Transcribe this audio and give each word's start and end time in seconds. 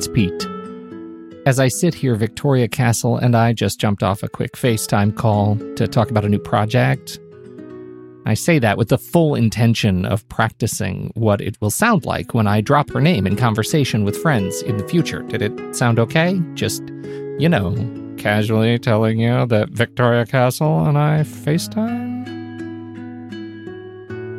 It's 0.00 0.08
Pete. 0.08 0.48
As 1.44 1.60
I 1.60 1.68
sit 1.68 1.92
here, 1.92 2.14
Victoria 2.14 2.68
Castle 2.68 3.18
and 3.18 3.36
I 3.36 3.52
just 3.52 3.78
jumped 3.78 4.02
off 4.02 4.22
a 4.22 4.30
quick 4.30 4.52
FaceTime 4.52 5.14
call 5.14 5.56
to 5.76 5.86
talk 5.86 6.10
about 6.10 6.24
a 6.24 6.28
new 6.30 6.38
project. 6.38 7.20
I 8.24 8.32
say 8.32 8.58
that 8.60 8.78
with 8.78 8.88
the 8.88 8.96
full 8.96 9.34
intention 9.34 10.06
of 10.06 10.26
practicing 10.30 11.12
what 11.16 11.42
it 11.42 11.60
will 11.60 11.68
sound 11.68 12.06
like 12.06 12.32
when 12.32 12.46
I 12.46 12.62
drop 12.62 12.88
her 12.92 13.00
name 13.02 13.26
in 13.26 13.36
conversation 13.36 14.02
with 14.06 14.16
friends 14.16 14.62
in 14.62 14.78
the 14.78 14.88
future. 14.88 15.20
Did 15.20 15.42
it 15.42 15.76
sound 15.76 15.98
okay? 15.98 16.40
Just, 16.54 16.82
you 17.38 17.50
know, 17.50 17.74
casually 18.16 18.78
telling 18.78 19.20
you 19.20 19.44
that 19.48 19.68
Victoria 19.68 20.24
Castle 20.24 20.86
and 20.86 20.96
I 20.96 21.24
FaceTime? 21.24 22.00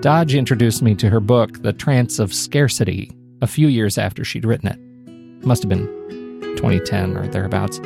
Dodge 0.01 0.33
introduced 0.33 0.81
me 0.81 0.95
to 0.95 1.11
her 1.11 1.19
book, 1.19 1.61
The 1.61 1.71
Trance 1.71 2.17
of 2.17 2.33
Scarcity, 2.33 3.11
a 3.43 3.47
few 3.47 3.67
years 3.67 3.99
after 3.99 4.23
she'd 4.23 4.43
written 4.43 4.67
it. 4.67 4.90
Must 5.43 5.63
have 5.63 5.69
been 5.69 5.87
2010 6.55 7.17
or 7.17 7.27
thereabouts. 7.27 7.79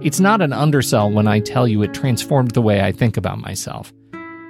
It's 0.00 0.20
not 0.20 0.40
an 0.40 0.52
undersell 0.52 1.10
when 1.10 1.26
I 1.26 1.40
tell 1.40 1.66
you 1.68 1.82
it 1.82 1.94
transformed 1.94 2.52
the 2.52 2.62
way 2.62 2.82
I 2.82 2.92
think 2.92 3.16
about 3.16 3.38
myself. 3.38 3.92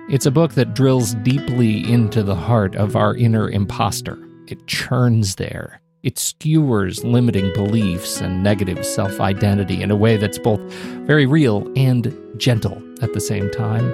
It's 0.09 0.27
a 0.27 0.31
book 0.31 0.53
that 0.55 0.75
drills 0.75 1.15
deeply 1.23 1.91
into 1.91 2.23
the 2.23 2.35
heart 2.35 2.77
of 2.77 2.95
our 2.95 3.17
inner 3.17 3.49
imposter. 3.49 4.19
It 4.47 4.67
churns 4.67 5.37
there. 5.37 5.81
It 6.03 6.19
skewers 6.19 7.03
limiting 7.03 7.53
beliefs 7.55 8.21
and 8.21 8.43
negative 8.43 8.85
self 8.85 9.19
identity 9.21 9.83
in 9.83 9.91
a 9.91 9.97
way 9.97 10.19
that's 10.19 10.39
both 10.39 10.61
very 11.07 11.25
real 11.25 11.73
and 11.77 12.15
gentle 12.37 12.83
at 13.03 13.15
the 13.15 13.21
same 13.21 13.51
time. 13.51 13.91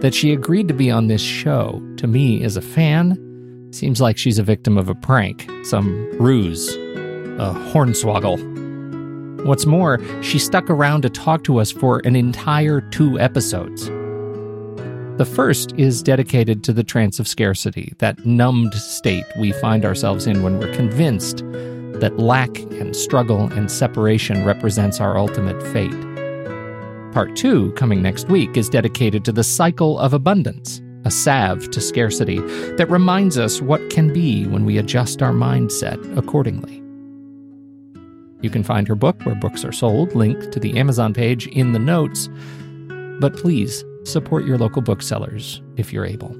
That 0.00 0.14
she 0.14 0.32
agreed 0.32 0.68
to 0.68 0.74
be 0.74 0.90
on 0.90 1.06
this 1.06 1.22
show, 1.22 1.82
to 1.96 2.06
me 2.06 2.44
as 2.44 2.58
a 2.58 2.62
fan, 2.62 3.25
seems 3.76 4.00
like 4.00 4.16
she's 4.16 4.38
a 4.38 4.42
victim 4.42 4.78
of 4.78 4.88
a 4.88 4.94
prank, 4.94 5.50
some 5.64 6.10
ruse, 6.18 6.74
a 6.74 7.52
hornswoggle. 7.72 9.44
What's 9.44 9.66
more, 9.66 10.00
she 10.22 10.38
stuck 10.38 10.70
around 10.70 11.02
to 11.02 11.10
talk 11.10 11.44
to 11.44 11.58
us 11.58 11.70
for 11.70 12.00
an 12.04 12.16
entire 12.16 12.80
two 12.80 13.20
episodes. 13.20 13.86
The 15.18 15.26
first 15.30 15.72
is 15.76 16.02
dedicated 16.02 16.64
to 16.64 16.72
the 16.72 16.84
trance 16.84 17.20
of 17.20 17.28
scarcity, 17.28 17.92
that 17.98 18.26
numbed 18.26 18.74
state 18.74 19.24
we 19.38 19.52
find 19.52 19.84
ourselves 19.84 20.26
in 20.26 20.42
when 20.42 20.58
we're 20.58 20.74
convinced 20.74 21.38
that 22.00 22.18
lack 22.18 22.58
and 22.58 22.94
struggle 22.94 23.50
and 23.52 23.70
separation 23.70 24.44
represents 24.44 25.00
our 25.00 25.16
ultimate 25.16 25.62
fate. 25.72 25.94
Part 27.12 27.34
2, 27.36 27.72
coming 27.72 28.02
next 28.02 28.28
week, 28.28 28.56
is 28.56 28.68
dedicated 28.68 29.24
to 29.24 29.32
the 29.32 29.44
cycle 29.44 29.98
of 29.98 30.12
abundance, 30.12 30.82
a 31.06 31.10
salve 31.10 31.70
to 31.70 31.80
scarcity 31.80 32.40
that 32.76 32.90
reminds 32.90 33.38
us 33.38 33.62
what 33.62 33.90
can 33.90 34.12
be 34.12 34.44
when 34.48 34.64
we 34.64 34.76
adjust 34.76 35.22
our 35.22 35.32
mindset 35.32 36.18
accordingly. 36.18 36.82
You 38.42 38.50
can 38.50 38.64
find 38.64 38.88
her 38.88 38.96
book 38.96 39.22
where 39.22 39.36
books 39.36 39.64
are 39.64 39.72
sold, 39.72 40.16
linked 40.16 40.50
to 40.50 40.58
the 40.58 40.76
Amazon 40.76 41.14
page 41.14 41.46
in 41.46 41.72
the 41.72 41.78
notes. 41.78 42.28
But 43.20 43.36
please 43.36 43.84
support 44.04 44.44
your 44.44 44.58
local 44.58 44.82
booksellers 44.82 45.62
if 45.76 45.92
you're 45.92 46.04
able. 46.04 46.36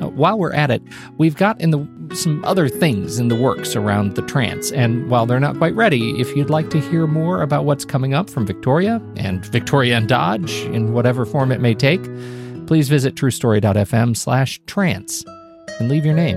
Uh, 0.00 0.08
while 0.08 0.38
we're 0.38 0.52
at 0.52 0.70
it, 0.70 0.82
we've 1.18 1.36
got 1.36 1.60
in 1.60 1.70
the 1.70 1.86
some 2.14 2.42
other 2.46 2.70
things 2.70 3.18
in 3.18 3.28
the 3.28 3.36
works 3.36 3.76
around 3.76 4.14
the 4.14 4.22
trance, 4.22 4.72
and 4.72 5.10
while 5.10 5.26
they're 5.26 5.38
not 5.38 5.58
quite 5.58 5.74
ready, 5.74 6.18
if 6.18 6.34
you'd 6.34 6.48
like 6.48 6.70
to 6.70 6.80
hear 6.80 7.06
more 7.06 7.42
about 7.42 7.66
what's 7.66 7.84
coming 7.84 8.14
up 8.14 8.30
from 8.30 8.46
Victoria 8.46 9.02
and 9.16 9.44
Victoria 9.46 9.98
and 9.98 10.08
Dodge 10.08 10.52
in 10.62 10.94
whatever 10.94 11.26
form 11.26 11.52
it 11.52 11.60
may 11.60 11.74
take, 11.74 12.00
please 12.68 12.88
visit 12.90 13.14
truestory.fm 13.14 14.14
slash 14.14 14.60
trance 14.66 15.24
and 15.80 15.88
leave 15.88 16.04
your 16.04 16.14
name. 16.14 16.36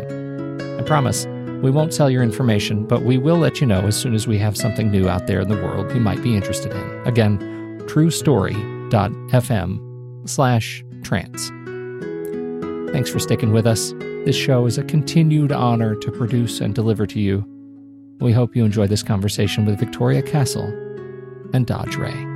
I 0.79 0.83
promise 0.83 1.25
we 1.61 1.69
won't 1.69 1.93
sell 1.93 2.09
your 2.09 2.23
information, 2.23 2.87
but 2.87 3.03
we 3.03 3.17
will 3.17 3.37
let 3.37 3.59
you 3.59 3.67
know 3.67 3.81
as 3.81 3.99
soon 3.99 4.15
as 4.15 4.27
we 4.27 4.37
have 4.37 4.55
something 4.55 4.89
new 4.89 5.09
out 5.09 5.27
there 5.27 5.41
in 5.41 5.49
the 5.49 5.61
world 5.61 5.93
you 5.93 5.99
might 5.99 6.23
be 6.23 6.33
interested 6.33 6.71
in. 6.71 7.01
Again, 7.05 7.37
truestory.fm 7.81 10.29
slash 10.29 10.85
trance. 11.03 11.49
Thanks 12.93 13.09
for 13.09 13.19
sticking 13.19 13.51
with 13.51 13.67
us. 13.67 13.91
This 14.23 14.37
show 14.37 14.67
is 14.67 14.77
a 14.77 14.85
continued 14.85 15.51
honor 15.51 15.95
to 15.95 16.11
produce 16.13 16.61
and 16.61 16.73
deliver 16.73 17.05
to 17.07 17.19
you. 17.19 17.43
We 18.21 18.31
hope 18.31 18.55
you 18.55 18.63
enjoy 18.63 18.87
this 18.87 19.03
conversation 19.03 19.65
with 19.65 19.77
Victoria 19.77 20.21
Castle 20.21 20.67
and 21.53 21.67
Dodge 21.67 21.97
Ray. 21.97 22.30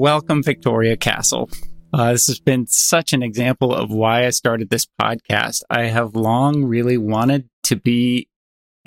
Welcome, 0.00 0.42
Victoria 0.42 0.96
Castle. 0.96 1.50
Uh, 1.92 2.12
this 2.12 2.26
has 2.26 2.40
been 2.40 2.66
such 2.66 3.12
an 3.12 3.22
example 3.22 3.74
of 3.74 3.90
why 3.90 4.24
I 4.24 4.30
started 4.30 4.70
this 4.70 4.86
podcast. 4.98 5.60
I 5.68 5.88
have 5.88 6.16
long 6.16 6.64
really 6.64 6.96
wanted 6.96 7.50
to 7.64 7.76
be 7.76 8.26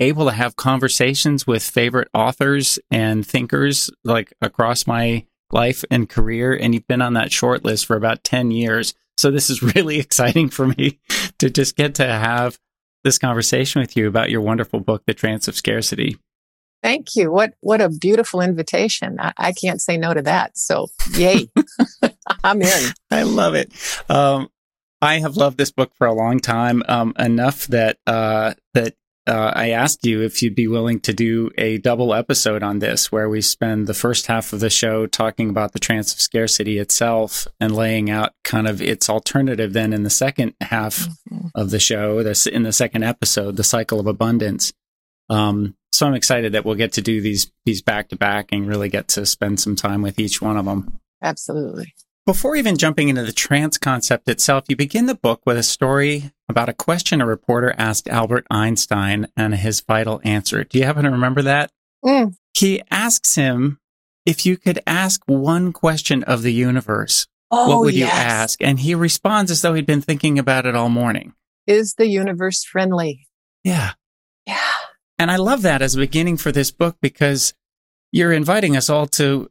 able 0.00 0.24
to 0.24 0.32
have 0.32 0.56
conversations 0.56 1.46
with 1.46 1.62
favorite 1.62 2.08
authors 2.12 2.80
and 2.90 3.24
thinkers 3.24 3.90
like 4.02 4.32
across 4.42 4.88
my 4.88 5.24
life 5.52 5.84
and 5.88 6.08
career. 6.08 6.52
And 6.52 6.74
you've 6.74 6.88
been 6.88 7.00
on 7.00 7.12
that 7.12 7.30
short 7.30 7.64
list 7.64 7.86
for 7.86 7.96
about 7.96 8.24
10 8.24 8.50
years. 8.50 8.92
So 9.16 9.30
this 9.30 9.50
is 9.50 9.62
really 9.76 10.00
exciting 10.00 10.48
for 10.48 10.66
me 10.66 10.98
to 11.38 11.48
just 11.48 11.76
get 11.76 11.94
to 11.96 12.06
have 12.06 12.58
this 13.04 13.18
conversation 13.18 13.80
with 13.80 13.96
you 13.96 14.08
about 14.08 14.30
your 14.30 14.40
wonderful 14.40 14.80
book, 14.80 15.04
The 15.06 15.14
Trance 15.14 15.46
of 15.46 15.54
Scarcity. 15.54 16.18
Thank 16.84 17.16
you. 17.16 17.32
What 17.32 17.54
what 17.60 17.80
a 17.80 17.88
beautiful 17.88 18.42
invitation. 18.42 19.16
I, 19.18 19.32
I 19.38 19.52
can't 19.52 19.80
say 19.80 19.96
no 19.96 20.12
to 20.12 20.20
that. 20.20 20.58
So 20.58 20.88
yay. 21.14 21.48
I'm 22.44 22.60
in. 22.60 22.92
I 23.10 23.22
love 23.22 23.54
it. 23.54 23.72
Um, 24.10 24.50
I 25.00 25.20
have 25.20 25.38
loved 25.38 25.56
this 25.56 25.70
book 25.70 25.92
for 25.96 26.06
a 26.06 26.12
long 26.12 26.40
time, 26.40 26.82
um, 26.86 27.14
enough 27.18 27.66
that 27.68 27.96
uh, 28.06 28.52
that 28.74 28.96
uh, 29.26 29.52
I 29.54 29.70
asked 29.70 30.04
you 30.04 30.20
if 30.20 30.42
you'd 30.42 30.54
be 30.54 30.68
willing 30.68 31.00
to 31.00 31.14
do 31.14 31.50
a 31.56 31.78
double 31.78 32.12
episode 32.12 32.62
on 32.62 32.80
this, 32.80 33.10
where 33.10 33.30
we 33.30 33.40
spend 33.40 33.86
the 33.86 33.94
first 33.94 34.26
half 34.26 34.52
of 34.52 34.60
the 34.60 34.68
show 34.68 35.06
talking 35.06 35.48
about 35.48 35.72
the 35.72 35.78
trance 35.78 36.12
of 36.12 36.20
scarcity 36.20 36.78
itself 36.78 37.48
and 37.58 37.74
laying 37.74 38.10
out 38.10 38.34
kind 38.44 38.68
of 38.68 38.82
its 38.82 39.08
alternative. 39.08 39.72
Then 39.72 39.94
in 39.94 40.02
the 40.02 40.10
second 40.10 40.52
half 40.60 40.98
mm-hmm. 40.98 41.48
of 41.54 41.70
the 41.70 41.80
show, 41.80 42.22
this 42.22 42.46
in 42.46 42.62
the 42.62 42.72
second 42.72 43.04
episode, 43.04 43.56
the 43.56 43.64
cycle 43.64 44.00
of 44.00 44.06
abundance. 44.06 44.74
Um, 45.30 45.74
so 45.94 46.06
I'm 46.06 46.14
excited 46.14 46.52
that 46.52 46.64
we'll 46.64 46.74
get 46.74 46.92
to 46.94 47.02
do 47.02 47.20
these 47.20 47.50
these 47.64 47.82
back 47.82 48.08
to 48.08 48.16
back 48.16 48.48
and 48.52 48.66
really 48.66 48.88
get 48.88 49.08
to 49.08 49.24
spend 49.24 49.60
some 49.60 49.76
time 49.76 50.02
with 50.02 50.18
each 50.18 50.42
one 50.42 50.56
of 50.56 50.64
them. 50.64 50.98
Absolutely. 51.22 51.94
Before 52.26 52.56
even 52.56 52.78
jumping 52.78 53.10
into 53.10 53.22
the 53.22 53.32
trance 53.32 53.76
concept 53.76 54.28
itself, 54.28 54.64
you 54.68 54.76
begin 54.76 55.06
the 55.06 55.14
book 55.14 55.42
with 55.44 55.58
a 55.58 55.62
story 55.62 56.32
about 56.48 56.70
a 56.70 56.74
question 56.74 57.20
a 57.20 57.26
reporter 57.26 57.74
asked 57.76 58.08
Albert 58.08 58.46
Einstein 58.50 59.28
and 59.36 59.54
his 59.54 59.80
vital 59.80 60.22
answer. 60.24 60.64
Do 60.64 60.78
you 60.78 60.84
happen 60.84 61.04
to 61.04 61.10
remember 61.10 61.42
that? 61.42 61.70
Mm. 62.02 62.34
He 62.54 62.82
asks 62.90 63.34
him 63.34 63.78
if 64.24 64.46
you 64.46 64.56
could 64.56 64.80
ask 64.86 65.22
one 65.26 65.72
question 65.72 66.24
of 66.24 66.42
the 66.42 66.52
universe, 66.52 67.26
oh, 67.50 67.68
what 67.68 67.80
would 67.80 67.94
yes. 67.94 68.10
you 68.10 68.18
ask? 68.18 68.62
And 68.62 68.80
he 68.80 68.94
responds 68.94 69.50
as 69.50 69.60
though 69.60 69.74
he'd 69.74 69.86
been 69.86 70.00
thinking 70.00 70.38
about 70.38 70.64
it 70.64 70.74
all 70.74 70.88
morning. 70.88 71.34
Is 71.66 71.94
the 71.94 72.06
universe 72.06 72.64
friendly? 72.64 73.26
Yeah. 73.64 73.92
Yeah. 74.46 74.73
And 75.18 75.30
I 75.30 75.36
love 75.36 75.62
that 75.62 75.82
as 75.82 75.94
a 75.94 75.98
beginning 75.98 76.36
for 76.36 76.52
this 76.52 76.70
book 76.70 76.96
because 77.00 77.54
you're 78.12 78.32
inviting 78.32 78.76
us 78.76 78.90
all 78.90 79.06
to 79.08 79.50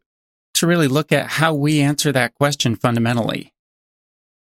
to 0.56 0.68
really 0.68 0.88
look 0.88 1.12
at 1.12 1.28
how 1.28 1.53
we 1.53 1.81
answer 1.81 2.11
that 2.11 2.35
question 2.35 2.76
fundamentally. 2.76 3.53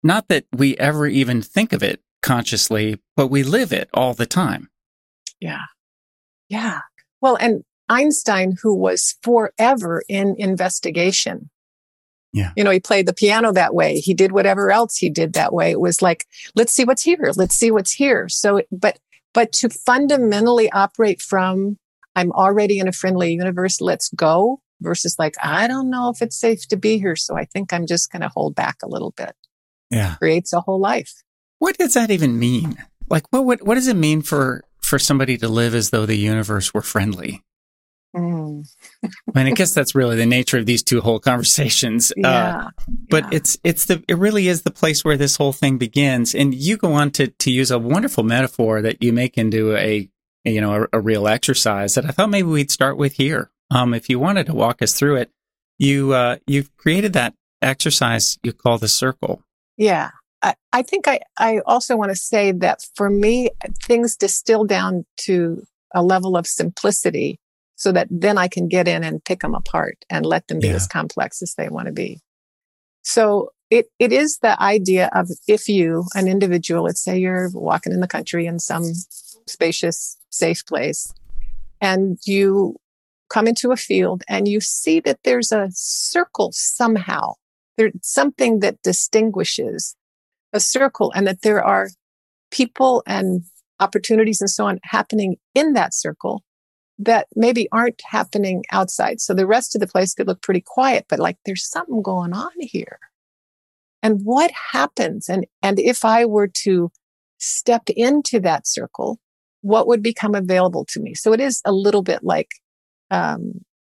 Not 0.04 0.30
that 0.30 0.46
we 0.54 0.78
ever 0.78 1.06
even 1.06 1.42
think 1.42 1.74
of 1.74 1.84
it 1.84 2.02
consciously, 2.22 3.00
but 3.16 3.28
we 3.28 3.44
live 3.44 3.74
it 3.74 3.90
all 3.94 4.14
the 4.14 4.26
time. 4.26 4.70
Yeah. 5.40 5.66
Yeah. 6.50 6.80
Well, 7.22 7.36
and 7.36 7.64
Einstein, 7.90 8.56
who 8.62 8.76
was 8.76 9.16
forever 9.22 10.04
in 10.08 10.36
investigation. 10.38 11.50
Yeah. 12.34 12.52
You 12.56 12.64
know, 12.64 12.72
he 12.72 12.80
played 12.80 13.08
the 13.08 13.14
piano 13.14 13.52
that 13.54 13.74
way. 13.74 14.00
He 14.00 14.14
did 14.14 14.32
whatever 14.32 14.72
else 14.72 14.98
he 14.98 15.10
did 15.10 15.34
that 15.34 15.54
way. 15.54 15.72
It 15.72 15.80
was 15.80 16.02
like, 16.02 16.26
let's 16.56 16.74
see 16.74 16.84
what's 16.86 17.04
here. 17.04 17.32
Let's 17.36 17.56
see 17.56 17.72
what's 17.72 17.94
here. 17.94 18.30
So, 18.30 18.62
but 18.72 19.00
but 19.38 19.52
to 19.52 19.70
fundamentally 19.70 20.68
operate 20.72 21.22
from, 21.22 21.78
I'm 22.16 22.32
already 22.32 22.80
in 22.80 22.88
a 22.88 22.92
friendly 22.92 23.34
universe, 23.34 23.80
let's 23.80 24.10
go, 24.16 24.62
versus 24.82 25.18
like, 25.20 25.36
I 25.44 25.68
don't 25.68 25.92
know 25.92 26.10
if 26.10 26.24
it's 26.24 26.36
safe 26.36 26.68
to 26.70 26.76
be 26.76 26.98
here. 26.98 27.16
So 27.16 27.38
I 27.38 27.46
think 27.46 27.72
I'm 27.72 27.86
just 27.86 28.12
going 28.12 28.24
to 28.24 28.30
hold 28.30 28.56
back 28.56 28.78
a 28.84 28.88
little 28.88 29.12
bit. 29.16 29.36
Yeah. 29.92 30.16
Creates 30.16 30.54
a 30.54 30.62
whole 30.62 30.80
life. 30.80 31.22
What 31.60 31.78
does 31.78 31.94
that 31.94 32.10
even 32.10 32.40
mean? 32.40 32.78
Like, 33.12 33.26
what, 33.30 33.46
what, 33.46 33.62
what 33.62 33.76
does 33.76 33.88
it 33.88 33.96
mean 33.96 34.24
for, 34.24 34.64
for 34.82 34.98
somebody 34.98 35.38
to 35.38 35.48
live 35.48 35.76
as 35.76 35.92
though 35.92 36.08
the 36.08 36.18
universe 36.18 36.74
were 36.74 36.82
friendly? 36.82 37.44
Mm. 38.16 38.66
I 39.04 39.10
mean, 39.36 39.48
I 39.48 39.52
guess 39.52 39.74
that's 39.74 39.94
really 39.94 40.16
the 40.16 40.26
nature 40.26 40.58
of 40.58 40.66
these 40.66 40.84
two 40.84 41.02
whole 41.02 41.20
conversations. 41.20 42.12
Yeah, 42.16 42.68
uh, 42.68 42.70
but 43.10 43.26
yeah. 43.26 43.38
it's 43.38 43.58
it's 43.64 43.86
the 43.86 44.04
it 44.08 44.18
really 44.18 44.48
is 44.48 44.64
the 44.64 44.72
place 44.72 45.04
where 45.04 45.18
this 45.18 45.36
whole 45.36 45.54
thing 45.54 45.78
begins. 45.78 46.34
And 46.34 46.54
you 46.54 46.78
go 46.78 46.94
on 46.94 47.12
to 47.12 47.28
to 47.28 47.52
use 47.52 47.72
a 47.72 47.80
wonderful 47.80 48.24
metaphor 48.24 48.82
that 48.82 49.04
you 49.04 49.14
make 49.14 49.38
into 49.38 49.76
a 49.76 50.10
you 50.46 50.62
know 50.62 50.88
a, 50.92 50.98
a 50.98 51.02
real 51.02 51.28
exercise 51.28 51.96
that 51.96 52.06
I 52.06 52.10
thought 52.10 52.30
maybe 52.30 52.48
we'd 52.48 52.72
start 52.72 52.98
with 52.98 53.14
here. 53.14 53.52
um, 53.72 53.94
if 53.94 54.10
you 54.10 54.20
wanted 54.20 54.46
to 54.48 54.54
walk 54.54 54.82
us 54.82 54.94
through 54.94 55.18
it, 55.18 55.32
you 55.78 56.14
uh, 56.14 56.38
you've 56.48 56.76
created 56.78 57.14
that 57.14 57.34
exercise 57.62 58.38
you 58.44 58.54
call 58.54 58.78
the 58.78 58.88
circle. 58.88 59.42
Yeah. 59.78 60.12
I, 60.44 60.54
I 60.72 60.84
think 60.84 61.08
I, 61.08 61.20
I 61.38 61.62
also 61.66 61.98
want 61.98 62.12
to 62.12 62.16
say 62.16 62.52
that 62.52 62.82
for 62.96 63.10
me, 63.10 63.50
things 63.84 64.16
distill 64.16 64.66
down 64.66 65.06
to 65.22 65.64
a 65.96 66.04
level 66.04 66.38
of 66.38 66.46
simplicity 66.46 67.40
so 67.78 67.92
that 67.92 68.08
then 68.10 68.38
I 68.38 68.48
can 68.48 68.68
get 68.68 68.88
in 68.88 69.04
and 69.04 69.24
pick 69.24 69.42
them 69.42 69.56
apart 69.56 70.04
and 70.10 70.26
let 70.26 70.48
them 70.48 70.60
be 70.60 70.68
yeah. 70.68 70.74
as 70.74 70.88
complex 70.88 71.42
as 71.42 71.54
they 71.54 71.70
want 71.70 71.86
to 71.86 71.94
be. 71.94 72.20
So 73.04 73.52
it, 73.70 73.86
it 74.00 74.12
is 74.12 74.40
the 74.40 74.62
idea 74.62 75.10
of 75.14 75.30
if 75.48 75.70
you, 75.70 76.06
an 76.16 76.28
individual, 76.28 76.84
let's 76.84 77.04
say 77.04 77.18
you're 77.18 77.50
walking 77.54 77.94
in 77.94 78.02
the 78.02 78.08
country 78.08 78.48
in 78.48 78.60
some 78.60 78.84
spacious, 79.46 80.18
safe 80.32 80.66
place, 80.66 81.14
and 81.80 82.18
you 82.26 82.76
come 83.30 83.48
into 83.48 83.72
a 83.72 83.78
field 83.78 84.24
and 84.28 84.48
you 84.48 84.60
see 84.60 85.00
that 85.02 85.20
there's 85.24 85.52
a 85.52 85.70
circle 85.72 86.52
somehow. 86.54 87.34
There's 87.78 87.94
something 88.02 88.60
that 88.62 88.82
distinguishes 88.82 89.96
a 90.52 90.60
circle 90.60 91.12
and 91.16 91.28
that 91.28 91.44
there 91.44 91.64
are 91.64 91.90
people 92.50 93.04
and 93.06 93.44
opportunities 93.80 94.42
and 94.42 94.50
so 94.50 94.66
on 94.66 94.80
happening 94.84 95.36
in 95.54 95.74
that 95.74 95.94
circle 95.94 96.42
that 97.00 97.28
maybe 97.36 97.68
aren't 97.72 98.02
happening 98.04 98.64
outside. 98.72 99.22
So 99.22 99.34
the 99.34 99.48
rest 99.48 99.76
of 99.76 99.82
the 99.82 99.88
place 99.88 100.14
could 100.14 100.28
look 100.28 100.42
pretty 100.42 100.62
quiet, 100.62 101.06
but 101.08 101.20
like 101.20 101.38
there's 101.46 101.70
something 101.70 102.02
going 102.02 102.34
on 102.34 102.52
here. 102.60 103.00
And 104.02 104.22
what 104.24 104.52
happens? 104.72 105.30
And, 105.30 105.46
and 105.62 105.80
if 105.80 106.06
I 106.06 106.26
were 106.26 106.48
to 106.64 106.92
step 107.40 107.84
into 107.90 108.40
that 108.40 108.68
circle, 108.68 109.20
what 109.62 109.88
would 109.88 110.02
become 110.02 110.34
available 110.34 110.86
to 110.90 111.00
me? 111.00 111.14
So 111.14 111.34
it 111.34 111.40
is 111.40 111.62
a 111.66 111.72
little 111.72 112.04
bit 112.04 112.24
like, 112.24 112.50
um, 113.12 113.54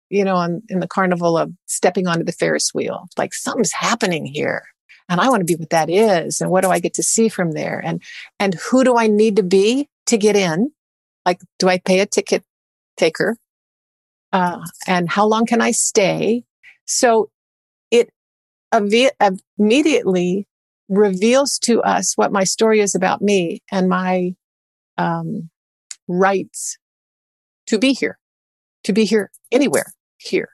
you 0.09 0.23
know, 0.25 0.35
on, 0.35 0.61
in 0.69 0.79
the 0.79 0.87
carnival 0.87 1.37
of 1.37 1.51
stepping 1.67 2.07
onto 2.07 2.23
the 2.23 2.31
Ferris 2.31 2.73
wheel, 2.73 3.07
like 3.17 3.33
something's 3.33 3.73
happening 3.73 4.25
here 4.25 4.63
and 5.09 5.19
I 5.19 5.27
want 5.29 5.41
to 5.41 5.45
be 5.45 5.55
what 5.55 5.71
that 5.71 5.89
is. 5.89 6.39
And 6.39 6.51
what 6.51 6.61
do 6.61 6.69
I 6.69 6.79
get 6.79 6.93
to 6.93 7.03
see 7.03 7.29
from 7.29 7.53
there? 7.53 7.81
And, 7.83 8.01
and 8.39 8.53
who 8.53 8.83
do 8.83 8.95
I 8.95 9.07
need 9.07 9.35
to 9.37 9.43
be 9.43 9.89
to 10.05 10.17
get 10.17 10.35
in? 10.35 10.71
Like, 11.25 11.41
do 11.57 11.67
I 11.67 11.79
pay 11.79 11.99
a 11.99 12.05
ticket 12.05 12.43
taker? 12.99 13.37
Uh, 14.31 14.59
and 14.87 15.09
how 15.09 15.25
long 15.25 15.45
can 15.45 15.61
I 15.61 15.71
stay? 15.71 16.43
So 16.85 17.31
it 17.89 18.11
immediately 18.71 20.47
reveals 20.87 21.57
to 21.59 21.81
us 21.81 22.13
what 22.15 22.31
my 22.31 22.43
story 22.43 22.79
is 22.79 22.95
about 22.95 23.21
me 23.21 23.61
and 23.71 23.89
my 23.89 24.35
um, 24.97 25.49
rights 26.07 26.77
to 27.67 27.79
be 27.79 27.93
here, 27.93 28.19
to 28.83 28.93
be 28.93 29.05
here 29.05 29.31
anywhere 29.51 29.93
here. 30.17 30.49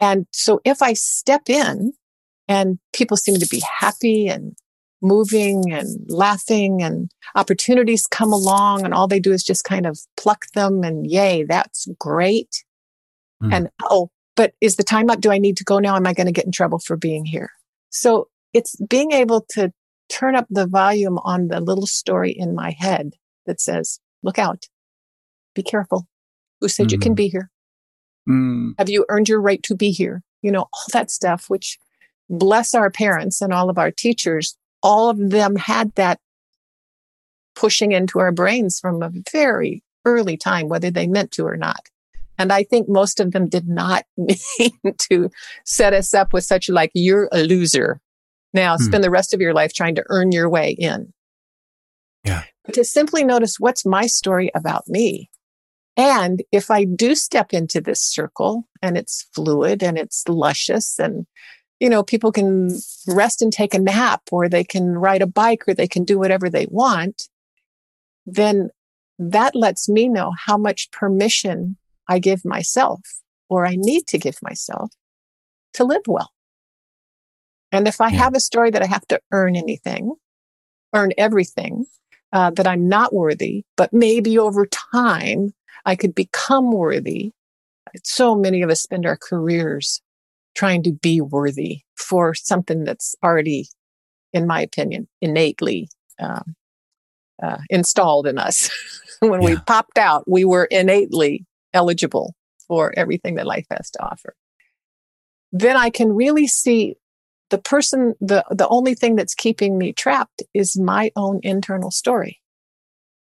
And 0.00 0.26
so 0.32 0.60
if 0.64 0.82
I 0.82 0.92
step 0.92 1.48
in 1.48 1.92
and 2.46 2.78
people 2.92 3.16
seem 3.16 3.38
to 3.38 3.48
be 3.48 3.62
happy 3.80 4.28
and 4.28 4.56
moving 5.00 5.72
and 5.72 5.86
laughing 6.08 6.82
and 6.82 7.10
opportunities 7.34 8.06
come 8.06 8.32
along 8.32 8.84
and 8.84 8.92
all 8.92 9.06
they 9.06 9.20
do 9.20 9.32
is 9.32 9.44
just 9.44 9.64
kind 9.64 9.86
of 9.86 9.98
pluck 10.16 10.46
them 10.54 10.82
and 10.82 11.10
yay, 11.10 11.44
that's 11.44 11.86
great. 11.98 12.64
Mm. 13.42 13.54
And 13.54 13.70
oh, 13.84 14.10
but 14.36 14.54
is 14.60 14.76
the 14.76 14.82
time 14.82 15.10
up? 15.10 15.20
Do 15.20 15.30
I 15.30 15.38
need 15.38 15.56
to 15.58 15.64
go 15.64 15.78
now? 15.78 15.96
Am 15.96 16.06
I 16.06 16.14
going 16.14 16.26
to 16.26 16.32
get 16.32 16.46
in 16.46 16.52
trouble 16.52 16.78
for 16.78 16.96
being 16.96 17.24
here? 17.24 17.50
So 17.90 18.28
it's 18.52 18.76
being 18.88 19.12
able 19.12 19.44
to 19.50 19.72
turn 20.08 20.34
up 20.34 20.46
the 20.50 20.66
volume 20.66 21.18
on 21.18 21.48
the 21.48 21.60
little 21.60 21.86
story 21.86 22.32
in 22.32 22.54
my 22.54 22.74
head 22.78 23.14
that 23.46 23.60
says, 23.60 24.00
look 24.22 24.38
out, 24.38 24.66
be 25.54 25.62
careful. 25.62 26.06
Who 26.60 26.68
said 26.68 26.88
mm. 26.88 26.92
you 26.92 26.98
can 26.98 27.12
hmm. 27.12 27.16
be 27.16 27.28
here? 27.28 27.50
Mm. 28.28 28.74
Have 28.78 28.88
you 28.88 29.06
earned 29.08 29.28
your 29.28 29.40
right 29.40 29.62
to 29.64 29.74
be 29.74 29.90
here? 29.90 30.22
You 30.42 30.52
know, 30.52 30.62
all 30.62 30.86
that 30.92 31.10
stuff, 31.10 31.46
which 31.48 31.78
bless 32.28 32.74
our 32.74 32.90
parents 32.90 33.40
and 33.40 33.52
all 33.52 33.70
of 33.70 33.78
our 33.78 33.90
teachers, 33.90 34.56
all 34.82 35.10
of 35.10 35.30
them 35.30 35.56
had 35.56 35.94
that 35.94 36.20
pushing 37.54 37.92
into 37.92 38.18
our 38.18 38.32
brains 38.32 38.78
from 38.78 39.02
a 39.02 39.10
very 39.32 39.82
early 40.04 40.36
time, 40.36 40.68
whether 40.68 40.90
they 40.90 41.06
meant 41.06 41.32
to 41.32 41.46
or 41.46 41.56
not. 41.56 41.88
And 42.38 42.52
I 42.52 42.62
think 42.62 42.88
most 42.88 43.18
of 43.18 43.32
them 43.32 43.48
did 43.48 43.68
not 43.68 44.04
mean 44.16 44.94
to 45.10 45.30
set 45.64 45.92
us 45.92 46.14
up 46.14 46.32
with 46.32 46.44
such 46.44 46.68
like, 46.68 46.92
you're 46.94 47.28
a 47.32 47.42
loser. 47.42 48.00
Now 48.54 48.76
hmm. 48.76 48.84
spend 48.84 49.04
the 49.04 49.10
rest 49.10 49.34
of 49.34 49.40
your 49.40 49.52
life 49.52 49.72
trying 49.72 49.96
to 49.96 50.04
earn 50.08 50.32
your 50.32 50.48
way 50.48 50.70
in. 50.70 51.12
Yeah. 52.24 52.44
But 52.64 52.74
to 52.74 52.84
simply 52.84 53.24
notice 53.24 53.56
what's 53.58 53.84
my 53.84 54.06
story 54.06 54.50
about 54.54 54.86
me. 54.88 55.30
And 55.96 56.42
if 56.52 56.70
I 56.70 56.84
do 56.84 57.16
step 57.16 57.52
into 57.52 57.80
this 57.80 58.00
circle 58.00 58.68
and 58.80 58.96
it's 58.96 59.26
fluid 59.34 59.82
and 59.82 59.98
it's 59.98 60.28
luscious 60.28 60.98
and 60.98 61.26
you 61.80 61.88
know, 61.88 62.02
people 62.02 62.32
can 62.32 62.76
rest 63.06 63.40
and 63.42 63.52
take 63.52 63.74
a 63.74 63.78
nap 63.78 64.22
or 64.32 64.48
they 64.48 64.64
can 64.64 64.98
ride 64.98 65.22
a 65.22 65.26
bike 65.26 65.64
or 65.68 65.74
they 65.74 65.88
can 65.88 66.04
do 66.04 66.18
whatever 66.18 66.50
they 66.50 66.66
want, 66.70 67.28
then 68.26 68.70
that 69.18 69.54
lets 69.54 69.88
me 69.88 70.08
know 70.08 70.32
how 70.46 70.56
much 70.56 70.90
permission 70.90 71.76
I 72.08 72.18
give 72.18 72.44
myself 72.44 73.00
or 73.48 73.66
I 73.66 73.76
need 73.76 74.06
to 74.08 74.18
give 74.18 74.38
myself 74.42 74.92
to 75.74 75.84
live 75.84 76.02
well. 76.06 76.32
And 77.70 77.86
if 77.86 78.00
I 78.00 78.08
yeah. 78.08 78.18
have 78.18 78.34
a 78.34 78.40
story 78.40 78.70
that 78.70 78.82
I 78.82 78.86
have 78.86 79.06
to 79.08 79.20
earn 79.32 79.54
anything, 79.54 80.14
earn 80.94 81.12
everything, 81.18 81.86
uh, 82.32 82.50
that 82.50 82.66
I'm 82.66 82.88
not 82.88 83.14
worthy, 83.14 83.64
but 83.76 83.92
maybe 83.92 84.38
over 84.38 84.66
time 84.66 85.54
I 85.84 85.96
could 85.96 86.14
become 86.14 86.72
worthy. 86.72 87.32
So 88.04 88.34
many 88.34 88.62
of 88.62 88.70
us 88.70 88.82
spend 88.82 89.06
our 89.06 89.16
careers 89.16 90.02
trying 90.58 90.82
to 90.82 90.90
be 90.90 91.20
worthy 91.20 91.82
for 91.94 92.34
something 92.34 92.82
that's 92.82 93.14
already, 93.22 93.68
in 94.32 94.44
my 94.44 94.60
opinion, 94.60 95.06
innately 95.20 95.88
um, 96.18 96.56
uh, 97.40 97.58
installed 97.70 98.26
in 98.26 98.38
us. 98.38 98.68
when 99.20 99.40
yeah. 99.40 99.50
we 99.50 99.56
popped 99.68 99.98
out, 99.98 100.28
we 100.28 100.44
were 100.44 100.64
innately 100.64 101.46
eligible 101.72 102.34
for 102.66 102.92
everything 102.96 103.36
that 103.36 103.46
life 103.46 103.66
has 103.70 103.88
to 103.92 104.02
offer. 104.02 104.34
Then 105.52 105.76
I 105.76 105.90
can 105.90 106.12
really 106.12 106.48
see 106.48 106.96
the 107.50 107.58
person, 107.58 108.14
the, 108.20 108.44
the 108.50 108.66
only 108.66 108.96
thing 108.96 109.14
that's 109.14 109.36
keeping 109.36 109.78
me 109.78 109.92
trapped 109.92 110.42
is 110.54 110.76
my 110.76 111.12
own 111.14 111.38
internal 111.44 111.92
story. 111.92 112.40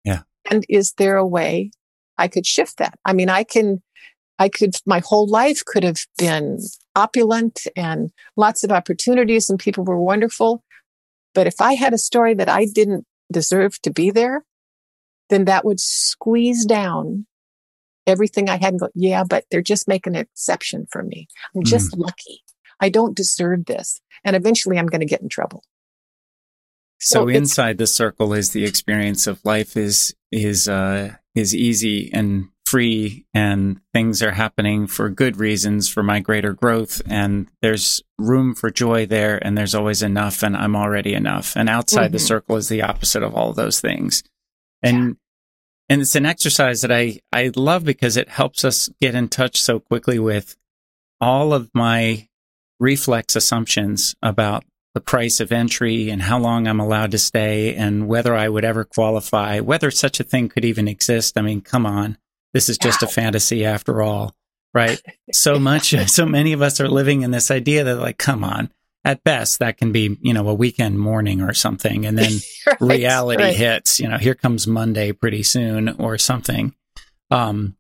Yeah. 0.06 0.22
And 0.50 0.66
is 0.70 0.94
there 0.94 1.18
a 1.18 1.28
way 1.28 1.72
I 2.18 2.30
could 2.30 2.46
shift 2.46 2.78
that? 2.78 2.98
I 3.04 3.12
mean, 3.12 3.30
I 3.30 3.44
can 3.44 3.84
I 4.40 4.50
could, 4.50 4.76
my 4.86 5.00
whole 5.00 5.28
life 5.28 5.66
could 5.66 5.84
have 5.84 6.00
been 6.18 6.60
opulent 6.96 7.62
and 7.76 8.12
lots 8.36 8.64
of 8.64 8.72
opportunities 8.72 9.50
and 9.50 9.60
people 9.60 9.84
were 9.84 10.00
wonderful. 10.00 10.64
But 11.34 11.48
if 11.48 11.62
I 11.62 11.74
had 11.74 11.94
a 11.94 11.98
story 11.98 12.34
that 12.36 12.50
I 12.50 12.66
didn't 12.66 13.06
deserve 13.32 13.82
to 13.82 13.92
be 13.92 14.12
there, 14.12 14.44
then 15.30 15.46
that 15.46 15.66
would 15.66 15.80
squeeze 15.80 16.66
down 16.66 17.26
everything 18.06 18.50
I 18.50 18.58
had 18.58 18.74
and 18.74 18.80
go, 18.80 18.90
yeah, 18.96 19.24
but 19.24 19.46
they're 19.52 19.62
just 19.62 19.88
making 19.88 20.16
an 20.16 20.22
exception 20.22 20.88
for 20.90 21.04
me. 21.04 21.28
I'm 21.56 21.64
just 21.64 21.92
mm. 21.92 22.00
lucky. 22.00 22.42
I 22.80 22.90
don't 22.90 23.16
deserve 23.16 23.66
this. 23.66 24.02
And 24.24 24.36
eventually 24.36 24.78
I'm 24.78 24.88
going 24.88 25.02
to 25.02 25.08
get 25.08 25.22
in 25.22 25.30
trouble. 25.30 25.64
So, 27.00 27.26
so 27.26 27.28
inside 27.28 27.78
the 27.78 27.88
circle 27.88 28.34
is 28.34 28.52
the 28.52 28.66
experience 28.66 29.28
of 29.28 29.44
life 29.44 29.78
is, 29.78 30.16
is, 30.32 30.68
uh, 30.68 31.16
is 31.36 31.54
easy 31.54 32.12
and 32.14 32.50
free 32.68 33.26
and 33.34 33.80
things 33.94 34.22
are 34.22 34.32
happening 34.32 34.88
for 34.88 35.10
good 35.10 35.38
reasons 35.38 35.88
for 35.88 36.04
my 36.04 36.20
greater 36.20 36.52
growth 36.52 37.02
and 37.06 37.48
there's 37.62 38.04
room 38.20 38.54
for 38.54 38.70
joy 38.70 39.06
there 39.06 39.40
and 39.46 39.58
there's 39.58 39.74
always 39.74 40.04
enough 40.04 40.44
and 40.44 40.56
I'm 40.56 40.76
already 40.76 41.14
enough. 41.14 41.56
And 41.56 41.70
outside 41.70 42.08
mm-hmm. 42.08 42.14
the 42.14 42.20
circle 42.20 42.58
is 42.58 42.68
the 42.68 42.82
opposite 42.82 43.24
of 43.24 43.34
all 43.34 43.54
those 43.54 43.80
things. 43.80 44.22
And 44.84 44.98
yeah. 44.98 45.14
and 45.90 46.02
it's 46.02 46.16
an 46.16 46.26
exercise 46.26 46.82
that 46.82 46.92
I 46.92 47.22
I 47.32 47.52
love 47.56 47.86
because 47.86 48.18
it 48.18 48.28
helps 48.28 48.66
us 48.66 48.90
get 49.00 49.16
in 49.16 49.30
touch 49.30 49.62
so 49.62 49.80
quickly 49.80 50.20
with 50.20 50.58
all 51.22 51.54
of 51.54 51.70
my 51.74 52.28
reflex 52.82 53.38
assumptions 53.38 54.14
about 54.22 54.66
the 54.94 55.00
price 55.02 55.40
of 55.40 55.54
entry 55.54 56.10
and 56.10 56.24
how 56.24 56.38
long 56.38 56.68
I'm 56.68 56.82
allowed 56.82 57.12
to 57.12 57.18
stay 57.18 57.76
and 57.76 58.10
whether 58.10 58.36
I 58.36 58.50
would 58.50 58.66
ever 58.66 58.84
qualify, 58.84 59.62
whether 59.62 59.90
such 59.90 60.20
a 60.20 60.24
thing 60.24 60.50
could 60.50 60.66
even 60.66 60.88
exist. 60.88 61.38
I 61.38 61.42
mean, 61.42 61.62
come 61.62 61.86
on. 61.86 62.18
This 62.54 62.70
is 62.70 62.78
just 62.78 63.04
a 63.04 63.08
fantasy 63.08 63.66
after 63.66 64.02
all, 64.02 64.36
right? 64.74 65.02
So 65.34 65.60
much, 65.60 65.94
so 66.10 66.26
many 66.26 66.54
of 66.54 66.62
us 66.62 66.80
are 66.80 66.88
living 66.88 67.22
in 67.22 67.32
this 67.32 67.52
idea 67.52 67.84
that 67.84 67.98
like, 67.98 68.18
come 68.18 68.46
on, 68.46 68.72
at 69.04 69.24
best 69.24 69.60
that 69.60 69.78
can 69.78 69.92
be, 69.92 70.18
you 70.22 70.34
know, 70.34 70.48
a 70.48 70.54
weekend 70.54 71.00
morning 71.00 71.42
or 71.42 71.54
something. 71.54 72.06
And 72.06 72.18
then 72.18 72.32
right, 72.68 72.82
reality 72.82 73.44
right. 73.44 73.56
hits, 73.56 74.00
you 74.00 74.08
know, 74.08 74.18
here 74.18 74.36
comes 74.36 74.68
Monday 74.68 75.12
pretty 75.12 75.44
soon 75.44 75.90
or 75.90 76.18
something. 76.18 76.74
Um, 77.30 77.76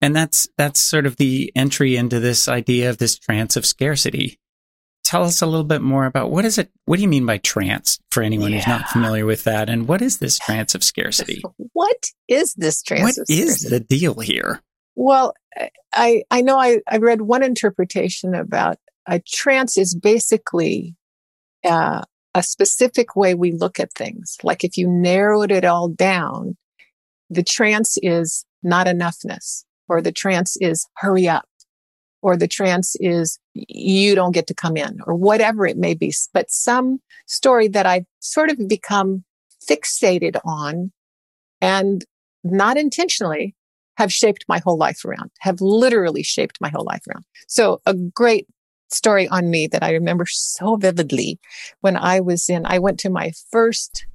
and 0.00 0.14
that's, 0.14 0.48
that's 0.56 0.80
sort 0.80 1.06
of 1.06 1.16
the 1.16 1.52
entry 1.54 1.96
into 1.96 2.20
this 2.20 2.48
idea 2.48 2.90
of 2.90 2.98
this 2.98 3.18
trance 3.18 3.56
of 3.56 3.66
scarcity. 3.66 4.38
Tell 5.08 5.24
us 5.24 5.40
a 5.40 5.46
little 5.46 5.64
bit 5.64 5.80
more 5.80 6.04
about 6.04 6.30
what 6.30 6.44
is 6.44 6.58
it? 6.58 6.70
What 6.84 6.96
do 6.96 7.02
you 7.02 7.08
mean 7.08 7.24
by 7.24 7.38
trance 7.38 7.98
for 8.10 8.22
anyone 8.22 8.50
yeah. 8.50 8.58
who's 8.58 8.66
not 8.66 8.90
familiar 8.90 9.24
with 9.24 9.44
that? 9.44 9.70
And 9.70 9.88
what 9.88 10.02
is 10.02 10.18
this 10.18 10.38
trance 10.38 10.74
of 10.74 10.84
scarcity? 10.84 11.42
What 11.72 12.10
is 12.26 12.52
this 12.54 12.82
trance? 12.82 13.18
What 13.18 13.30
is 13.30 13.62
the 13.62 13.80
deal 13.80 14.18
here? 14.18 14.60
Well, 14.96 15.32
I 15.94 16.24
I 16.30 16.42
know 16.42 16.58
I, 16.58 16.80
I 16.86 16.98
read 16.98 17.22
one 17.22 17.42
interpretation 17.42 18.34
about 18.34 18.76
a 19.06 19.20
trance 19.20 19.78
is 19.78 19.94
basically 19.94 20.94
uh, 21.64 22.02
a 22.34 22.42
specific 22.42 23.16
way 23.16 23.34
we 23.34 23.52
look 23.52 23.80
at 23.80 23.94
things. 23.94 24.36
Like 24.42 24.62
if 24.62 24.76
you 24.76 24.88
narrowed 24.88 25.50
it 25.50 25.64
all 25.64 25.88
down, 25.88 26.58
the 27.30 27.42
trance 27.42 27.96
is 28.02 28.44
not 28.62 28.86
enoughness, 28.86 29.64
or 29.88 30.02
the 30.02 30.12
trance 30.12 30.58
is 30.60 30.86
hurry 30.96 31.28
up, 31.28 31.48
or 32.22 32.36
the 32.36 32.48
trance 32.48 32.96
is 33.00 33.38
you 33.54 34.14
don't 34.14 34.32
get 34.32 34.46
to 34.48 34.54
come 34.54 34.76
in, 34.76 34.98
or 35.06 35.14
whatever 35.14 35.66
it 35.66 35.76
may 35.76 35.94
be. 35.94 36.12
But 36.32 36.50
some 36.50 37.00
story 37.26 37.68
that 37.68 37.86
I've 37.86 38.06
sort 38.20 38.50
of 38.50 38.68
become 38.68 39.24
fixated 39.68 40.38
on 40.44 40.92
and 41.60 42.04
not 42.44 42.76
intentionally 42.76 43.54
have 43.96 44.12
shaped 44.12 44.44
my 44.48 44.58
whole 44.58 44.78
life 44.78 45.04
around, 45.04 45.30
have 45.40 45.60
literally 45.60 46.22
shaped 46.22 46.58
my 46.60 46.68
whole 46.68 46.84
life 46.84 47.02
around. 47.08 47.24
So 47.48 47.80
a 47.84 47.94
great 47.94 48.46
story 48.90 49.28
on 49.28 49.50
me 49.50 49.66
that 49.66 49.82
I 49.82 49.92
remember 49.92 50.24
so 50.26 50.76
vividly 50.76 51.38
when 51.80 51.96
I 51.96 52.20
was 52.20 52.48
in, 52.48 52.64
I 52.64 52.78
went 52.78 53.00
to 53.00 53.10
my 53.10 53.32
first 53.50 54.06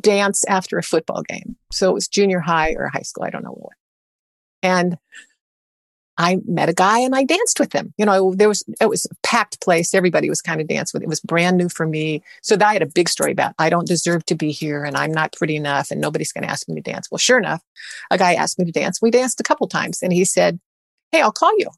dance 0.00 0.44
after 0.48 0.76
a 0.76 0.82
football 0.82 1.22
game. 1.22 1.56
So 1.70 1.88
it 1.88 1.94
was 1.94 2.08
junior 2.08 2.40
high 2.40 2.74
or 2.76 2.88
high 2.88 3.02
school. 3.02 3.24
I 3.24 3.30
don't 3.30 3.44
know 3.44 3.50
what. 3.50 3.74
And 4.62 4.98
I 6.18 6.38
met 6.46 6.68
a 6.68 6.72
guy 6.74 6.98
and 7.00 7.14
I 7.14 7.24
danced 7.24 7.60
with 7.60 7.72
him. 7.72 7.92
You 7.98 8.06
know, 8.06 8.34
there 8.34 8.48
was, 8.48 8.64
it 8.80 8.88
was 8.88 9.06
a 9.06 9.14
packed 9.22 9.60
place. 9.60 9.94
Everybody 9.94 10.28
was 10.28 10.40
kind 10.40 10.60
of 10.60 10.68
dancing 10.68 10.98
with. 10.98 11.02
It 11.02 11.08
was 11.08 11.20
brand 11.20 11.56
new 11.56 11.68
for 11.68 11.86
me. 11.86 12.22
So 12.42 12.56
I 12.60 12.72
had 12.72 12.82
a 12.82 12.86
big 12.86 13.08
story 13.08 13.32
about, 13.32 13.54
I 13.58 13.68
don't 13.68 13.86
deserve 13.86 14.24
to 14.26 14.34
be 14.34 14.50
here 14.50 14.84
and 14.84 14.96
I'm 14.96 15.12
not 15.12 15.32
pretty 15.34 15.56
enough 15.56 15.90
and 15.90 16.00
nobody's 16.00 16.32
going 16.32 16.44
to 16.44 16.50
ask 16.50 16.68
me 16.68 16.74
to 16.76 16.80
dance. 16.80 17.10
Well, 17.10 17.18
sure 17.18 17.38
enough, 17.38 17.62
a 18.10 18.18
guy 18.18 18.34
asked 18.34 18.58
me 18.58 18.64
to 18.64 18.72
dance. 18.72 19.00
We 19.02 19.10
danced 19.10 19.40
a 19.40 19.44
couple 19.44 19.68
times 19.68 20.02
and 20.02 20.12
he 20.12 20.24
said, 20.24 20.58
Hey, 21.12 21.20
I'll 21.20 21.32
call 21.32 21.56
you. 21.58 21.68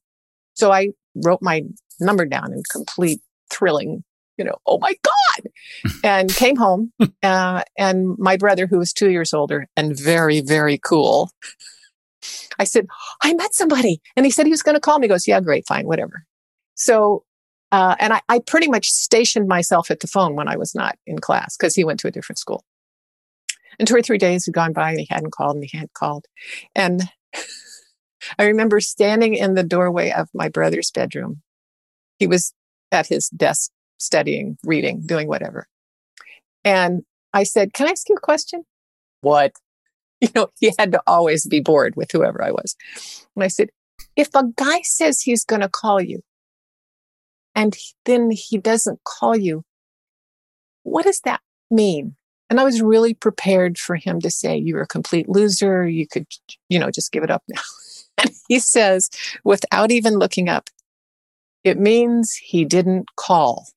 So 0.54 0.72
I 0.72 0.90
wrote 1.14 1.42
my 1.42 1.62
number 2.00 2.24
down 2.24 2.52
in 2.52 2.62
complete 2.70 3.20
thrilling, 3.50 4.04
you 4.36 4.44
know, 4.44 4.56
oh 4.66 4.78
my 4.78 4.94
God, 5.02 5.92
and 6.04 6.34
came 6.34 6.56
home. 6.56 6.92
Uh, 7.20 7.62
and 7.76 8.16
my 8.16 8.36
brother, 8.36 8.68
who 8.68 8.78
was 8.78 8.92
two 8.92 9.10
years 9.10 9.34
older 9.34 9.66
and 9.76 9.98
very, 9.98 10.40
very 10.40 10.78
cool, 10.78 11.30
I 12.58 12.64
said, 12.64 12.86
I 13.22 13.34
met 13.34 13.54
somebody. 13.54 14.00
And 14.16 14.26
he 14.26 14.30
said 14.30 14.46
he 14.46 14.52
was 14.52 14.62
going 14.62 14.74
to 14.74 14.80
call 14.80 14.98
me. 14.98 15.06
He 15.06 15.08
goes, 15.08 15.28
Yeah, 15.28 15.40
great, 15.40 15.66
fine, 15.66 15.86
whatever. 15.86 16.24
So, 16.74 17.24
uh, 17.72 17.96
and 17.98 18.12
I, 18.12 18.22
I 18.28 18.38
pretty 18.40 18.68
much 18.68 18.90
stationed 18.90 19.48
myself 19.48 19.90
at 19.90 20.00
the 20.00 20.06
phone 20.06 20.34
when 20.34 20.48
I 20.48 20.56
was 20.56 20.74
not 20.74 20.96
in 21.06 21.18
class 21.18 21.56
because 21.56 21.74
he 21.74 21.84
went 21.84 22.00
to 22.00 22.08
a 22.08 22.10
different 22.10 22.38
school. 22.38 22.64
And 23.78 23.86
two 23.86 23.94
or 23.94 24.02
three 24.02 24.18
days 24.18 24.46
had 24.46 24.54
gone 24.54 24.72
by 24.72 24.90
and 24.90 25.00
he 25.00 25.06
hadn't 25.08 25.32
called 25.32 25.56
and 25.56 25.64
he 25.64 25.76
hadn't 25.76 25.94
called. 25.94 26.24
And 26.74 27.02
I 28.38 28.46
remember 28.46 28.80
standing 28.80 29.34
in 29.34 29.54
the 29.54 29.62
doorway 29.62 30.10
of 30.10 30.28
my 30.34 30.48
brother's 30.48 30.90
bedroom. 30.90 31.42
He 32.18 32.26
was 32.26 32.52
at 32.90 33.06
his 33.06 33.28
desk 33.28 33.70
studying, 33.98 34.58
reading, 34.64 35.02
doing 35.04 35.28
whatever. 35.28 35.68
And 36.64 37.02
I 37.32 37.44
said, 37.44 37.72
Can 37.72 37.86
I 37.86 37.90
ask 37.90 38.08
you 38.08 38.16
a 38.16 38.20
question? 38.20 38.64
What? 39.20 39.52
You 40.20 40.28
know, 40.34 40.48
he 40.58 40.72
had 40.76 40.90
to 40.92 41.02
always 41.06 41.46
be 41.46 41.60
bored 41.60 41.94
with 41.94 42.10
whoever 42.10 42.42
I 42.42 42.50
was. 42.50 42.74
And 43.36 43.44
I 43.44 43.48
said, 43.48 43.68
If 44.16 44.30
a 44.34 44.42
guy 44.56 44.80
says 44.82 45.20
he's 45.20 45.44
going 45.44 45.60
to 45.60 45.68
call 45.68 46.00
you 46.00 46.22
and 47.54 47.76
then 48.04 48.32
he 48.32 48.58
doesn't 48.58 49.04
call 49.04 49.36
you, 49.36 49.62
what 50.82 51.04
does 51.04 51.20
that 51.20 51.40
mean? 51.70 52.16
And 52.50 52.58
I 52.58 52.64
was 52.64 52.82
really 52.82 53.14
prepared 53.14 53.78
for 53.78 53.94
him 53.94 54.20
to 54.22 54.30
say, 54.30 54.56
You're 54.56 54.82
a 54.82 54.88
complete 54.88 55.28
loser. 55.28 55.86
You 55.86 56.08
could, 56.08 56.26
you 56.68 56.80
know, 56.80 56.90
just 56.90 57.12
give 57.12 57.22
it 57.22 57.30
up 57.30 57.42
now. 57.48 57.62
And 58.20 58.32
he 58.48 58.58
says, 58.58 59.10
without 59.44 59.92
even 59.92 60.18
looking 60.18 60.48
up, 60.48 60.70
it 61.62 61.78
means 61.78 62.34
he 62.34 62.64
didn't 62.64 63.14
call. 63.14 63.68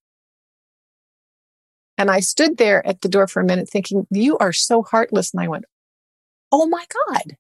And 1.96 2.10
I 2.10 2.22
stood 2.22 2.58
there 2.58 2.86
at 2.88 3.02
the 3.02 3.08
door 3.08 3.28
for 3.28 3.42
a 3.42 3.46
minute 3.46 3.70
thinking, 3.70 4.08
you 4.10 4.40
are 4.40 4.52
so 4.52 4.82
heartless. 4.82 5.32
And 5.32 5.44
I 5.44 5.48
went, 5.48 5.66
Oh 6.52 6.68
my 6.68 6.86
God. 7.08 7.38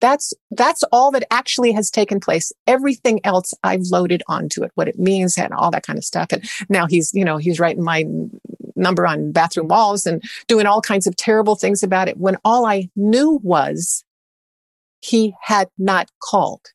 That's, 0.00 0.32
that's 0.52 0.84
all 0.92 1.10
that 1.10 1.26
actually 1.30 1.72
has 1.72 1.90
taken 1.90 2.20
place. 2.20 2.52
Everything 2.68 3.20
else 3.24 3.52
I've 3.64 3.82
loaded 3.90 4.22
onto 4.28 4.62
it, 4.62 4.70
what 4.76 4.86
it 4.86 4.98
means 4.98 5.36
and 5.36 5.52
all 5.52 5.72
that 5.72 5.84
kind 5.84 5.98
of 5.98 6.04
stuff. 6.04 6.28
And 6.30 6.48
now 6.68 6.86
he's, 6.86 7.12
you 7.14 7.24
know, 7.24 7.36
he's 7.36 7.58
writing 7.58 7.82
my 7.82 8.04
number 8.76 9.06
on 9.06 9.32
bathroom 9.32 9.66
walls 9.66 10.06
and 10.06 10.22
doing 10.46 10.66
all 10.66 10.80
kinds 10.80 11.08
of 11.08 11.16
terrible 11.16 11.56
things 11.56 11.82
about 11.82 12.08
it 12.08 12.16
when 12.16 12.36
all 12.44 12.64
I 12.64 12.88
knew 12.94 13.40
was 13.42 14.04
he 15.00 15.34
had 15.42 15.68
not 15.78 16.10
called. 16.22 16.66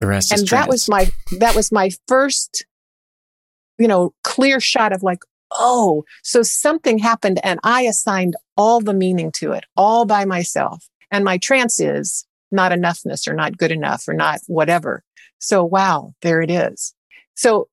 The 0.00 0.06
rest 0.06 0.32
and 0.32 0.46
that 0.48 0.68
was 0.68 0.88
my 0.88 1.10
that 1.38 1.54
was 1.54 1.70
my 1.70 1.90
first, 2.08 2.66
you 3.78 3.86
know, 3.88 4.14
clear 4.24 4.60
shot 4.60 4.92
of 4.92 5.02
like, 5.02 5.24
oh, 5.58 6.04
so 6.22 6.42
something 6.42 6.98
happened 6.98 7.40
and 7.44 7.60
I 7.62 7.82
assigned 7.82 8.36
all 8.56 8.80
the 8.80 8.94
meaning 8.94 9.32
to 9.36 9.52
it 9.52 9.64
all 9.76 10.04
by 10.04 10.24
myself. 10.24 10.88
And 11.10 11.24
my 11.24 11.38
trance 11.38 11.80
is 11.80 12.26
not 12.50 12.72
enoughness 12.72 13.26
or 13.28 13.34
not 13.34 13.56
good 13.56 13.70
enough 13.70 14.06
or 14.08 14.14
not 14.14 14.40
whatever. 14.46 15.02
So 15.38 15.64
wow, 15.64 16.14
there 16.22 16.40
it 16.42 16.50
is. 16.50 16.94
So 17.34 17.68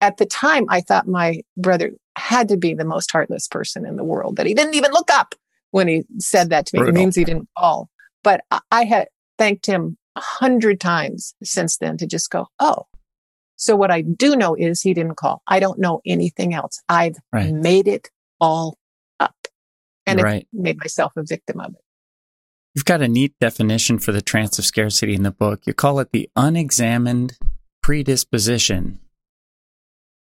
at 0.00 0.16
the 0.16 0.26
time, 0.26 0.66
I 0.68 0.80
thought 0.80 1.06
my 1.06 1.42
brother 1.56 1.92
had 2.16 2.48
to 2.48 2.56
be 2.56 2.74
the 2.74 2.84
most 2.84 3.10
heartless 3.10 3.46
person 3.46 3.86
in 3.86 3.96
the 3.96 4.04
world, 4.04 4.36
that 4.36 4.46
he 4.46 4.54
didn't 4.54 4.74
even 4.74 4.92
look 4.92 5.10
up 5.10 5.34
when 5.70 5.88
he 5.88 6.02
said 6.18 6.50
that 6.50 6.66
to 6.66 6.76
me. 6.76 6.80
Brutal. 6.80 6.96
It 6.96 6.98
means 6.98 7.16
he 7.16 7.24
didn't 7.24 7.48
call. 7.56 7.88
But 8.24 8.44
I 8.70 8.84
had 8.84 9.08
thanked 9.38 9.66
him 9.66 9.96
a 10.16 10.20
hundred 10.20 10.80
times 10.80 11.34
since 11.42 11.78
then 11.78 11.96
to 11.98 12.06
just 12.06 12.30
go, 12.30 12.48
oh, 12.58 12.86
so 13.62 13.76
what 13.76 13.90
I 13.90 14.02
do 14.02 14.34
know 14.34 14.54
is 14.54 14.82
he 14.82 14.92
didn't 14.92 15.16
call. 15.16 15.42
I 15.46 15.60
don't 15.60 15.78
know 15.78 16.00
anything 16.04 16.52
else. 16.52 16.82
I've 16.88 17.16
right. 17.32 17.52
made 17.52 17.86
it 17.86 18.10
all 18.40 18.76
up 19.20 19.36
and 20.04 20.20
right. 20.20 20.48
made 20.52 20.78
myself 20.78 21.12
a 21.16 21.22
victim 21.22 21.60
of 21.60 21.74
it. 21.74 21.80
You've 22.74 22.84
got 22.84 23.02
a 23.02 23.08
neat 23.08 23.34
definition 23.40 23.98
for 23.98 24.12
the 24.12 24.22
trance 24.22 24.58
of 24.58 24.64
scarcity 24.64 25.14
in 25.14 25.22
the 25.22 25.30
book. 25.30 25.66
You 25.66 25.74
call 25.74 26.00
it 26.00 26.10
the 26.10 26.28
unexamined 26.34 27.38
predisposition 27.82 28.98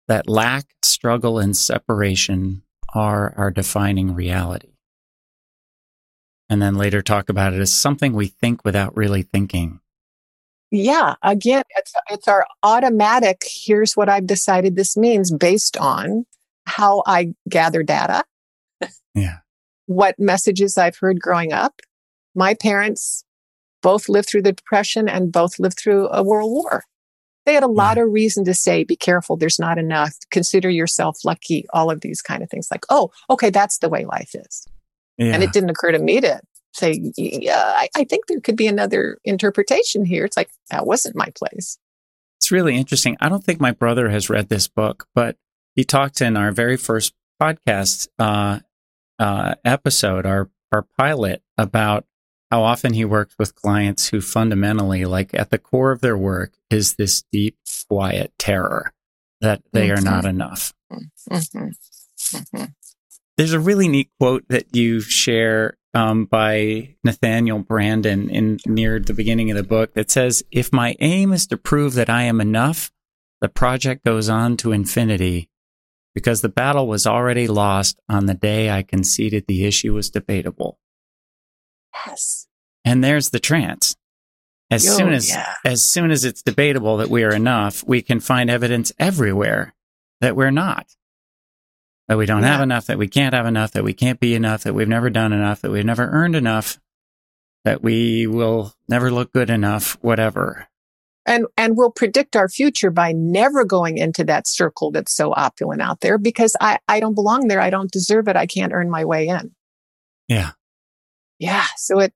that 0.07 0.27
lack, 0.27 0.65
struggle, 0.83 1.39
and 1.39 1.55
separation 1.55 2.63
are 2.93 3.33
our 3.38 3.51
defining 3.51 4.13
reality 4.13 4.71
and 6.50 6.61
then 6.61 6.75
later 6.75 7.01
talk 7.01 7.29
about 7.29 7.53
it 7.53 7.61
as 7.61 7.71
something 7.71 8.11
we 8.11 8.27
think 8.27 8.65
without 8.65 8.97
really 8.97 9.21
thinking. 9.21 9.79
Yeah, 10.71 11.15
again, 11.21 11.63
it's 11.77 11.93
it's 12.09 12.27
our 12.27 12.47
automatic. 12.63 13.43
Here's 13.45 13.97
what 13.97 14.07
I've 14.09 14.25
decided 14.25 14.75
this 14.75 14.95
means 14.95 15.31
based 15.31 15.75
on 15.77 16.25
how 16.65 17.03
I 17.05 17.33
gather 17.49 17.83
data. 17.83 18.23
Yeah. 19.13 19.39
what 19.87 20.17
messages 20.17 20.77
I've 20.77 20.97
heard 20.97 21.19
growing 21.19 21.51
up. 21.51 21.81
My 22.33 22.53
parents 22.53 23.25
both 23.81 24.07
lived 24.07 24.29
through 24.29 24.43
the 24.43 24.53
depression 24.53 25.09
and 25.09 25.31
both 25.31 25.59
lived 25.59 25.77
through 25.77 26.07
a 26.09 26.23
world 26.23 26.51
war. 26.51 26.83
They 27.45 27.53
had 27.53 27.63
a 27.63 27.67
lot 27.67 27.97
yeah. 27.97 28.03
of 28.03 28.11
reason 28.11 28.45
to 28.45 28.53
say, 28.53 28.83
be 28.83 28.95
careful, 28.95 29.35
there's 29.35 29.59
not 29.59 29.77
enough, 29.77 30.15
consider 30.29 30.69
yourself 30.69 31.25
lucky, 31.25 31.65
all 31.73 31.89
of 31.89 32.01
these 32.01 32.21
kind 32.21 32.43
of 32.43 32.49
things 32.49 32.67
like, 32.71 32.85
oh, 32.89 33.09
okay, 33.29 33.49
that's 33.49 33.79
the 33.79 33.89
way 33.89 34.05
life 34.05 34.31
is. 34.35 34.67
Yeah. 35.17 35.33
And 35.33 35.43
it 35.43 35.51
didn't 35.51 35.71
occur 35.71 35.91
to 35.91 35.99
me 35.99 36.21
to 36.21 36.39
say, 36.73 36.99
yeah, 37.17 37.73
I, 37.75 37.89
I 37.95 38.03
think 38.03 38.27
there 38.27 38.39
could 38.39 38.55
be 38.55 38.67
another 38.67 39.17
interpretation 39.23 40.05
here. 40.05 40.25
It's 40.25 40.37
like, 40.37 40.49
that 40.69 40.85
wasn't 40.85 41.15
my 41.15 41.29
place. 41.35 41.77
It's 42.39 42.51
really 42.51 42.75
interesting. 42.75 43.17
I 43.19 43.29
don't 43.29 43.43
think 43.43 43.59
my 43.59 43.71
brother 43.71 44.09
has 44.09 44.29
read 44.29 44.49
this 44.49 44.67
book, 44.67 45.07
but 45.13 45.37
he 45.75 45.83
talked 45.83 46.21
in 46.21 46.35
our 46.35 46.51
very 46.51 46.77
first 46.77 47.13
podcast 47.41 48.07
uh, 48.19 48.59
uh, 49.19 49.55
episode, 49.63 50.25
our 50.25 50.49
our 50.71 50.85
pilot, 50.97 51.43
about 51.57 52.05
how 52.49 52.63
often 52.63 52.93
he 52.93 53.05
works 53.05 53.35
with 53.37 53.55
clients 53.55 54.09
who 54.09 54.21
fundamentally, 54.21 55.05
like 55.05 55.33
at 55.33 55.49
the 55.49 55.57
core 55.57 55.91
of 55.91 56.01
their 56.01 56.17
work, 56.17 56.53
is 56.69 56.95
this 56.95 57.23
deep, 57.31 57.57
quiet 57.87 58.33
terror 58.39 58.93
that 59.41 59.61
they 59.71 59.89
mm-hmm. 59.89 59.99
are 59.99 60.11
not 60.11 60.25
enough. 60.25 60.73
Mm-hmm. 60.91 61.67
Mm-hmm. 62.37 62.65
There's 63.37 63.53
a 63.53 63.59
really 63.59 63.87
neat 63.87 64.09
quote 64.19 64.45
that 64.49 64.75
you 64.75 64.99
share 64.99 65.77
um, 65.93 66.25
by 66.25 66.95
Nathaniel 67.03 67.63
Branden 67.63 68.29
in 68.29 68.60
near 68.65 69.00
the 69.00 69.13
beginning 69.13 69.51
of 69.51 69.57
the 69.57 69.63
book 69.63 69.93
that 69.93 70.12
says, 70.12 70.43
"If 70.51 70.71
my 70.71 70.95
aim 71.00 71.33
is 71.33 71.48
to 71.48 71.57
prove 71.57 71.93
that 71.95 72.10
I 72.10 72.24
am 72.24 72.39
enough, 72.41 72.91
the 73.41 73.50
project 73.50 74.05
goes 74.05 74.29
on 74.29 74.57
to 74.57 74.71
infinity, 74.71 75.50
because 76.13 76.41
the 76.41 76.50
battle 76.50 76.88
was 76.88 77.05
already 77.05 77.48
lost 77.48 78.00
on 78.07 78.25
the 78.25 78.33
day 78.33 78.69
I 78.69 78.83
conceded 78.83 79.45
the 79.48 79.65
issue 79.65 79.93
was 79.93 80.10
debatable." 80.10 80.79
Yes. 82.05 82.48
And 82.86 83.03
there's 83.03 83.29
the 83.29 83.39
trance. 83.39 83.95
As 84.69 84.88
oh, 84.89 84.98
soon 84.98 85.13
as 85.13 85.29
yeah. 85.29 85.55
as 85.65 85.83
soon 85.83 86.12
as 86.12 86.24
it's 86.24 86.41
debatable 86.41 86.98
that 86.98 87.10
we 87.10 87.24
are 87.24 87.33
enough, 87.33 87.83
we 87.86 88.01
can 88.01 88.21
find 88.21 88.50
evidence 88.50 88.93
everywhere 88.98 89.75
that 90.21 90.36
we're 90.36 90.51
not 90.51 90.88
that 92.08 92.17
we 92.17 92.25
don't 92.25 92.41
yeah. 92.41 92.53
have 92.53 92.62
enough, 92.62 92.88
that 92.88 92.98
we 92.98 93.08
can't 93.08 93.34
have 93.34 93.46
enough, 93.46 93.72
that 93.72 93.84
we 93.84 93.93
can't 93.93 94.20
be 94.20 94.36
enough, 94.36 94.63
that 94.63 94.74
we've 94.74 94.88
never 94.88 95.10
done 95.10 95.34
enough, 95.34 95.62
that 95.62 95.72
we've 95.72 95.86
never 95.86 96.08
earned 96.08 96.36
enough. 96.36 96.79
that 97.63 97.84
we 97.84 98.25
will 98.25 98.74
never 98.89 99.12
look 99.12 99.31
good 99.31 99.50
enough, 99.50 99.98
whatever. 100.01 100.67
And, 101.27 101.46
and 101.55 101.77
we'll 101.77 101.91
predict 101.91 102.36
our 102.36 102.50
future 102.50 102.89
by 102.89 103.12
never 103.12 103.63
going 103.63 104.00
into 104.00 104.24
that 104.24 104.48
circle 104.48 104.89
that's 104.89 105.15
so 105.15 105.31
opulent 105.36 105.81
out 105.81 106.01
there 106.01 106.17
because 106.17 106.55
I, 106.60 106.79
I 106.88 107.00
don't 107.00 107.13
belong 107.13 107.48
there. 107.48 107.62
I 107.62 107.70
don't 107.70 107.91
deserve 107.91 108.27
it. 108.27 108.36
I 108.36 108.48
can't 108.48 108.74
earn 108.74 108.89
my 108.89 109.05
way 109.05 109.27
in. 109.27 109.51
Yeah. 110.27 110.51
Yeah. 111.38 111.65
So 111.77 112.00
it, 112.00 112.13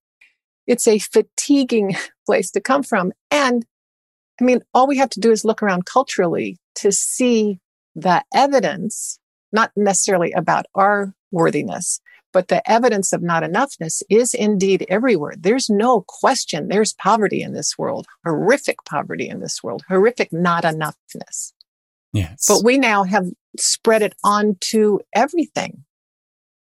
it's 0.66 0.88
a 0.88 0.98
fatiguing 0.98 1.96
place 2.26 2.50
to 2.52 2.62
come 2.62 2.82
from. 2.82 3.12
And 3.30 3.66
I 4.42 4.44
mean, 4.44 4.62
all 4.74 4.88
we 4.88 4.98
have 4.98 5.12
to 5.12 5.20
do 5.20 5.32
is 5.32 5.46
look 5.46 5.62
around 5.62 5.86
culturally 5.86 6.58
to 6.76 6.92
see 6.92 7.60
the 7.96 8.24
evidence, 8.34 9.20
not 9.52 9.72
necessarily 9.76 10.32
about 10.32 10.66
our 10.76 11.14
worthiness, 11.32 12.00
but 12.34 12.50
the 12.50 12.70
evidence 12.70 13.14
of 13.14 13.22
not 13.22 13.44
enoughness 13.44 14.04
is 14.10 14.34
indeed 14.34 14.86
everywhere. 14.90 15.34
There's 15.38 15.70
no 15.70 16.04
question. 16.08 16.68
There's 16.68 16.94
poverty 16.94 17.42
in 17.42 17.54
this 17.54 17.78
world, 17.78 18.08
horrific 18.26 18.78
poverty 18.84 19.30
in 19.30 19.40
this 19.40 19.64
world, 19.64 19.84
horrific 19.88 20.34
not 20.34 20.64
enoughness. 20.64 21.54
Yes. 22.12 22.46
But 22.48 22.64
we 22.64 22.78
now 22.78 23.04
have 23.04 23.26
spread 23.58 24.02
it 24.02 24.16
onto 24.24 25.00
everything. 25.14 25.84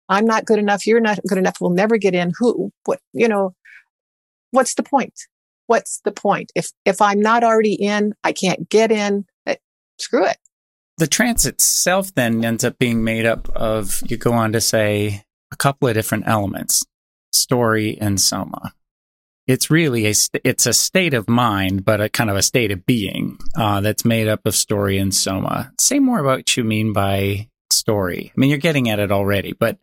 I'm 0.09 0.27
not 0.27 0.45
good 0.45 0.59
enough. 0.59 0.87
You're 0.87 1.01
not 1.01 1.21
good 1.29 1.39
enough. 1.39 1.57
We'll 1.61 1.71
never 1.71 1.97
get 1.97 2.15
in. 2.15 2.33
Who, 2.39 2.73
what, 2.85 3.01
you 3.13 3.29
know, 3.29 3.55
what's 4.51 4.75
the 4.75 4.83
point? 4.83 5.15
What's 5.67 6.01
the 6.05 6.13
point? 6.13 6.53
If, 6.55 6.71
if 6.85 7.01
I'm 7.01 7.21
not 7.21 7.45
already 7.45 7.75
in, 7.75 8.15
I 8.25 8.33
can't 8.33 8.69
get 8.69 8.93
in. 8.93 9.27
Eh, 9.47 9.57
screw 9.99 10.27
it. 10.27 10.39
The 10.99 11.07
trance 11.07 11.47
itself 11.47 12.15
then 12.15 12.45
ends 12.45 12.65
up 12.65 12.79
being 12.79 13.03
made 13.03 13.27
up 13.27 13.49
of, 13.51 14.03
you 14.07 14.17
go 14.17 14.33
on 14.33 14.53
to 14.53 14.61
say, 14.61 15.25
a 15.53 15.57
couple 15.57 15.89
of 15.89 15.95
different 15.95 16.25
elements, 16.27 16.85
story 17.33 17.99
and 18.01 18.21
soma. 18.21 18.73
It's 19.47 19.71
really 19.71 20.07
a 20.07 20.15
st- 20.15 20.43
it's 20.45 20.67
a 20.67 20.73
state 20.73 21.15
of 21.15 21.29
mind, 21.29 21.85
but 21.85 22.01
a 22.01 22.09
kind 22.09 22.31
of 22.31 22.37
a 22.37 22.43
state 22.43 22.71
of 22.71 22.87
being 22.87 23.39
uh, 23.57 23.81
that's 23.81 24.05
made 24.05 24.29
up 24.29 24.47
of 24.47 24.55
story 24.55 24.99
and 24.99 25.13
soma. 25.13 25.73
Say 25.81 25.99
more 25.99 26.21
about 26.21 26.39
what 26.39 26.57
you 26.57 26.63
mean 26.63 26.93
by 26.93 27.49
story. 27.71 28.31
I 28.35 28.41
mean, 28.41 28.51
you're 28.51 28.59
getting 28.59 28.89
at 28.89 29.01
it 29.01 29.11
already, 29.11 29.53
but 29.53 29.79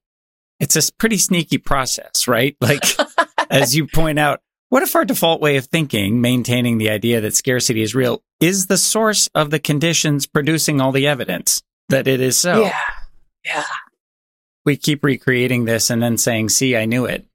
it's 0.59 0.75
a 0.75 0.93
pretty 0.93 1.17
sneaky 1.17 1.57
process, 1.57 2.27
right? 2.27 2.55
Like, 2.61 2.83
as 3.49 3.75
you 3.75 3.87
point 3.87 4.17
out, 4.17 4.41
what 4.69 4.83
if 4.83 4.95
our 4.95 5.05
default 5.05 5.41
way 5.41 5.57
of 5.57 5.65
thinking, 5.65 6.21
maintaining 6.21 6.77
the 6.77 6.89
idea 6.89 7.21
that 7.21 7.35
scarcity 7.35 7.81
is 7.81 7.93
real, 7.93 8.21
is 8.39 8.67
the 8.67 8.77
source 8.77 9.29
of 9.35 9.51
the 9.51 9.59
conditions 9.59 10.25
producing 10.25 10.79
all 10.79 10.91
the 10.91 11.07
evidence 11.07 11.61
that 11.89 12.07
it 12.07 12.21
is 12.21 12.37
so? 12.37 12.61
Yeah. 12.63 12.79
Yeah 13.45 13.65
we 14.69 14.77
keep 14.77 15.03
recreating 15.03 15.65
this 15.65 15.89
and 15.89 16.01
then 16.01 16.17
saying, 16.17 16.49
see, 16.49 16.75
I 16.75 16.85
knew 16.85 17.05
it. 17.05 17.25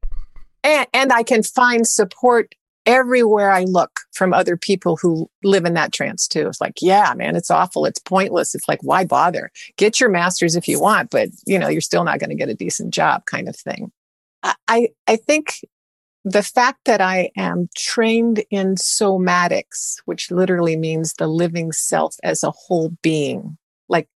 And, 0.62 0.87
and 0.95 1.12
I 1.12 1.25
can 1.25 1.43
find 1.43 1.87
support 1.87 2.55
everywhere 2.87 3.50
I 3.50 3.64
look 3.64 3.91
from 4.12 4.33
other 4.33 4.57
people 4.57 4.97
who 4.97 5.29
live 5.43 5.64
in 5.64 5.75
that 5.75 5.93
trance 5.93 6.29
too. 6.29 6.47
It's 6.47 6.61
like, 6.61 6.75
yeah, 6.81 7.12
man, 7.17 7.35
it's 7.35 7.50
awful. 7.50 7.87
It's 7.87 7.99
pointless. 7.99 8.55
It's 8.55 8.69
like, 8.69 8.79
why 8.83 9.05
bother? 9.05 9.50
Get 9.76 9.99
your 9.99 10.11
master's 10.11 10.55
if 10.55 10.69
you 10.69 10.81
want, 10.81 11.11
but 11.11 11.31
you 11.47 11.59
know, 11.59 11.69
you're 11.69 11.81
still 11.81 12.05
not 12.05 12.21
going 12.21 12.31
to 12.31 12.37
get 12.37 12.50
a 12.50 12.55
decent 12.55 12.95
job 12.95 13.25
kind 13.26 13.49
of 13.49 13.57
thing. 13.57 13.91
I, 14.69 14.91
I 15.09 15.17
think 15.17 15.55
the 16.25 16.43
fact 16.43 16.81
that 16.87 17.00
I 17.00 17.31
am 17.37 17.69
trained 17.76 18.43
in 18.50 18.76
somatics, 18.76 19.97
which 20.07 20.31
literally 20.31 20.76
means 20.76 21.14
the 21.14 21.26
living 21.26 21.71
self 21.71 22.16
as 22.23 22.43
a 22.43 22.50
whole 22.50 22.97
being, 23.02 23.59
like 23.88 24.09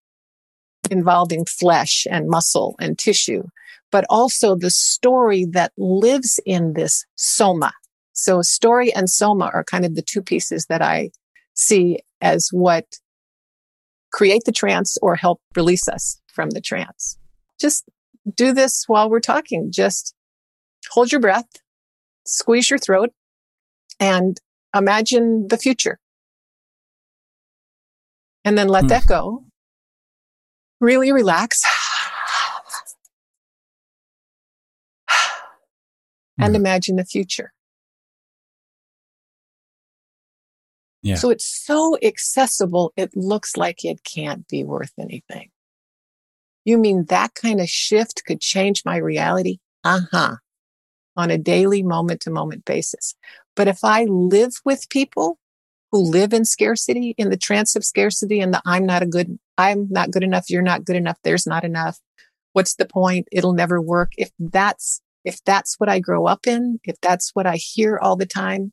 involving 0.90 1.44
flesh 1.44 2.06
and 2.10 2.28
muscle 2.28 2.76
and 2.80 2.98
tissue, 2.98 3.44
but 3.92 4.06
also 4.08 4.54
the 4.54 4.70
story 4.70 5.44
that 5.44 5.72
lives 5.76 6.40
in 6.46 6.72
this 6.72 7.04
soma. 7.16 7.72
So 8.14 8.40
story 8.40 8.92
and 8.94 9.10
soma 9.10 9.50
are 9.52 9.62
kind 9.62 9.84
of 9.84 9.94
the 9.94 10.02
two 10.02 10.22
pieces 10.22 10.66
that 10.66 10.80
I 10.80 11.10
see 11.54 12.00
as 12.22 12.48
what 12.52 12.86
create 14.12 14.44
the 14.46 14.52
trance 14.52 14.96
or 15.02 15.14
help 15.14 15.40
release 15.54 15.86
us 15.88 16.20
from 16.32 16.50
the 16.50 16.60
trance. 16.62 17.18
Just 17.60 17.84
do 18.34 18.52
this 18.52 18.84
while 18.86 19.10
we're 19.10 19.20
talking. 19.20 19.70
Just 19.70 20.14
hold 20.90 21.12
your 21.12 21.20
breath, 21.20 21.48
squeeze 22.28 22.70
your 22.70 22.78
throat, 22.78 23.10
and 23.98 24.38
imagine 24.74 25.48
the 25.48 25.58
future. 25.58 25.98
And 28.44 28.56
then 28.56 28.68
let 28.68 28.82
hmm. 28.82 28.88
that 28.88 29.06
go 29.06 29.44
really 30.80 31.12
relax 31.12 31.62
and 36.38 36.54
mm. 36.54 36.56
imagine 36.56 36.96
the 36.96 37.04
future. 37.04 37.52
Yeah. 41.02 41.14
So 41.16 41.30
it's 41.30 41.46
so 41.46 41.96
accessible, 42.02 42.92
it 42.96 43.16
looks 43.16 43.56
like 43.56 43.84
it 43.84 44.02
can't 44.04 44.46
be 44.48 44.64
worth 44.64 44.92
anything. 44.98 45.50
You 46.64 46.76
mean 46.76 47.06
that 47.06 47.34
kind 47.34 47.60
of 47.60 47.68
shift 47.68 48.24
could 48.26 48.40
change 48.40 48.82
my 48.84 48.96
reality? 48.96 49.58
Uh 49.84 50.00
huh. 50.10 50.36
On 51.18 51.30
a 51.30 51.36
daily 51.36 51.82
moment 51.82 52.20
to 52.22 52.30
moment 52.30 52.64
basis. 52.64 53.16
But 53.56 53.66
if 53.66 53.82
I 53.82 54.04
live 54.04 54.54
with 54.64 54.88
people 54.88 55.36
who 55.90 55.98
live 55.98 56.32
in 56.32 56.44
scarcity, 56.44 57.14
in 57.18 57.28
the 57.30 57.36
trance 57.36 57.74
of 57.74 57.84
scarcity 57.84 58.40
and 58.40 58.54
the 58.54 58.62
I'm 58.64 58.86
not 58.86 59.02
a 59.02 59.06
good, 59.06 59.36
I'm 59.58 59.88
not 59.90 60.12
good 60.12 60.22
enough, 60.22 60.48
you're 60.48 60.62
not 60.62 60.84
good 60.84 60.94
enough, 60.94 61.18
there's 61.24 61.44
not 61.44 61.64
enough. 61.64 61.98
What's 62.52 62.76
the 62.76 62.86
point? 62.86 63.26
It'll 63.32 63.52
never 63.52 63.80
work. 63.80 64.12
If 64.16 64.30
that's, 64.38 65.02
if 65.24 65.42
that's 65.44 65.74
what 65.78 65.88
I 65.88 65.98
grow 65.98 66.26
up 66.26 66.46
in, 66.46 66.78
if 66.84 66.94
that's 67.00 67.30
what 67.34 67.46
I 67.46 67.56
hear 67.56 67.98
all 67.98 68.14
the 68.14 68.24
time, 68.24 68.72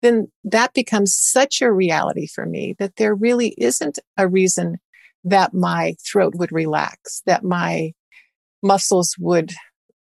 then 0.00 0.28
that 0.44 0.72
becomes 0.72 1.14
such 1.14 1.60
a 1.60 1.70
reality 1.70 2.26
for 2.26 2.46
me 2.46 2.74
that 2.78 2.96
there 2.96 3.14
really 3.14 3.54
isn't 3.58 3.98
a 4.16 4.26
reason 4.26 4.78
that 5.24 5.52
my 5.52 5.94
throat 6.10 6.34
would 6.36 6.52
relax, 6.52 7.22
that 7.26 7.44
my 7.44 7.92
muscles 8.62 9.14
would 9.18 9.52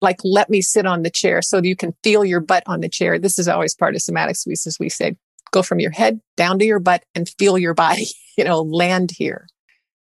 like 0.02 0.18
let 0.24 0.50
me 0.50 0.62
sit 0.62 0.86
on 0.86 1.04
the 1.04 1.10
chair 1.10 1.42
so 1.42 1.62
you 1.62 1.76
can 1.76 1.94
feel 2.04 2.26
your 2.26 2.40
butt 2.40 2.64
on 2.66 2.82
the 2.82 2.90
chair. 2.90 3.20
This 3.20 3.38
is 3.38 3.48
always 3.48 3.76
part 3.76 3.96
of 3.96 4.02
somatic 4.02 4.36
suites, 4.36 4.66
as 4.66 4.78
we 4.80 4.90
say, 4.90 5.16
go 5.52 5.62
from 5.62 5.80
your 5.80 5.92
head 5.92 6.20
down 6.36 6.60
to 6.60 6.66
your 6.66 6.80
butt 6.80 7.04
and 7.14 7.30
feel 7.38 7.58
your 7.58 7.74
body, 7.74 8.08
you 8.38 8.44
know, 8.44 8.62
land 8.62 9.12
here. 9.16 9.48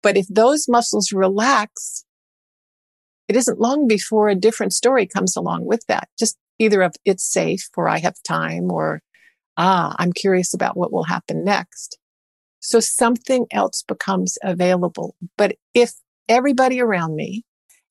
But 0.03 0.17
if 0.17 0.27
those 0.27 0.67
muscles 0.67 1.11
relax, 1.11 2.03
it 3.27 3.35
isn't 3.35 3.59
long 3.59 3.87
before 3.87 4.29
a 4.29 4.35
different 4.35 4.73
story 4.73 5.05
comes 5.05 5.35
along 5.35 5.65
with 5.65 5.85
that. 5.87 6.09
Just 6.19 6.37
either 6.59 6.81
of 6.81 6.95
it's 7.05 7.29
safe 7.29 7.69
or 7.75 7.87
I 7.87 7.99
have 7.99 8.15
time 8.23 8.71
or, 8.71 9.01
ah, 9.57 9.95
I'm 9.99 10.13
curious 10.13 10.53
about 10.53 10.77
what 10.77 10.91
will 10.91 11.03
happen 11.03 11.43
next. 11.43 11.97
So 12.59 12.79
something 12.79 13.45
else 13.51 13.83
becomes 13.87 14.37
available. 14.43 15.15
But 15.37 15.55
if 15.73 15.93
everybody 16.27 16.81
around 16.81 17.15
me 17.15 17.43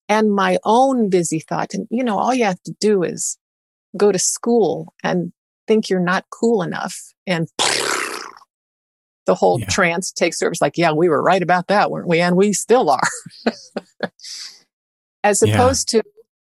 and 0.09 0.33
my 0.33 0.59
own 0.65 1.09
busy 1.11 1.41
thought, 1.41 1.75
and 1.75 1.87
you 1.91 2.05
know, 2.05 2.19
all 2.19 2.35
you 2.35 2.45
have 2.45 2.63
to 2.63 2.75
do 2.81 3.03
is 3.03 3.39
go 3.97 4.13
to 4.13 4.19
school 4.19 4.93
and 5.03 5.33
think 5.67 5.89
you're 5.89 6.01
not 6.01 6.27
cool 6.31 6.63
enough 6.63 6.97
and 7.27 7.49
the 9.27 9.35
whole 9.35 9.61
yeah. 9.61 9.67
trance 9.67 10.13
takes 10.13 10.41
over. 10.41 10.53
It's 10.53 10.63
like, 10.63 10.79
yeah, 10.79 10.93
we 10.93 11.09
were 11.09 11.23
right 11.23 11.43
about 11.43 11.67
that, 11.69 11.91
weren't 11.91 12.09
we? 12.09 12.21
And 12.21 12.37
we 12.37 12.53
still 12.53 12.89
are. 12.91 13.09
As 15.25 15.43
opposed 15.43 15.93
yeah. 15.93 16.03
to, 16.03 16.09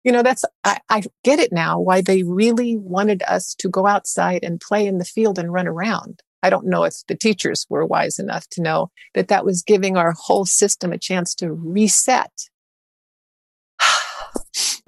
you 0.04 0.12
know, 0.12 0.22
that's, 0.22 0.44
I, 0.64 0.78
I 0.90 1.02
get 1.24 1.38
it 1.38 1.52
now 1.52 1.80
why 1.80 2.02
they 2.02 2.22
really 2.22 2.76
wanted 2.76 3.22
us 3.22 3.54
to 3.60 3.68
go 3.68 3.86
outside 3.86 4.44
and 4.44 4.60
play 4.60 4.86
in 4.86 4.98
the 4.98 5.04
field 5.04 5.38
and 5.38 5.52
run 5.52 5.66
around. 5.66 6.22
I 6.42 6.50
don't 6.50 6.66
know 6.66 6.84
if 6.84 6.94
the 7.08 7.16
teachers 7.16 7.66
were 7.68 7.84
wise 7.84 8.18
enough 8.18 8.46
to 8.50 8.62
know 8.62 8.90
that 9.14 9.28
that 9.28 9.44
was 9.44 9.62
giving 9.62 9.96
our 9.96 10.12
whole 10.12 10.44
system 10.44 10.92
a 10.92 10.98
chance 10.98 11.34
to 11.36 11.52
reset. 11.52 12.30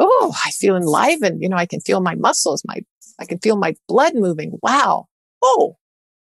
Oh, 0.01 0.35
I 0.45 0.51
feel 0.51 0.77
enlivened. 0.77 1.43
You 1.43 1.49
know, 1.49 1.57
I 1.57 1.67
can 1.67 1.81
feel 1.81 2.01
my 2.01 2.17
muscles, 2.17 2.63
my 2.67 2.81
I 3.21 3.27
can 3.27 3.39
feel 3.39 3.57
my 3.57 3.75
blood 3.87 4.15
moving. 4.15 4.59
Wow. 4.63 5.07
Oh, 5.43 5.77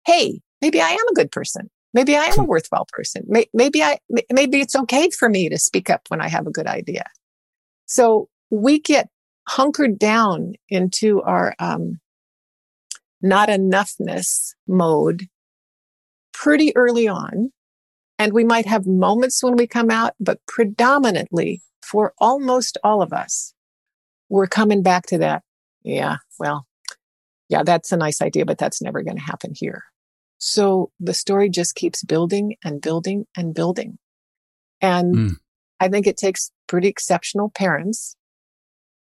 hey, 0.04 0.40
maybe 0.60 0.80
I 0.80 0.88
am 0.88 1.08
a 1.10 1.14
good 1.14 1.30
person. 1.30 1.70
Maybe 1.94 2.16
I 2.16 2.24
am 2.24 2.40
a 2.40 2.44
worthwhile 2.44 2.86
person. 2.92 3.26
Maybe 3.54 3.82
I, 3.82 3.98
maybe 4.30 4.60
it's 4.60 4.76
okay 4.76 5.08
for 5.10 5.28
me 5.28 5.48
to 5.48 5.58
speak 5.58 5.88
up 5.88 6.02
when 6.08 6.20
I 6.20 6.28
have 6.28 6.46
a 6.46 6.50
good 6.50 6.66
idea. 6.66 7.04
So 7.86 8.28
we 8.50 8.78
get 8.80 9.08
hunkered 9.46 9.98
down 9.98 10.54
into 10.68 11.22
our, 11.22 11.54
um, 11.58 12.00
not 13.22 13.48
enoughness 13.48 14.54
mode 14.66 15.28
pretty 16.32 16.76
early 16.76 17.08
on. 17.08 17.52
And 18.18 18.32
we 18.32 18.44
might 18.44 18.66
have 18.66 18.86
moments 18.86 19.42
when 19.42 19.56
we 19.56 19.66
come 19.66 19.90
out, 19.90 20.14
but 20.20 20.44
predominantly 20.46 21.62
for 21.82 22.12
almost 22.18 22.76
all 22.84 23.00
of 23.00 23.12
us, 23.12 23.54
we're 24.28 24.46
coming 24.46 24.82
back 24.82 25.06
to 25.06 25.18
that. 25.18 25.42
Yeah, 25.82 26.16
well, 26.38 26.66
yeah, 27.48 27.62
that's 27.62 27.92
a 27.92 27.96
nice 27.96 28.20
idea, 28.20 28.44
but 28.44 28.58
that's 28.58 28.82
never 28.82 29.02
going 29.02 29.16
to 29.16 29.22
happen 29.22 29.52
here. 29.54 29.84
So 30.38 30.90
the 31.00 31.14
story 31.14 31.48
just 31.48 31.74
keeps 31.74 32.04
building 32.04 32.56
and 32.64 32.80
building 32.80 33.26
and 33.36 33.54
building. 33.54 33.98
And 34.80 35.14
mm. 35.14 35.30
I 35.80 35.88
think 35.88 36.06
it 36.06 36.16
takes 36.16 36.50
pretty 36.66 36.88
exceptional 36.88 37.50
parents 37.50 38.16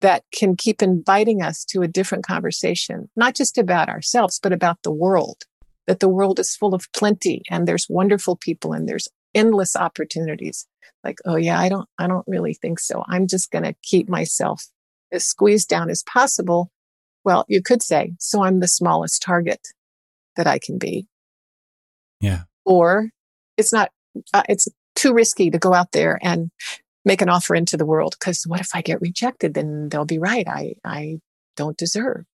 that 0.01 0.25
can 0.35 0.57
keep 0.57 0.83
inviting 0.83 1.43
us 1.43 1.65
to 1.67 1.83
a 1.83 1.89
different 1.89 2.27
conversation, 2.27 3.09
not 3.17 3.35
just 3.35 3.57
about 3.57 3.89
ourselves, 3.89 4.41
but 4.43 4.53
about 4.53 4.83
the 4.83 4.93
world, 4.93 5.45
that 5.87 6.01
the 6.01 6.09
world 6.09 6.39
is 6.39 6.57
full 6.57 6.75
of 6.75 6.93
plenty 6.93 7.43
and 7.49 7.67
there's 7.67 7.87
wonderful 7.89 8.37
people 8.37 8.73
and 8.73 8.89
there's 8.89 9.09
endless 9.35 9.77
opportunities. 9.77 10.67
Like, 11.05 11.19
oh 11.25 11.37
yeah, 11.37 11.59
I 11.59 11.69
don't, 11.69 11.89
I 11.99 12.09
don't 12.09 12.27
really 12.27 12.55
think 12.55 12.81
so. 12.81 13.05
I'm 13.09 13.27
just 13.27 13.51
going 13.51 13.65
to 13.65 13.75
keep 13.83 14.09
myself 14.09 14.67
as 15.13 15.27
squeezed 15.27 15.69
down 15.69 15.91
as 15.91 16.03
possible. 16.03 16.71
Well, 17.25 17.45
you 17.49 17.63
could 17.63 17.83
say, 17.83 18.15
so 18.19 18.43
I'm 18.43 18.61
the 18.61 18.69
smallest 18.69 19.23
target 19.23 19.69
that 20.37 20.47
I 20.47 20.59
can 20.59 20.79
be. 20.79 21.07
Yeah. 22.21 22.43
Or 22.65 23.11
it's 23.57 23.73
not, 23.73 23.91
uh, 24.33 24.43
it's 24.49 24.69
too 24.95 25.13
risky 25.13 25.51
to 25.51 25.59
go 25.59 25.73
out 25.75 25.93
there 25.93 26.19
and 26.23 26.51
make 27.05 27.21
an 27.21 27.29
offer 27.29 27.55
into 27.55 27.77
the 27.77 27.87
world 27.87 28.17
because 28.19 28.45
what 28.47 28.61
if 28.61 28.71
I 28.75 28.83
get 28.83 29.01
rejected? 29.01 29.55
Then 29.55 29.89
they'll 29.89 30.05
be 30.05 30.19
right. 30.19 30.47
I, 30.49 30.75
I 30.85 31.19
don't 31.57 31.77
deserve. 31.77 32.25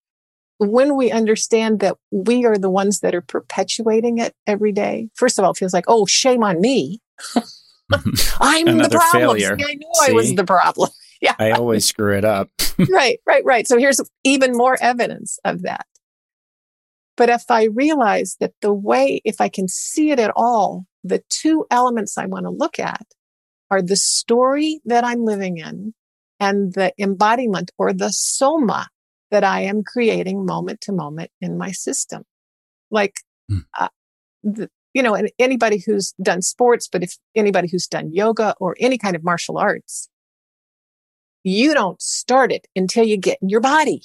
When 0.59 0.97
we 0.97 1.11
understand 1.11 1.81
that 1.81 1.97
we 2.11 2.45
are 2.45 2.59
the 2.59 2.71
ones 2.71 3.01
that 3.01 3.15
are 3.15 3.21
perpetuating 3.23 4.19
it 4.19 4.35
every 4.47 4.73
day, 4.73 5.09
first 5.15 5.39
of 5.39 5.45
all, 5.45 5.53
it 5.53 5.57
feels 5.57 5.73
like, 5.73 5.85
oh, 5.87 6.05
shame 6.05 6.43
on 6.43 6.61
me. 6.61 7.01
I'm 8.41 8.67
the 8.67 8.89
problem. 8.91 9.39
See, 9.39 9.47
I 9.47 9.55
knew 9.55 9.91
See? 9.95 10.11
I 10.11 10.13
was 10.13 10.35
the 10.35 10.45
problem. 10.45 10.91
yeah. 11.23 11.35
I 11.39 11.53
always 11.53 11.85
screw 11.85 12.17
it 12.17 12.25
up. 12.25 12.51
right, 12.91 13.19
right, 13.27 13.45
right. 13.45 13.67
So 13.67 13.79
here's 13.79 14.01
even 14.25 14.53
more 14.53 14.77
evidence 14.81 15.39
of 15.45 15.63
that. 15.63 15.87
But 17.17 17.29
if 17.29 17.45
I 17.51 17.65
realize 17.65 18.37
that 18.39 18.53
the 18.63 18.73
way, 18.73 19.21
if 19.25 19.41
I 19.41 19.49
can 19.49 19.67
see 19.67 20.13
it 20.13 20.21
at 20.21 20.31
all, 20.37 20.87
the 21.03 21.23
two 21.29 21.67
elements 21.71 22.17
I 22.17 22.27
want 22.27 22.45
to 22.47 22.51
look 22.51 22.79
at 22.79 23.07
are 23.71 23.83
the 23.83 23.97
story 23.97 24.81
that 24.85 25.05
I'm 25.05 25.25
living 25.25 25.59
in 25.59 25.95
and 26.39 26.73
the 26.75 26.93
embodiment 26.99 27.73
or 27.77 27.93
the 27.93 28.11
soma 28.11 28.89
that 29.31 29.45
I 29.45 29.63
am 29.63 29.83
creating 29.83 30.47
moment 30.47 30.81
to 30.83 30.93
moment 30.93 31.31
in 31.41 31.59
my 31.59 31.73
system. 31.73 32.23
Like, 32.91 33.15
mm. 33.51 33.65
uh, 33.79 33.89
the, 34.43 34.71
you 34.95 35.03
know, 35.03 35.21
anybody 35.39 35.83
who's 35.85 36.15
done 36.23 36.43
sports, 36.43 36.89
but 36.91 37.03
if 37.03 37.17
anybody 37.35 37.69
who's 37.71 37.87
done 37.87 38.13
yoga 38.13 38.55
or 38.59 38.77
any 38.79 38.97
kind 38.97 39.17
of 39.17 39.25
martial 39.25 39.59
arts, 39.59 40.09
you 41.45 41.75
don't 41.75 42.01
start 42.01 42.53
it 42.53 42.67
until 42.75 43.05
you 43.05 43.17
get 43.17 43.39
in 43.41 43.49
your 43.49 43.61
body. 43.61 44.03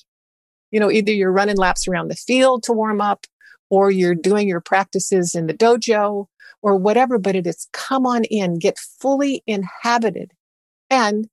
You 0.71 0.79
know, 0.79 0.91
either 0.91 1.11
you're 1.11 1.31
running 1.31 1.57
laps 1.57 1.87
around 1.87 2.09
the 2.09 2.15
field 2.15 2.63
to 2.63 2.73
warm 2.73 3.01
up 3.01 3.25
or 3.69 3.91
you're 3.91 4.15
doing 4.15 4.47
your 4.47 4.61
practices 4.61 5.35
in 5.35 5.47
the 5.47 5.53
dojo 5.53 6.27
or 6.61 6.75
whatever, 6.75 7.17
but 7.19 7.35
it 7.35 7.45
is 7.45 7.67
come 7.73 8.05
on 8.05 8.23
in, 8.25 8.57
get 8.57 8.79
fully 8.79 9.43
inhabited. 9.45 10.31
And 10.89 11.27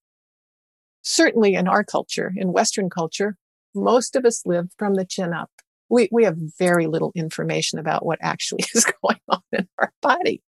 certainly 1.03 1.55
in 1.55 1.69
our 1.69 1.85
culture, 1.85 2.33
in 2.37 2.53
Western 2.53 2.91
culture, 2.91 3.37
most 3.75 4.17
of 4.17 4.25
us 4.25 4.45
live 4.45 4.69
from 4.79 4.95
the 4.95 5.05
chin 5.05 5.33
up. 5.33 5.51
We, 5.89 6.09
we 6.13 6.25
have 6.25 6.37
very 6.59 6.87
little 6.87 7.13
information 7.15 7.79
about 7.79 8.05
what 8.05 8.19
actually 8.23 8.65
is 8.75 8.87
going 9.03 9.21
on 9.29 9.43
in 9.53 9.69
our 9.79 9.93
body. 10.03 10.43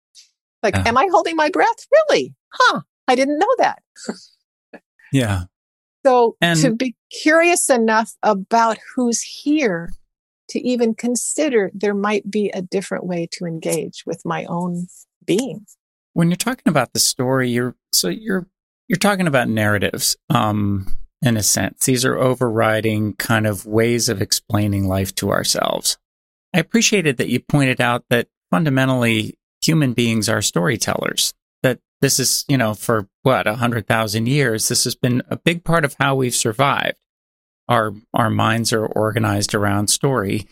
Like, 0.61 0.77
uh, 0.77 0.83
am 0.85 0.97
I 0.97 1.07
holding 1.11 1.35
my 1.35 1.49
breath? 1.49 1.87
Really? 1.91 2.33
Huh. 2.53 2.81
I 3.07 3.15
didn't 3.15 3.39
know 3.39 3.55
that. 3.57 3.83
Yeah. 5.13 5.43
So 6.05 6.35
and, 6.41 6.59
to 6.59 6.75
be 6.75 6.95
curious 7.21 7.69
enough 7.69 8.11
about 8.23 8.77
who's 8.95 9.21
here 9.21 9.93
to 10.49 10.59
even 10.59 10.93
consider 10.93 11.71
there 11.73 11.93
might 11.93 12.29
be 12.29 12.49
a 12.49 12.61
different 12.61 13.05
way 13.05 13.27
to 13.31 13.45
engage 13.45 14.03
with 14.05 14.21
my 14.25 14.45
own 14.45 14.87
being. 15.25 15.65
When 16.13 16.29
you're 16.29 16.37
talking 16.37 16.67
about 16.67 16.93
the 16.93 16.99
story, 16.99 17.49
you're 17.49 17.75
so 17.93 18.09
you're 18.09 18.47
you're 18.87 18.97
talking 18.97 19.27
about 19.27 19.47
narratives, 19.47 20.17
um, 20.29 20.97
in 21.21 21.37
a 21.37 21.43
sense. 21.43 21.85
These 21.85 22.05
are 22.05 22.17
overriding 22.17 23.13
kind 23.13 23.47
of 23.47 23.65
ways 23.65 24.09
of 24.09 24.21
explaining 24.21 24.87
life 24.87 25.15
to 25.15 25.31
ourselves. 25.31 25.97
I 26.53 26.59
appreciated 26.59 27.17
that 27.17 27.29
you 27.29 27.39
pointed 27.39 27.81
out 27.81 28.03
that 28.09 28.27
fundamentally 28.51 29.37
human 29.63 29.93
beings 29.93 30.27
are 30.29 30.41
storytellers. 30.41 31.33
This 32.03 32.19
is, 32.19 32.43
you 32.49 32.57
know, 32.57 32.73
for 32.73 33.07
what, 33.21 33.47
a 33.47 33.55
hundred 33.55 33.87
thousand 33.87 34.27
years, 34.27 34.67
this 34.67 34.83
has 34.83 34.93
been 34.93 35.23
a 35.29 35.37
big 35.37 35.63
part 35.63 35.85
of 35.85 35.95
how 35.97 36.15
we've 36.15 36.35
survived 36.35 36.97
our 37.67 37.93
our 38.13 38.29
minds 38.29 38.73
are 38.73 38.85
organized 38.85 39.55
around 39.55 39.87
story. 39.87 40.47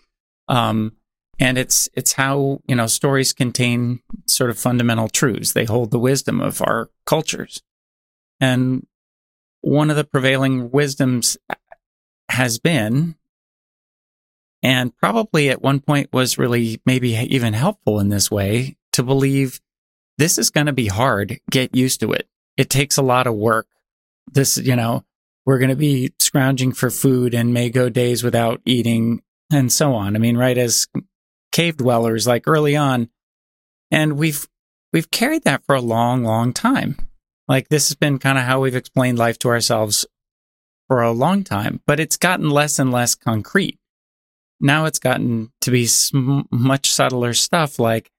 Um, 0.47 0.93
and 1.39 1.57
it's 1.57 1.89
it's 1.93 2.13
how 2.13 2.61
you 2.67 2.75
know 2.75 2.87
stories 2.87 3.33
contain 3.33 4.01
sort 4.27 4.49
of 4.49 4.59
fundamental 4.59 5.09
truths. 5.09 5.53
They 5.53 5.65
hold 5.65 5.91
the 5.91 5.99
wisdom 5.99 6.39
of 6.39 6.61
our 6.61 6.89
cultures, 7.05 7.61
and 8.39 8.85
one 9.61 9.89
of 9.89 9.95
the 9.95 10.03
prevailing 10.03 10.71
wisdoms 10.71 11.37
has 12.29 12.59
been, 12.59 13.15
and 14.61 14.95
probably 14.97 15.49
at 15.49 15.61
one 15.61 15.79
point 15.79 16.13
was 16.13 16.37
really 16.37 16.81
maybe 16.85 17.09
even 17.09 17.53
helpful 17.53 17.99
in 17.99 18.09
this 18.09 18.29
way 18.29 18.77
to 18.93 19.03
believe 19.03 19.61
this 20.21 20.37
is 20.37 20.51
going 20.51 20.67
to 20.67 20.73
be 20.73 20.85
hard. 20.85 21.39
Get 21.49 21.75
used 21.75 21.99
to 22.01 22.13
it. 22.13 22.27
It 22.55 22.69
takes 22.69 22.97
a 22.97 23.01
lot 23.01 23.25
of 23.25 23.33
work. 23.33 23.65
This 24.31 24.55
you 24.55 24.75
know 24.75 25.03
we're 25.47 25.57
going 25.57 25.71
to 25.71 25.75
be 25.75 26.13
scrounging 26.19 26.73
for 26.73 26.91
food 26.91 27.33
and 27.33 27.55
may 27.55 27.71
go 27.71 27.89
days 27.89 28.23
without 28.23 28.61
eating 28.63 29.23
and 29.51 29.73
so 29.73 29.95
on. 29.95 30.15
I 30.15 30.19
mean, 30.19 30.37
right 30.37 30.57
as 30.59 30.87
cave 31.51 31.77
dwellers, 31.77 32.27
like 32.27 32.47
early 32.47 32.75
on, 32.75 33.09
and 33.89 34.13
we've 34.13 34.47
we've 34.93 35.09
carried 35.09 35.43
that 35.45 35.65
for 35.65 35.73
a 35.73 35.81
long, 35.81 36.23
long 36.23 36.53
time. 36.53 36.97
Like 37.47 37.69
this 37.69 37.89
has 37.89 37.95
been 37.95 38.19
kind 38.19 38.37
of 38.37 38.43
how 38.43 38.59
we've 38.59 38.75
explained 38.75 39.17
life 39.17 39.39
to 39.39 39.49
ourselves 39.49 40.05
for 40.87 41.01
a 41.01 41.11
long 41.11 41.43
time, 41.43 41.81
but 41.87 41.99
it's 41.99 42.17
gotten 42.17 42.51
less 42.51 42.77
and 42.77 42.91
less 42.91 43.15
concrete. 43.15 43.79
Now 44.59 44.85
it's 44.85 44.99
gotten 44.99 45.51
to 45.61 45.71
be 45.71 45.87
sm- 45.87 46.41
much 46.51 46.91
subtler 46.91 47.33
stuff 47.33 47.79
like 47.79 48.11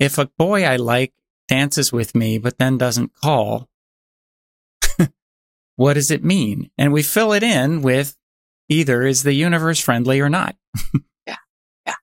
if 0.00 0.18
a 0.18 0.26
boy 0.36 0.64
I 0.64 0.74
like 0.74 1.12
dances 1.48 1.92
with 1.92 2.14
me 2.14 2.38
but 2.38 2.58
then 2.58 2.78
doesn't 2.78 3.14
call, 3.14 3.68
what 5.76 5.94
does 5.94 6.10
it 6.10 6.24
mean? 6.24 6.70
And 6.78 6.92
we 6.92 7.02
fill 7.02 7.32
it 7.32 7.42
in 7.42 7.82
with 7.82 8.16
either 8.68 9.02
is 9.02 9.22
the 9.22 9.32
universe 9.32 9.80
friendly 9.80 10.20
or 10.20 10.28
not. 10.28 10.56
yeah. 11.26 11.36
Yeah. 11.86 11.94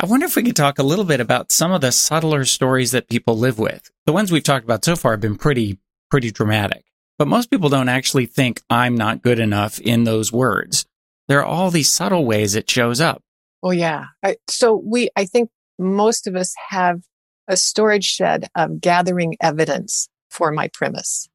I 0.00 0.06
wonder 0.06 0.26
if 0.26 0.36
we 0.36 0.42
could 0.42 0.56
talk 0.56 0.78
a 0.78 0.84
little 0.84 1.04
bit 1.04 1.20
about 1.20 1.52
some 1.52 1.72
of 1.72 1.80
the 1.80 1.92
subtler 1.92 2.44
stories 2.44 2.90
that 2.92 3.08
people 3.08 3.36
live 3.36 3.58
with. 3.58 3.90
The 4.06 4.12
ones 4.12 4.32
we've 4.32 4.42
talked 4.42 4.64
about 4.64 4.84
so 4.84 4.96
far 4.96 5.12
have 5.12 5.20
been 5.20 5.36
pretty, 5.36 5.78
pretty 6.10 6.30
dramatic, 6.30 6.84
but 7.18 7.28
most 7.28 7.50
people 7.50 7.68
don't 7.68 7.88
actually 7.88 8.26
think 8.26 8.62
I'm 8.68 8.96
not 8.96 9.22
good 9.22 9.38
enough 9.38 9.78
in 9.78 10.04
those 10.04 10.32
words. 10.32 10.86
There 11.28 11.40
are 11.40 11.44
all 11.44 11.70
these 11.70 11.88
subtle 11.88 12.24
ways 12.24 12.56
it 12.56 12.68
shows 12.68 13.00
up. 13.00 13.22
Oh, 13.62 13.70
yeah. 13.70 14.06
I, 14.24 14.36
so 14.48 14.74
we, 14.84 15.10
I 15.16 15.26
think 15.26 15.50
most 15.78 16.26
of 16.26 16.34
us 16.34 16.54
have 16.70 17.02
a 17.50 17.56
storage 17.56 18.04
shed 18.04 18.48
of 18.54 18.80
gathering 18.80 19.36
evidence 19.42 20.08
for 20.30 20.52
my 20.52 20.68
premise. 20.68 21.28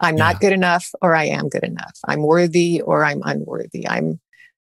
I'm 0.00 0.16
yeah. 0.18 0.24
not 0.24 0.40
good 0.40 0.52
enough 0.52 0.90
or 1.00 1.14
I 1.14 1.24
am 1.24 1.48
good 1.48 1.62
enough. 1.62 1.98
I'm 2.06 2.22
worthy 2.22 2.82
or 2.82 3.04
I'm 3.04 3.22
unworthy. 3.24 3.88
I'm 3.88 4.20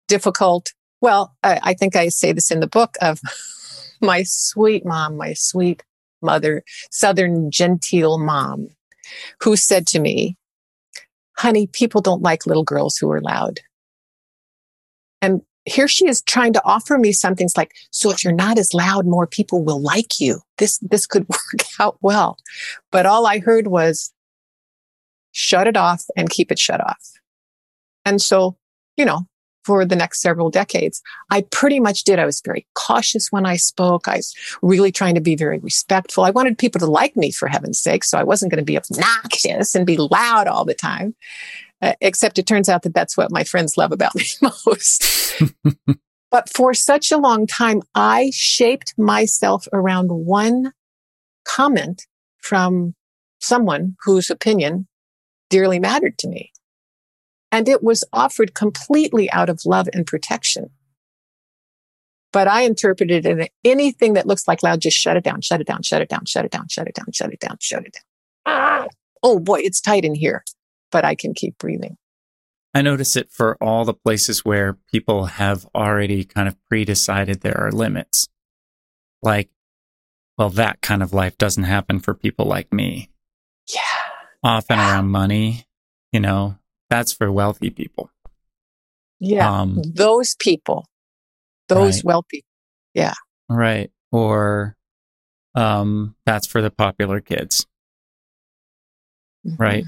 difficult. 0.08 0.72
Well, 1.00 1.36
I, 1.42 1.60
I 1.62 1.74
think 1.74 1.94
I 1.94 2.08
say 2.08 2.32
this 2.32 2.50
in 2.50 2.60
the 2.60 2.66
book 2.66 2.96
of 3.00 3.20
my 4.00 4.24
sweet 4.24 4.84
mom, 4.84 5.16
my 5.16 5.34
sweet 5.34 5.82
mother, 6.22 6.64
Southern 6.90 7.50
genteel 7.50 8.18
mom, 8.18 8.68
who 9.42 9.56
said 9.56 9.86
to 9.88 10.00
me, 10.00 10.36
honey, 11.36 11.66
people 11.66 12.00
don't 12.00 12.22
like 12.22 12.46
little 12.46 12.64
girls 12.64 12.96
who 12.96 13.10
are 13.10 13.20
loud. 13.20 13.60
And 15.22 15.42
here 15.64 15.88
she 15.88 16.08
is 16.08 16.22
trying 16.22 16.52
to 16.54 16.64
offer 16.64 16.98
me 16.98 17.12
something 17.12 17.44
it's 17.44 17.56
like, 17.56 17.74
so 17.90 18.10
if 18.10 18.24
you're 18.24 18.32
not 18.32 18.58
as 18.58 18.74
loud, 18.74 19.06
more 19.06 19.26
people 19.26 19.62
will 19.62 19.80
like 19.80 20.18
you. 20.18 20.40
This, 20.58 20.78
this 20.78 21.06
could 21.06 21.28
work 21.28 21.66
out 21.78 21.98
well. 22.00 22.38
But 22.90 23.06
all 23.06 23.26
I 23.26 23.38
heard 23.38 23.66
was, 23.66 24.12
shut 25.32 25.66
it 25.66 25.76
off 25.76 26.04
and 26.16 26.30
keep 26.30 26.50
it 26.50 26.58
shut 26.58 26.80
off. 26.80 26.98
And 28.04 28.20
so, 28.20 28.56
you 28.96 29.04
know, 29.04 29.26
for 29.64 29.84
the 29.84 29.96
next 29.96 30.20
several 30.20 30.50
decades, 30.50 31.02
I 31.30 31.42
pretty 31.42 31.80
much 31.80 32.04
did. 32.04 32.18
I 32.18 32.24
was 32.24 32.40
very 32.44 32.66
cautious 32.74 33.28
when 33.30 33.46
I 33.46 33.56
spoke. 33.56 34.08
I 34.08 34.16
was 34.16 34.34
really 34.62 34.90
trying 34.90 35.14
to 35.14 35.20
be 35.20 35.36
very 35.36 35.58
respectful. 35.58 36.24
I 36.24 36.30
wanted 36.30 36.58
people 36.58 36.80
to 36.80 36.86
like 36.86 37.16
me 37.16 37.30
for 37.30 37.46
heaven's 37.46 37.78
sake. 37.78 38.04
So 38.04 38.18
I 38.18 38.24
wasn't 38.24 38.50
going 38.50 38.64
to 38.64 38.64
be 38.64 38.78
obnoxious 38.78 39.74
and 39.74 39.86
be 39.86 39.98
loud 39.98 40.48
all 40.48 40.64
the 40.64 40.74
time. 40.74 41.14
Uh, 41.82 41.94
except 42.00 42.38
it 42.38 42.46
turns 42.46 42.68
out 42.68 42.82
that 42.82 42.94
that's 42.94 43.16
what 43.16 43.32
my 43.32 43.42
friends 43.42 43.76
love 43.76 43.90
about 43.90 44.14
me 44.14 44.24
most. 44.42 45.42
but 46.30 46.48
for 46.48 46.74
such 46.74 47.10
a 47.10 47.18
long 47.18 47.46
time, 47.46 47.80
I 47.94 48.30
shaped 48.34 48.94
myself 48.98 49.66
around 49.72 50.08
one 50.08 50.72
comment 51.46 52.06
from 52.38 52.94
someone 53.40 53.96
whose 54.04 54.30
opinion 54.30 54.86
dearly 55.48 55.78
mattered 55.78 56.18
to 56.18 56.28
me. 56.28 56.52
And 57.52 57.68
it 57.68 57.82
was 57.82 58.04
offered 58.12 58.54
completely 58.54 59.30
out 59.32 59.48
of 59.48 59.62
love 59.64 59.88
and 59.92 60.06
protection. 60.06 60.70
But 62.32 62.46
I 62.46 62.62
interpreted 62.62 63.26
it 63.26 63.38
in 63.38 63.48
anything 63.64 64.12
that 64.12 64.26
looks 64.26 64.46
like 64.46 64.62
loud, 64.62 64.80
just 64.80 64.96
shut 64.96 65.16
it 65.16 65.24
down, 65.24 65.40
shut 65.40 65.60
it 65.60 65.66
down, 65.66 65.82
shut 65.82 66.00
it 66.00 66.08
down, 66.08 66.26
shut 66.26 66.44
it 66.44 66.50
down, 66.52 66.68
shut 66.68 66.86
it 66.86 66.94
down, 66.94 67.06
shut 67.12 67.32
it 67.32 67.40
down, 67.40 67.56
shut 67.60 67.84
it 67.84 67.92
down. 67.92 68.02
Ah, 68.46 68.86
oh 69.22 69.40
boy, 69.40 69.60
it's 69.64 69.80
tight 69.80 70.04
in 70.04 70.14
here, 70.14 70.44
but 70.90 71.04
I 71.04 71.14
can 71.14 71.34
keep 71.34 71.58
breathing. 71.58 71.96
I 72.74 72.82
notice 72.82 73.16
it 73.16 73.32
for 73.32 73.56
all 73.60 73.84
the 73.84 73.94
places 73.94 74.44
where 74.44 74.78
people 74.92 75.24
have 75.26 75.66
already 75.74 76.24
kind 76.24 76.46
of 76.46 76.56
pre-decided 76.68 77.40
there 77.40 77.58
are 77.58 77.72
limits. 77.72 78.28
Like, 79.22 79.50
well, 80.38 80.50
that 80.50 80.80
kind 80.80 81.02
of 81.02 81.12
life 81.12 81.36
doesn't 81.36 81.64
happen 81.64 81.98
for 82.00 82.14
people 82.14 82.46
like 82.46 82.72
me. 82.72 83.10
Yeah. 83.74 83.80
Often 84.42 84.78
Yeah. 84.78 84.92
around 84.92 85.08
money, 85.08 85.64
you 86.12 86.20
know, 86.20 86.58
that's 86.88 87.12
for 87.12 87.30
wealthy 87.30 87.70
people. 87.70 88.10
Yeah. 89.18 89.50
Um, 89.60 89.82
those 89.84 90.34
people, 90.36 90.86
those 91.68 91.96
Right. 91.98 92.04
wealthy. 92.04 92.44
Yeah. 92.94 93.14
Right. 93.48 93.90
Or, 94.12 94.76
um, 95.54 96.14
that's 96.24 96.46
for 96.46 96.62
the 96.62 96.70
popular 96.70 97.20
kids, 97.20 97.66
right? 99.58 99.84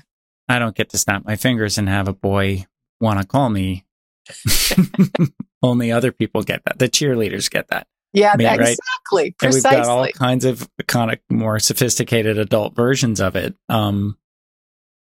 I 0.53 0.59
don't 0.59 0.77
get 0.77 0.91
to 0.91 0.99
snap 0.99 1.25
my 1.25 1.37
fingers 1.37 1.79
and 1.79 1.89
have 1.89 2.09
a 2.09 2.13
boy 2.13 2.67
want 3.01 3.21
to 3.21 3.27
call 3.27 3.49
me. 3.49 3.85
Only 5.63 5.93
other 5.93 6.13
people 6.13 6.43
get 6.43 6.63
that. 6.65 6.79
The 6.79 6.89
cheerleaders 6.89 7.51
get 7.51 7.69
that. 7.69 7.87
Yeah, 8.13 8.33
I 8.33 8.37
mean, 8.37 8.47
that- 8.47 8.59
right? 8.59 8.77
exactly. 8.79 9.35
And 9.43 9.55
we've 9.55 9.63
got 9.63 9.87
all 9.87 10.07
kinds 10.09 10.45
of 10.45 10.69
kind 10.87 11.13
of 11.13 11.19
more 11.31 11.59
sophisticated 11.59 12.39
adult 12.39 12.75
versions 12.75 13.21
of 13.21 13.37
it. 13.37 13.55
Um, 13.69 14.19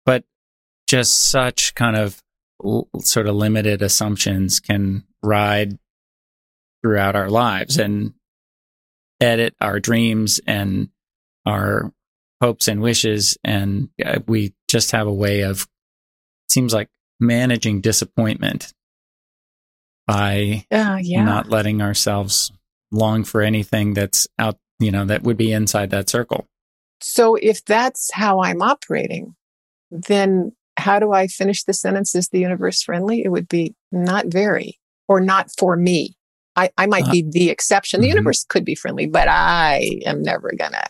but 0.05 0.25
just 0.87 1.31
such 1.31 1.75
kind 1.75 1.97
of 1.97 2.21
l- 2.63 2.89
sort 3.01 3.27
of 3.27 3.35
limited 3.35 3.83
assumptions 3.83 4.61
can 4.61 5.05
ride 5.23 5.79
throughout 6.83 7.17
our 7.17 7.31
lives 7.31 7.79
and 7.79 8.13
edit 9.21 9.55
our 9.61 9.79
dreams 9.81 10.41
and 10.47 10.89
our 11.47 11.93
hopes 12.43 12.69
and 12.69 12.83
wishes. 12.83 13.39
And 13.45 13.89
uh, 14.05 14.19
we 14.27 14.53
just 14.69 14.91
have 14.91 15.07
a 15.07 15.13
way 15.13 15.43
of, 15.43 15.67
seems 16.51 16.75
like 16.75 16.91
managing 17.21 17.81
disappointment 17.81 18.75
by 20.07 20.67
Yeah, 20.71 20.99
yeah. 21.01 21.25
not 21.25 21.49
letting 21.49 21.81
ourselves 21.81 22.51
long 22.91 23.23
for 23.25 23.41
anything 23.41 23.95
that's 23.95 24.27
out, 24.39 24.59
you 24.81 24.91
know, 24.91 25.05
that 25.05 25.23
would 25.23 25.37
be 25.37 25.53
inside 25.53 25.91
that 25.91 26.11
circle. 26.11 26.47
So 27.01 27.37
if 27.37 27.65
that's 27.65 28.11
how 28.13 28.43
I'm 28.43 28.61
operating, 28.61 29.35
then 29.91 30.53
how 30.77 30.99
do 30.99 31.13
I 31.13 31.29
finish 31.29 31.63
the 31.65 31.73
sentence? 31.73 32.15
Is 32.15 32.29
the 32.29 32.41
universe 32.41 32.83
friendly? 32.83 33.23
It 33.25 33.31
would 33.31 33.49
be 33.49 33.75
not 33.93 34.27
very 34.27 34.81
or 35.09 35.21
not 35.21 35.51
for 35.57 35.77
me. 35.77 36.17
I, 36.57 36.71
I 36.77 36.87
might 36.87 37.09
Uh, 37.09 37.13
be 37.13 37.23
the 37.23 37.51
exception. 37.51 38.01
The 38.01 38.09
mhm. 38.09 38.17
universe 38.17 38.45
could 38.49 38.65
be 38.65 38.75
friendly, 38.75 39.07
but 39.07 39.29
I 39.29 40.01
am 40.05 40.23
never 40.23 40.53
going 40.59 40.73
to 40.73 40.85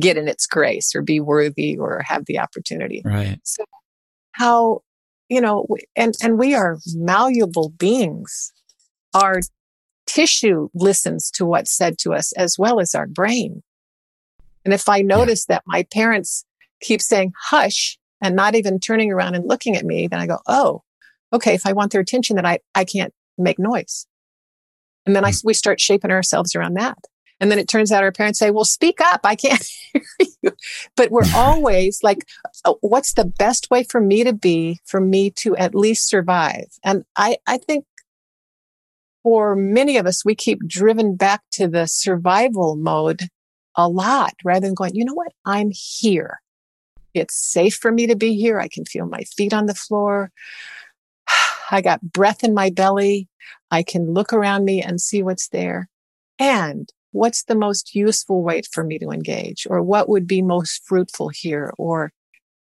get 0.00 0.16
in 0.16 0.28
its 0.28 0.46
grace 0.46 0.94
or 0.94 1.02
be 1.02 1.20
worthy 1.20 1.76
or 1.76 2.02
have 2.06 2.24
the 2.26 2.38
opportunity. 2.38 3.02
Right. 3.04 3.38
So 3.44 3.64
how, 4.32 4.80
you 5.28 5.40
know, 5.40 5.66
and, 5.96 6.14
and 6.22 6.38
we 6.38 6.54
are 6.54 6.78
malleable 6.94 7.70
beings. 7.70 8.52
Our 9.14 9.40
tissue 10.06 10.68
listens 10.74 11.30
to 11.32 11.46
what's 11.46 11.74
said 11.74 11.98
to 11.98 12.12
us 12.12 12.32
as 12.32 12.56
well 12.58 12.80
as 12.80 12.94
our 12.94 13.06
brain. 13.06 13.62
And 14.64 14.72
if 14.72 14.88
I 14.88 15.02
notice 15.02 15.46
that 15.46 15.62
my 15.66 15.86
parents 15.92 16.44
keep 16.80 17.00
saying 17.00 17.32
hush 17.38 17.98
and 18.20 18.34
not 18.34 18.54
even 18.54 18.80
turning 18.80 19.12
around 19.12 19.34
and 19.34 19.46
looking 19.46 19.76
at 19.76 19.84
me, 19.84 20.08
then 20.08 20.20
I 20.20 20.26
go, 20.26 20.38
oh, 20.46 20.82
okay, 21.32 21.54
if 21.54 21.66
I 21.66 21.72
want 21.72 21.92
their 21.92 22.00
attention, 22.00 22.36
then 22.36 22.46
I, 22.46 22.58
I 22.74 22.84
can't 22.84 23.12
make 23.36 23.58
noise. 23.58 24.06
And 25.06 25.14
then 25.14 25.24
I, 25.24 25.30
hmm. 25.30 25.38
we 25.44 25.54
start 25.54 25.80
shaping 25.80 26.10
ourselves 26.10 26.54
around 26.54 26.74
that. 26.74 26.98
And 27.40 27.50
then 27.50 27.58
it 27.58 27.68
turns 27.68 27.90
out 27.90 28.02
our 28.02 28.12
parents 28.12 28.38
say, 28.38 28.50
well, 28.50 28.64
speak 28.64 29.00
up. 29.00 29.20
I 29.24 29.34
can't 29.34 29.62
hear 29.92 30.02
you. 30.42 30.52
But 30.96 31.10
we're 31.10 31.22
always 31.34 32.00
like, 32.02 32.26
uh, 32.64 32.74
what's 32.80 33.14
the 33.14 33.24
best 33.24 33.70
way 33.70 33.82
for 33.82 34.00
me 34.00 34.24
to 34.24 34.32
be, 34.32 34.80
for 34.84 35.00
me 35.00 35.30
to 35.30 35.56
at 35.56 35.74
least 35.74 36.08
survive? 36.08 36.66
And 36.84 37.04
I, 37.16 37.38
I 37.46 37.58
think 37.58 37.84
for 39.22 39.56
many 39.56 39.96
of 39.96 40.06
us, 40.06 40.24
we 40.24 40.34
keep 40.34 40.60
driven 40.66 41.16
back 41.16 41.42
to 41.52 41.66
the 41.66 41.86
survival 41.86 42.76
mode 42.76 43.22
a 43.76 43.88
lot 43.88 44.34
rather 44.44 44.66
than 44.66 44.74
going, 44.74 44.94
you 44.94 45.04
know 45.04 45.14
what? 45.14 45.32
I'm 45.44 45.70
here. 45.72 46.40
It's 47.14 47.34
safe 47.34 47.74
for 47.76 47.90
me 47.90 48.06
to 48.06 48.16
be 48.16 48.36
here. 48.36 48.60
I 48.60 48.68
can 48.68 48.84
feel 48.84 49.06
my 49.06 49.22
feet 49.22 49.54
on 49.54 49.66
the 49.66 49.74
floor. 49.74 50.30
I 51.70 51.80
got 51.80 52.00
breath 52.02 52.44
in 52.44 52.54
my 52.54 52.70
belly. 52.70 53.28
I 53.70 53.82
can 53.82 54.12
look 54.12 54.32
around 54.32 54.64
me 54.64 54.82
and 54.82 55.00
see 55.00 55.22
what's 55.22 55.48
there. 55.48 55.88
And 56.38 56.88
what's 57.14 57.44
the 57.44 57.54
most 57.54 57.94
useful 57.94 58.42
way 58.42 58.60
for 58.72 58.82
me 58.82 58.98
to 58.98 59.10
engage? 59.10 59.66
Or 59.70 59.80
what 59.80 60.08
would 60.08 60.26
be 60.26 60.42
most 60.42 60.82
fruitful 60.84 61.28
here? 61.28 61.72
Or 61.78 62.12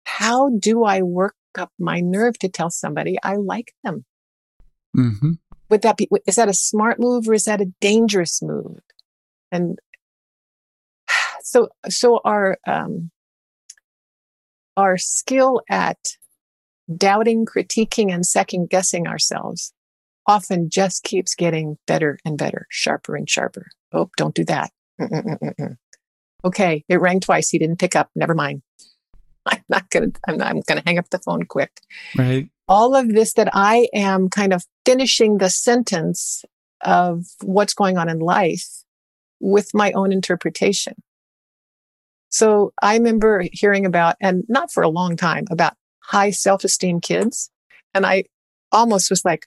how 0.04 0.50
do 0.50 0.84
I 0.84 1.00
work 1.00 1.34
up 1.58 1.72
my 1.78 2.00
nerve 2.00 2.38
to 2.40 2.48
tell 2.48 2.70
somebody 2.70 3.16
I 3.22 3.36
like 3.36 3.72
them? 3.82 4.04
Mm-hmm. 4.96 5.32
would 5.68 5.82
that 5.82 5.98
be 5.98 6.08
is 6.26 6.36
that 6.36 6.48
a 6.48 6.54
smart 6.54 6.98
move 6.98 7.28
or 7.28 7.34
is 7.34 7.44
that 7.44 7.60
a 7.60 7.70
dangerous 7.82 8.40
move 8.40 8.78
and 9.52 9.78
so 11.42 11.68
so 11.86 12.20
our 12.24 12.56
um 12.66 13.10
our 14.78 14.96
skill 14.96 15.60
at 15.68 15.98
doubting 16.96 17.44
critiquing 17.44 18.10
and 18.10 18.24
second 18.24 18.70
guessing 18.70 19.06
ourselves 19.06 19.74
often 20.26 20.70
just 20.70 21.02
keeps 21.02 21.34
getting 21.34 21.76
better 21.86 22.18
and 22.24 22.38
better 22.38 22.66
sharper 22.70 23.14
and 23.14 23.28
sharper 23.28 23.66
oh 23.96 24.10
don't 24.16 24.34
do 24.34 24.44
that 24.44 24.70
Mm-mm-mm-mm. 25.00 25.76
okay 26.44 26.84
it 26.88 27.00
rang 27.00 27.20
twice 27.20 27.48
he 27.50 27.58
didn't 27.58 27.78
pick 27.78 27.96
up 27.96 28.10
never 28.14 28.34
mind 28.34 28.62
i'm 29.46 29.62
not 29.68 29.88
gonna 29.90 30.12
i'm, 30.28 30.36
not, 30.36 30.48
I'm 30.48 30.60
gonna 30.66 30.82
hang 30.86 30.98
up 30.98 31.10
the 31.10 31.18
phone 31.18 31.44
quick 31.44 31.80
Right. 32.16 32.48
all 32.68 32.94
of 32.94 33.08
this 33.08 33.34
that 33.34 33.48
I 33.54 33.88
am 33.94 34.28
kind 34.28 34.52
of 34.52 34.64
finishing 34.84 35.38
the 35.38 35.50
sentence 35.50 36.44
of 36.82 37.24
what's 37.42 37.74
going 37.74 37.96
on 37.96 38.08
in 38.08 38.18
life 38.18 38.66
with 39.40 39.70
my 39.72 39.92
own 39.92 40.12
interpretation. 40.12 40.94
So 42.28 42.72
I 42.82 42.94
remember 42.96 43.44
hearing 43.52 43.86
about, 43.86 44.16
and 44.20 44.44
not 44.48 44.72
for 44.72 44.82
a 44.82 44.88
long 44.88 45.16
time, 45.16 45.44
about 45.50 45.74
high 46.02 46.30
self 46.30 46.64
esteem 46.64 47.00
kids. 47.00 47.50
And 47.94 48.04
I 48.04 48.24
almost 48.72 49.10
was 49.10 49.24
like, 49.24 49.46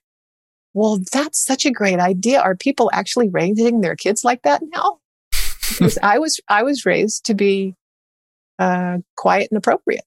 well, 0.74 1.00
that's 1.12 1.40
such 1.44 1.66
a 1.66 1.72
great 1.72 2.00
idea. 2.00 2.40
Are 2.42 2.56
people 2.56 2.90
actually 2.94 3.30
raising 3.30 3.82
their 3.82 3.96
kids 3.96 4.24
like 4.24 4.42
that 4.44 4.62
now? 4.74 5.00
Because 5.70 5.98
I 6.04 6.20
was, 6.20 6.40
I 6.48 6.64
was 6.64 6.86
raised 6.86 7.26
to 7.26 7.34
be 7.34 7.76
uh, 8.60 9.00
quiet 9.16 9.50
and 9.52 9.58
appropriate 9.58 10.04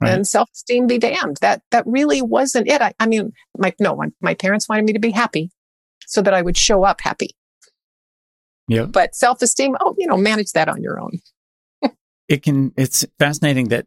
Right. 0.00 0.14
and 0.14 0.26
self-esteem 0.26 0.88
be 0.88 0.98
damned. 0.98 1.38
That 1.42 1.62
that 1.70 1.84
really 1.86 2.22
wasn't 2.22 2.66
it. 2.66 2.82
I, 2.82 2.92
I 2.98 3.06
mean, 3.06 3.32
my 3.56 3.72
no, 3.78 3.94
my, 3.94 4.08
my 4.20 4.34
parents 4.34 4.68
wanted 4.68 4.84
me 4.84 4.94
to 4.94 4.98
be 4.98 5.12
happy, 5.12 5.52
so 6.06 6.20
that 6.22 6.34
I 6.34 6.42
would 6.42 6.56
show 6.58 6.82
up 6.82 7.00
happy. 7.00 7.36
Yep. 8.66 8.90
But 8.90 9.14
self-esteem, 9.14 9.76
oh, 9.80 9.94
you 9.98 10.08
know, 10.08 10.16
manage 10.16 10.52
that 10.52 10.68
on 10.68 10.82
your 10.82 10.98
own. 11.00 11.20
It 12.26 12.42
can, 12.42 12.72
it's 12.76 13.04
fascinating 13.18 13.68
that 13.68 13.86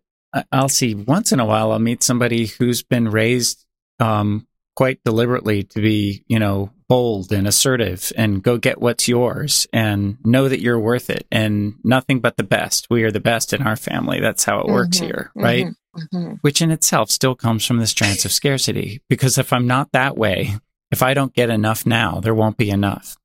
I'll 0.54 0.70
see 0.70 0.96
once 0.96 1.32
in 1.34 1.40
a 1.42 1.46
while, 1.46 1.72
I'll 1.74 1.80
meet 1.80 2.02
somebody 2.04 2.46
who's 2.46 2.82
been 2.84 3.10
raised, 3.10 3.66
um, 4.00 4.48
quite 4.76 5.04
deliberately 5.04 5.64
to 5.64 5.82
be, 5.82 6.24
you 6.28 6.40
know, 6.40 6.70
bold 6.88 7.32
and 7.32 7.48
assertive 7.48 8.12
and 8.16 8.44
go 8.44 8.58
get 8.58 8.80
what's 8.80 9.08
yours 9.08 9.66
and 9.74 10.18
know 10.24 10.48
that 10.48 10.60
you're 10.62 10.80
worth 10.80 11.10
it 11.10 11.26
and 11.32 11.74
nothing 11.84 12.20
but 12.20 12.38
the 12.38 12.44
best. 12.44 12.88
We 12.90 13.04
are 13.04 13.12
the 13.12 13.20
best 13.20 13.54
in 13.54 13.64
our 13.64 13.76
family. 13.76 14.20
That's 14.20 14.44
how 14.44 14.60
it 14.60 14.68
works 14.68 15.00
Mhm, 15.00 15.04
here. 15.06 15.32
Right. 15.36 15.66
Mhm, 15.66 16.08
mhm. 16.14 16.38
which 16.42 16.62
in 16.62 16.70
itself 16.72 17.10
still 17.10 17.34
comes 17.36 17.66
from 17.66 17.78
this 17.80 17.94
trance 17.94 18.26
of 18.26 18.32
scarcity. 18.32 19.02
Because 19.10 19.38
if 19.38 19.52
I'm 19.52 19.66
not 19.66 19.94
that 19.94 20.18
way, 20.18 20.58
if 20.92 21.02
I 21.02 21.14
don't 21.14 21.34
get 21.34 21.50
enough 21.50 21.86
now, 21.86 22.20
there 22.20 22.36
won't 22.36 22.58
be 22.58 22.70
enough. 22.70 23.18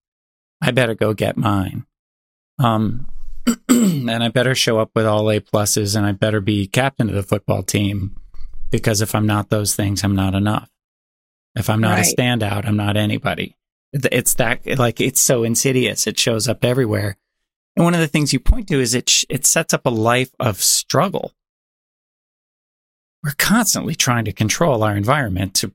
I 0.63 0.71
better 0.71 0.95
go 0.95 1.13
get 1.13 1.37
mine. 1.37 1.85
Um, 2.59 3.09
and 3.69 4.11
I 4.23 4.29
better 4.29 4.55
show 4.55 4.79
up 4.79 4.91
with 4.95 5.07
all 5.07 5.31
A 5.31 5.41
pluses 5.41 5.97
and 5.97 6.07
I 6.07 6.13
better 6.13 6.41
be 6.41 6.67
captain 6.67 7.09
of 7.09 7.15
the 7.15 7.23
football 7.23 7.63
team 7.63 8.17
because 8.71 9.03
if 9.03 9.15
I'm 9.15 9.27
not 9.27 9.51
those 9.51 9.75
things, 9.75 10.05
I'm 10.05 10.15
not 10.15 10.35
enough. 10.35 10.69
If 11.57 11.69
I'm 11.71 11.81
not 11.81 11.99
a 11.99 12.03
standout, 12.03 12.67
I'm 12.67 12.77
not 12.77 12.97
anybody. 12.97 13.57
It's 13.93 14.35
that, 14.35 14.65
like, 14.79 15.01
it's 15.01 15.21
so 15.21 15.43
insidious. 15.43 16.07
It 16.07 16.19
shows 16.19 16.47
up 16.49 16.65
everywhere. 16.65 17.17
And 17.77 17.85
one 17.85 17.95
of 17.95 18.01
the 18.01 18.07
things 18.09 18.33
you 18.33 18.39
point 18.41 18.69
to 18.69 18.81
is 18.81 18.95
it, 18.95 19.09
sh- 19.09 19.25
it 19.29 19.47
sets 19.47 19.75
up 19.75 19.85
a 19.87 19.91
life 19.91 20.31
of 20.39 20.63
struggle 20.63 21.33
we're 23.23 23.33
constantly 23.37 23.95
trying 23.95 24.25
to 24.25 24.33
control 24.33 24.83
our 24.83 24.97
environment 24.97 25.55
to 25.55 25.73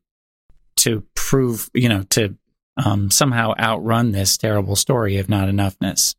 to 0.77 1.03
prove, 1.15 1.69
you 1.73 1.87
know, 1.87 2.03
to 2.09 2.35
um, 2.83 3.09
somehow 3.09 3.53
outrun 3.59 4.11
this 4.11 4.37
terrible 4.37 4.75
story 4.75 5.17
of 5.17 5.29
not 5.29 5.47
enoughness, 5.47 6.15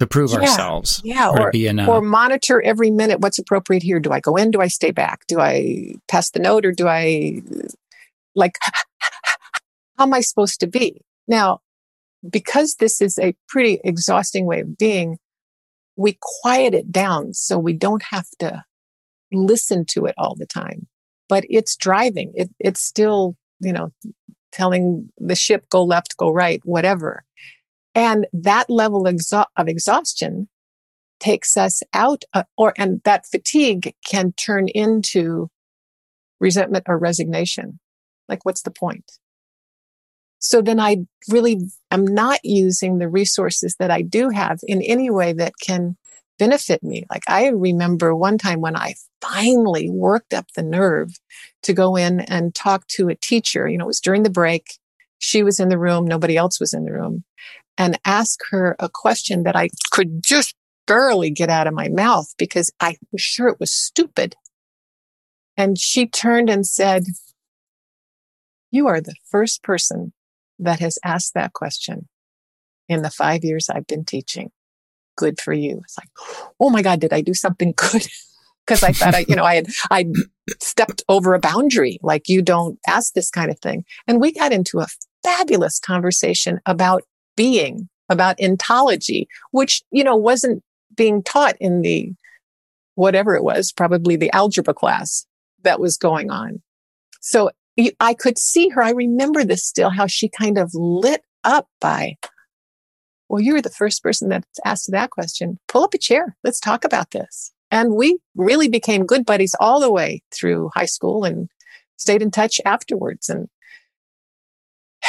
to 0.00 0.06
prove 0.06 0.32
Yeah. 0.32 0.38
ourselves 0.40 1.00
Yeah, 1.04 1.28
or, 1.28 1.40
or 1.40 1.44
to 1.46 1.50
be 1.52 1.66
enough. 1.66 1.88
or 1.88 2.00
monitor 2.00 2.60
every 2.62 2.90
minute 2.90 3.20
what's 3.20 3.38
appropriate 3.38 3.82
here. 3.82 4.00
Do 4.00 4.12
I 4.12 4.20
go 4.20 4.34
in? 4.36 4.50
Do 4.50 4.60
I 4.60 4.68
stay 4.68 4.90
back? 4.90 5.26
Do 5.28 5.40
I 5.40 5.94
pass 6.08 6.30
the 6.30 6.40
note 6.40 6.64
or 6.66 6.72
do 6.72 6.88
I 6.88 7.42
like 8.36 8.58
how 9.98 10.04
am 10.04 10.14
I 10.14 10.20
supposed 10.20 10.60
to 10.60 10.68
be? 10.68 11.00
Now, 11.26 11.60
because 12.28 12.76
this 12.76 13.00
is 13.00 13.18
a 13.18 13.34
pretty 13.48 13.80
exhausting 13.82 14.46
way 14.46 14.60
of 14.60 14.76
being, 14.78 15.18
we 15.96 16.18
quiet 16.42 16.74
it 16.74 16.92
down 16.92 17.32
so 17.34 17.58
we 17.58 17.72
don't 17.72 18.02
have 18.10 18.26
to 18.38 18.62
listen 19.32 19.84
to 19.86 20.06
it 20.06 20.14
all 20.18 20.34
the 20.36 20.46
time. 20.46 20.86
but 21.28 21.44
it's 21.48 21.76
driving. 21.76 22.32
It, 22.34 22.50
it's 22.58 22.80
still, 22.80 23.36
you 23.60 23.72
know, 23.72 23.92
telling 24.52 25.10
the 25.18 25.34
ship 25.34 25.68
go 25.70 25.84
left, 25.84 26.16
go 26.16 26.30
right, 26.30 26.60
whatever. 26.64 27.24
And 27.94 28.26
that 28.32 28.68
level 28.68 29.06
of 29.06 29.68
exhaustion 29.68 30.48
takes 31.18 31.56
us 31.56 31.82
out, 31.94 32.24
uh, 32.34 32.44
or, 32.56 32.74
and 32.76 33.00
that 33.04 33.26
fatigue 33.26 33.94
can 34.06 34.32
turn 34.32 34.68
into 34.68 35.48
resentment 36.40 36.84
or 36.88 36.98
resignation. 36.98 37.80
Like, 38.28 38.44
what's 38.44 38.62
the 38.62 38.70
point? 38.70 39.12
So 40.38 40.62
then 40.62 40.78
I 40.78 40.98
really 41.28 41.60
am 41.90 42.04
not 42.06 42.40
using 42.44 42.98
the 42.98 43.08
resources 43.08 43.76
that 43.78 43.90
I 43.90 44.02
do 44.02 44.28
have 44.30 44.60
in 44.66 44.82
any 44.82 45.10
way 45.10 45.32
that 45.32 45.54
can 45.60 45.96
benefit 46.38 46.82
me. 46.82 47.04
Like 47.10 47.22
I 47.26 47.48
remember 47.48 48.14
one 48.14 48.38
time 48.38 48.60
when 48.60 48.76
I 48.76 48.94
finally 49.20 49.88
worked 49.90 50.34
up 50.34 50.46
the 50.54 50.62
nerve 50.62 51.12
to 51.62 51.72
go 51.72 51.96
in 51.96 52.20
and 52.20 52.54
talk 52.54 52.86
to 52.88 53.08
a 53.08 53.14
teacher, 53.14 53.68
you 53.68 53.78
know, 53.78 53.84
it 53.84 53.88
was 53.88 54.00
during 54.00 54.22
the 54.22 54.30
break. 54.30 54.78
She 55.18 55.42
was 55.42 55.58
in 55.58 55.70
the 55.70 55.78
room. 55.78 56.06
Nobody 56.06 56.36
else 56.36 56.60
was 56.60 56.74
in 56.74 56.84
the 56.84 56.92
room 56.92 57.24
and 57.78 57.98
ask 58.04 58.40
her 58.50 58.76
a 58.78 58.88
question 58.88 59.42
that 59.44 59.56
I 59.56 59.70
could 59.90 60.22
just 60.22 60.54
barely 60.86 61.30
get 61.30 61.50
out 61.50 61.66
of 61.66 61.74
my 61.74 61.88
mouth 61.88 62.32
because 62.38 62.70
I 62.80 62.96
was 63.12 63.20
sure 63.20 63.48
it 63.48 63.60
was 63.60 63.72
stupid. 63.72 64.36
And 65.56 65.78
she 65.78 66.06
turned 66.06 66.50
and 66.50 66.66
said, 66.66 67.04
you 68.76 68.86
are 68.86 69.00
the 69.00 69.16
first 69.30 69.62
person 69.62 70.12
that 70.58 70.80
has 70.80 70.98
asked 71.04 71.34
that 71.34 71.54
question 71.54 72.08
in 72.88 73.02
the 73.02 73.10
five 73.10 73.42
years 73.42 73.68
I've 73.68 73.86
been 73.86 74.04
teaching. 74.04 74.50
Good 75.16 75.40
for 75.40 75.52
you. 75.52 75.80
It's 75.82 75.96
like, 75.98 76.10
oh 76.60 76.70
my 76.70 76.82
God, 76.82 77.00
did 77.00 77.12
I 77.12 77.22
do 77.22 77.34
something 77.34 77.72
good? 77.76 78.06
Because 78.66 78.82
I 78.82 78.92
thought 78.92 79.14
I, 79.14 79.24
you 79.28 79.34
know, 79.36 79.44
I 79.44 79.54
had 79.54 79.68
I 79.90 80.06
stepped 80.60 81.02
over 81.08 81.34
a 81.34 81.38
boundary. 81.38 81.98
Like 82.02 82.28
you 82.28 82.42
don't 82.42 82.78
ask 82.86 83.14
this 83.14 83.30
kind 83.30 83.50
of 83.50 83.58
thing. 83.60 83.84
And 84.06 84.20
we 84.20 84.32
got 84.32 84.52
into 84.52 84.80
a 84.80 84.88
fabulous 85.22 85.78
conversation 85.78 86.60
about 86.66 87.02
being, 87.36 87.88
about 88.08 88.40
ontology, 88.42 89.28
which, 89.52 89.82
you 89.90 90.04
know, 90.04 90.16
wasn't 90.16 90.62
being 90.96 91.22
taught 91.22 91.56
in 91.60 91.82
the 91.82 92.12
whatever 92.94 93.36
it 93.36 93.44
was, 93.44 93.72
probably 93.72 94.16
the 94.16 94.32
algebra 94.32 94.74
class 94.74 95.26
that 95.62 95.80
was 95.80 95.96
going 95.96 96.30
on. 96.30 96.62
So 97.20 97.50
I 98.00 98.14
could 98.14 98.38
see 98.38 98.68
her. 98.70 98.82
I 98.82 98.90
remember 98.90 99.44
this 99.44 99.64
still, 99.64 99.90
how 99.90 100.06
she 100.06 100.28
kind 100.28 100.58
of 100.58 100.70
lit 100.74 101.22
up 101.44 101.68
by, 101.80 102.16
well, 103.28 103.40
you 103.40 103.52
were 103.54 103.62
the 103.62 103.70
first 103.70 104.02
person 104.02 104.28
that's 104.28 104.60
asked 104.64 104.90
that 104.90 105.10
question. 105.10 105.58
Pull 105.68 105.84
up 105.84 105.94
a 105.94 105.98
chair. 105.98 106.36
Let's 106.42 106.60
talk 106.60 106.84
about 106.84 107.10
this. 107.10 107.52
And 107.70 107.94
we 107.94 108.18
really 108.34 108.68
became 108.68 109.06
good 109.06 109.26
buddies 109.26 109.54
all 109.60 109.80
the 109.80 109.90
way 109.90 110.22
through 110.32 110.70
high 110.74 110.86
school 110.86 111.24
and 111.24 111.48
stayed 111.96 112.22
in 112.22 112.30
touch 112.30 112.60
afterwards. 112.64 113.28
And 113.28 113.48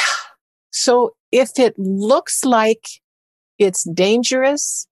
so 0.70 1.14
if 1.32 1.58
it 1.58 1.78
looks 1.78 2.44
like 2.44 2.86
it's 3.58 3.84
dangerous, 3.90 4.86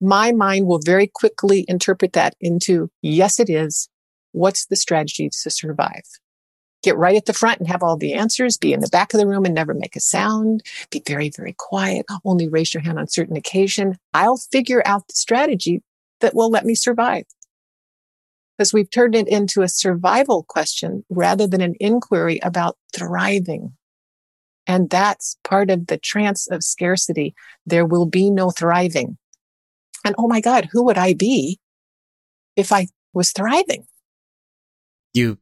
my 0.00 0.32
mind 0.32 0.66
will 0.66 0.80
very 0.84 1.06
quickly 1.06 1.64
interpret 1.68 2.12
that 2.12 2.34
into, 2.40 2.90
yes, 3.02 3.38
it 3.38 3.48
is. 3.48 3.88
What's 4.32 4.66
the 4.66 4.76
strategy 4.76 5.30
to 5.42 5.50
survive? 5.50 6.02
Get 6.82 6.96
right 6.96 7.16
at 7.16 7.26
the 7.26 7.32
front 7.32 7.60
and 7.60 7.68
have 7.68 7.82
all 7.82 7.96
the 7.96 8.14
answers, 8.14 8.56
be 8.56 8.72
in 8.72 8.80
the 8.80 8.88
back 8.88 9.14
of 9.14 9.20
the 9.20 9.26
room 9.26 9.44
and 9.44 9.54
never 9.54 9.74
make 9.74 9.96
a 9.96 10.00
sound, 10.00 10.62
be 10.90 11.02
very, 11.06 11.30
very 11.30 11.54
quiet, 11.56 12.06
only 12.24 12.48
raise 12.48 12.74
your 12.74 12.82
hand 12.82 12.98
on 12.98 13.08
certain 13.08 13.36
occasion. 13.36 13.96
I'll 14.14 14.36
figure 14.36 14.82
out 14.84 15.06
the 15.08 15.14
strategy 15.14 15.82
that 16.20 16.34
will 16.34 16.50
let 16.50 16.64
me 16.64 16.74
survive. 16.74 17.24
Because 18.56 18.72
we've 18.72 18.90
turned 18.90 19.14
it 19.14 19.28
into 19.28 19.62
a 19.62 19.68
survival 19.68 20.44
question 20.44 21.04
rather 21.08 21.46
than 21.46 21.60
an 21.60 21.74
inquiry 21.80 22.38
about 22.42 22.76
thriving. 22.94 23.72
And 24.66 24.90
that's 24.90 25.36
part 25.42 25.70
of 25.70 25.86
the 25.86 25.98
trance 25.98 26.46
of 26.48 26.62
scarcity. 26.62 27.34
There 27.66 27.86
will 27.86 28.06
be 28.06 28.30
no 28.30 28.50
thriving. 28.50 29.18
And 30.04 30.14
oh 30.18 30.28
my 30.28 30.40
God, 30.40 30.68
who 30.70 30.84
would 30.84 30.98
I 30.98 31.14
be 31.14 31.58
if 32.56 32.72
I 32.72 32.88
was 33.12 33.32
thriving? 33.32 33.86
You 35.12 35.38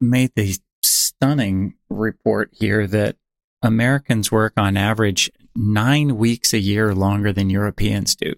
made 0.00 0.32
the 0.34 0.56
stunning 0.82 1.74
report 1.88 2.50
here 2.52 2.86
that 2.86 3.16
Americans 3.62 4.32
work 4.32 4.54
on 4.56 4.76
average 4.76 5.30
nine 5.54 6.16
weeks 6.16 6.52
a 6.52 6.58
year 6.58 6.94
longer 6.94 7.32
than 7.32 7.50
Europeans 7.50 8.16
do. 8.16 8.34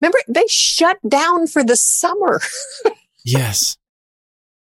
Remember, 0.00 0.18
they 0.28 0.44
shut 0.48 0.98
down 1.08 1.46
for 1.48 1.64
the 1.64 1.76
summer. 1.76 2.40
yes. 3.24 3.76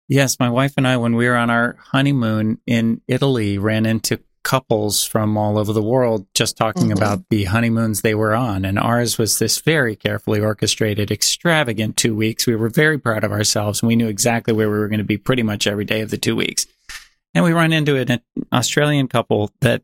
Yes. 0.08 0.38
My 0.38 0.50
wife 0.50 0.74
and 0.76 0.86
I, 0.86 0.98
when 0.98 1.16
we 1.16 1.26
were 1.26 1.36
on 1.36 1.48
our 1.48 1.76
honeymoon 1.78 2.58
in 2.66 3.00
Italy, 3.08 3.56
ran 3.56 3.86
into 3.86 4.20
couples 4.44 5.04
from 5.04 5.36
all 5.36 5.58
over 5.58 5.72
the 5.72 5.82
world 5.82 6.26
just 6.34 6.56
talking 6.56 6.84
mm-hmm. 6.84 6.98
about 6.98 7.28
the 7.30 7.44
honeymoons 7.44 8.02
they 8.02 8.14
were 8.14 8.34
on. 8.34 8.64
And 8.64 8.78
ours 8.78 9.18
was 9.18 9.38
this 9.38 9.58
very 9.60 9.96
carefully 9.96 10.40
orchestrated, 10.40 11.10
extravagant 11.10 11.96
two 11.96 12.14
weeks. 12.14 12.46
We 12.46 12.54
were 12.54 12.68
very 12.68 12.98
proud 12.98 13.24
of 13.24 13.32
ourselves 13.32 13.82
and 13.82 13.88
we 13.88 13.96
knew 13.96 14.08
exactly 14.08 14.54
where 14.54 14.70
we 14.70 14.78
were 14.78 14.88
going 14.88 14.98
to 14.98 15.04
be 15.04 15.18
pretty 15.18 15.42
much 15.42 15.66
every 15.66 15.84
day 15.84 16.02
of 16.02 16.10
the 16.10 16.18
two 16.18 16.36
weeks. 16.36 16.66
And 17.34 17.44
we 17.44 17.52
run 17.52 17.72
into 17.72 17.96
an 17.96 18.20
Australian 18.52 19.08
couple 19.08 19.50
that 19.60 19.82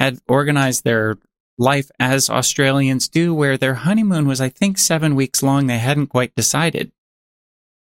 had 0.00 0.18
organized 0.26 0.82
their 0.82 1.18
life 1.58 1.90
as 2.00 2.30
Australians 2.30 3.06
do, 3.06 3.34
where 3.34 3.56
their 3.56 3.74
honeymoon 3.74 4.26
was, 4.26 4.40
I 4.40 4.48
think, 4.48 4.78
seven 4.78 5.14
weeks 5.14 5.42
long. 5.42 5.66
They 5.66 5.78
hadn't 5.78 6.08
quite 6.08 6.34
decided. 6.34 6.90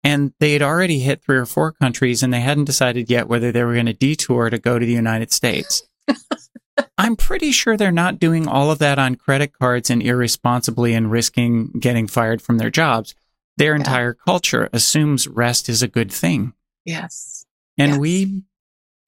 And 0.08 0.32
they 0.40 0.54
had 0.54 0.62
already 0.62 1.00
hit 1.00 1.22
three 1.22 1.36
or 1.36 1.46
four 1.46 1.74
countries 1.74 2.24
and 2.24 2.34
they 2.34 2.40
hadn't 2.40 2.64
decided 2.64 3.10
yet 3.10 3.28
whether 3.28 3.52
they 3.52 3.62
were 3.66 3.74
going 3.74 3.88
to 3.88 3.94
detour 3.94 4.50
to 4.50 4.58
go 4.58 4.80
to 4.80 4.86
the 4.86 4.94
United 4.94 5.34
States. 5.34 5.84
I'm 6.98 7.18
pretty 7.18 7.52
sure 7.52 7.76
they're 7.76 7.92
not 7.92 8.18
doing 8.18 8.48
all 8.48 8.72
of 8.72 8.80
that 8.80 9.00
on 9.00 9.16
credit 9.16 9.52
cards 9.52 9.90
and 9.90 10.02
irresponsibly 10.02 10.94
and 10.94 11.12
risking 11.12 11.74
getting 11.78 12.08
fired 12.08 12.42
from 12.42 12.58
their 12.58 12.70
jobs. 12.70 13.16
Their 13.58 13.74
yeah. 13.74 13.80
entire 13.80 14.14
culture 14.14 14.70
assumes 14.72 15.28
rest 15.28 15.68
is 15.68 15.84
a 15.84 15.90
good 15.90 16.10
thing. 16.10 16.54
Yes. 16.86 17.46
And 17.78 17.92
yes. 17.92 18.00
we, 18.00 18.44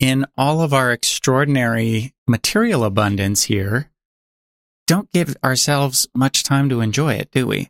in 0.01 0.25
all 0.37 0.59
of 0.59 0.73
our 0.73 0.91
extraordinary 0.91 2.13
material 2.27 2.83
abundance 2.83 3.43
here, 3.43 3.89
don't 4.85 5.09
give 5.13 5.37
ourselves 5.45 6.09
much 6.13 6.43
time 6.43 6.67
to 6.67 6.81
enjoy 6.81 7.13
it, 7.13 7.31
do 7.31 7.47
we? 7.47 7.69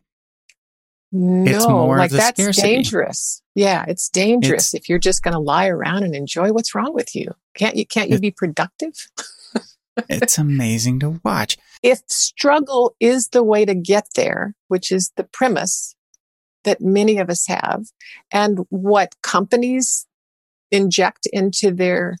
No, 1.12 1.86
like 1.86 2.10
that's 2.10 2.40
scarcity. 2.40 2.68
dangerous. 2.68 3.42
Yeah, 3.54 3.84
it's 3.88 4.08
dangerous 4.08 4.74
it's, 4.74 4.82
if 4.82 4.88
you're 4.88 4.98
just 4.98 5.22
going 5.22 5.34
to 5.34 5.40
lie 5.40 5.66
around 5.66 6.04
and 6.04 6.14
enjoy 6.14 6.52
what's 6.52 6.74
wrong 6.74 6.94
with 6.94 7.16
you. 7.16 7.34
Can't 7.54 7.76
you 7.76 7.84
can't 7.84 8.10
you 8.10 8.16
it, 8.16 8.22
be 8.22 8.30
productive? 8.30 8.92
it's 10.08 10.38
amazing 10.38 11.00
to 11.00 11.20
watch. 11.24 11.56
If 11.82 12.02
struggle 12.06 12.94
is 13.00 13.28
the 13.28 13.42
way 13.42 13.64
to 13.64 13.74
get 13.74 14.06
there, 14.14 14.54
which 14.68 14.92
is 14.92 15.12
the 15.16 15.24
premise 15.24 15.96
that 16.62 16.80
many 16.80 17.18
of 17.18 17.28
us 17.28 17.46
have, 17.48 17.86
and 18.30 18.60
what 18.68 19.14
companies 19.22 20.06
inject 20.70 21.26
into 21.32 21.72
their 21.72 22.18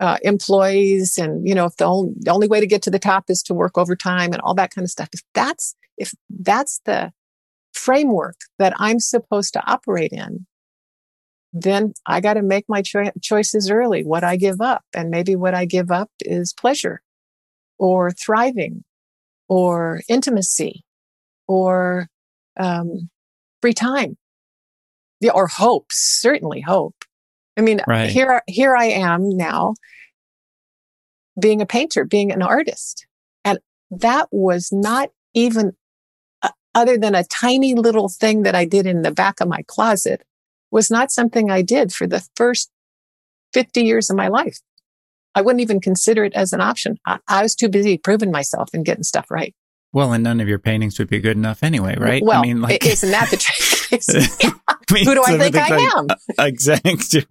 uh, 0.00 0.16
employees, 0.22 1.18
and 1.18 1.46
you 1.46 1.54
know, 1.54 1.66
if 1.66 1.76
the 1.76 1.84
only, 1.84 2.14
the 2.16 2.30
only 2.30 2.48
way 2.48 2.60
to 2.60 2.66
get 2.66 2.80
to 2.82 2.90
the 2.90 2.98
top 2.98 3.24
is 3.28 3.42
to 3.42 3.54
work 3.54 3.76
overtime 3.76 4.32
and 4.32 4.40
all 4.40 4.54
that 4.54 4.74
kind 4.74 4.84
of 4.84 4.90
stuff, 4.90 5.10
if 5.12 5.20
that's 5.34 5.74
if 5.98 6.14
that's 6.30 6.80
the 6.86 7.12
framework 7.72 8.36
that 8.58 8.74
I'm 8.76 9.00
supposed 9.00 9.52
to 9.54 9.70
operate 9.70 10.12
in, 10.12 10.46
then 11.52 11.92
I 12.06 12.20
got 12.20 12.34
to 12.34 12.42
make 12.42 12.64
my 12.68 12.82
cho- 12.82 13.12
choices 13.20 13.70
early, 13.70 14.04
what 14.04 14.24
I 14.24 14.36
give 14.36 14.60
up. 14.60 14.84
And 14.94 15.10
maybe 15.10 15.36
what 15.36 15.54
I 15.54 15.64
give 15.64 15.90
up 15.90 16.10
is 16.20 16.52
pleasure 16.52 17.02
or 17.78 18.10
thriving 18.10 18.84
or 19.48 20.02
intimacy 20.08 20.84
or 21.46 22.08
um, 22.58 23.10
free 23.60 23.74
time 23.74 24.16
yeah, 25.22 25.30
or 25.30 25.46
hope, 25.46 25.86
certainly 25.90 26.60
hope. 26.60 26.96
I 27.56 27.60
mean, 27.60 27.80
right. 27.86 28.10
here, 28.10 28.42
here 28.48 28.74
I 28.74 28.86
am 28.86 29.28
now 29.30 29.74
being 31.40 31.62
a 31.62 31.66
painter, 31.66 32.04
being 32.04 32.32
an 32.32 32.42
artist. 32.42 33.06
And 33.44 33.60
that 33.92 34.28
was 34.32 34.70
not 34.72 35.10
even 35.32 35.74
other 36.74 36.98
than 36.98 37.14
a 37.14 37.24
tiny 37.24 37.74
little 37.74 38.08
thing 38.08 38.42
that 38.42 38.54
I 38.54 38.64
did 38.64 38.86
in 38.86 39.02
the 39.02 39.10
back 39.10 39.40
of 39.40 39.48
my 39.48 39.62
closet, 39.66 40.22
was 40.70 40.90
not 40.90 41.10
something 41.10 41.50
I 41.50 41.62
did 41.62 41.92
for 41.92 42.06
the 42.06 42.26
first 42.36 42.70
50 43.52 43.82
years 43.82 44.10
of 44.10 44.16
my 44.16 44.28
life. 44.28 44.58
I 45.34 45.42
wouldn't 45.42 45.60
even 45.60 45.80
consider 45.80 46.24
it 46.24 46.34
as 46.34 46.52
an 46.52 46.60
option. 46.60 46.98
I, 47.06 47.18
I 47.28 47.42
was 47.42 47.54
too 47.54 47.68
busy 47.68 47.98
proving 47.98 48.30
myself 48.30 48.70
and 48.72 48.84
getting 48.84 49.02
stuff 49.02 49.30
right. 49.30 49.54
Well, 49.92 50.12
and 50.12 50.24
none 50.24 50.40
of 50.40 50.48
your 50.48 50.58
paintings 50.58 50.98
would 50.98 51.08
be 51.08 51.20
good 51.20 51.36
enough 51.36 51.62
anyway, 51.62 51.96
right? 51.98 52.22
Well, 52.24 52.40
I 52.40 52.46
mean, 52.46 52.62
like, 52.62 52.84
isn't 52.84 53.10
that 53.10 53.30
the 53.30 53.36
trick? 53.36 53.72
Who 55.04 55.14
do 55.14 55.22
I 55.26 55.38
think 55.38 55.56
I 55.56 55.76
am? 55.96 56.06
Exactly. 56.38 57.24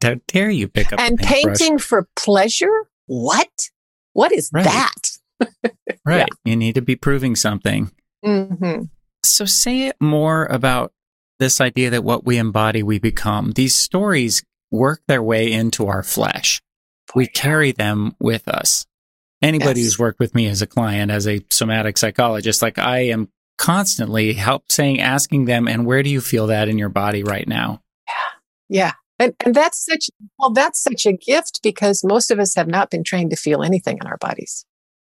How 0.00 0.14
dare 0.28 0.50
you 0.50 0.68
pick 0.68 0.92
up 0.92 1.00
and 1.00 1.18
painting 1.18 1.78
for 1.78 2.06
pleasure? 2.14 2.86
What? 3.06 3.70
What 4.12 4.30
is 4.30 4.50
right. 4.52 4.64
that? 4.64 5.48
right. 6.04 6.18
Yeah. 6.18 6.26
You 6.44 6.56
need 6.56 6.74
to 6.76 6.82
be 6.82 6.94
proving 6.94 7.34
something. 7.34 7.90
Mm-hmm. 8.24 8.84
So 9.24 9.44
say 9.44 9.86
it 9.86 9.96
more 10.00 10.46
about 10.46 10.92
this 11.38 11.60
idea 11.60 11.90
that 11.90 12.04
what 12.04 12.24
we 12.24 12.38
embody, 12.38 12.82
we 12.82 12.98
become. 12.98 13.52
These 13.52 13.74
stories 13.74 14.42
work 14.70 15.02
their 15.08 15.22
way 15.22 15.52
into 15.52 15.86
our 15.86 16.02
flesh. 16.02 16.60
We 17.14 17.26
carry 17.26 17.72
them 17.72 18.14
with 18.20 18.48
us. 18.48 18.86
Anybody 19.42 19.80
yes. 19.80 19.88
who's 19.88 19.98
worked 19.98 20.20
with 20.20 20.34
me 20.34 20.46
as 20.46 20.62
a 20.62 20.66
client, 20.66 21.10
as 21.10 21.26
a 21.26 21.44
somatic 21.50 21.98
psychologist, 21.98 22.62
like 22.62 22.78
I 22.78 23.00
am 23.00 23.28
constantly 23.58 24.32
help 24.34 24.70
saying, 24.70 25.00
asking 25.00 25.46
them, 25.46 25.66
and 25.66 25.84
where 25.84 26.02
do 26.02 26.10
you 26.10 26.20
feel 26.20 26.46
that 26.46 26.68
in 26.68 26.78
your 26.78 26.88
body 26.88 27.24
right 27.24 27.46
now? 27.46 27.82
Yeah. 28.06 28.14
Yeah. 28.68 28.92
And, 29.18 29.34
and 29.44 29.54
that's 29.54 29.84
such, 29.84 30.10
well, 30.38 30.50
that's 30.50 30.82
such 30.82 31.06
a 31.06 31.12
gift 31.12 31.60
because 31.62 32.02
most 32.02 32.30
of 32.30 32.38
us 32.38 32.54
have 32.54 32.68
not 32.68 32.90
been 32.90 33.04
trained 33.04 33.30
to 33.30 33.36
feel 33.36 33.62
anything 33.62 33.98
in 34.00 34.06
our 34.06 34.16
bodies. 34.16 34.64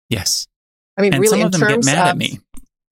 Yes. 0.09 0.49
I 0.97 1.03
mean, 1.03 1.15
and 1.15 1.23
really, 1.23 1.39
some 1.39 1.47
of 1.47 1.53
them 1.53 1.61
get 1.61 1.85
mad 1.85 1.99
of, 1.99 2.09
at 2.09 2.19
me. 2.19 2.41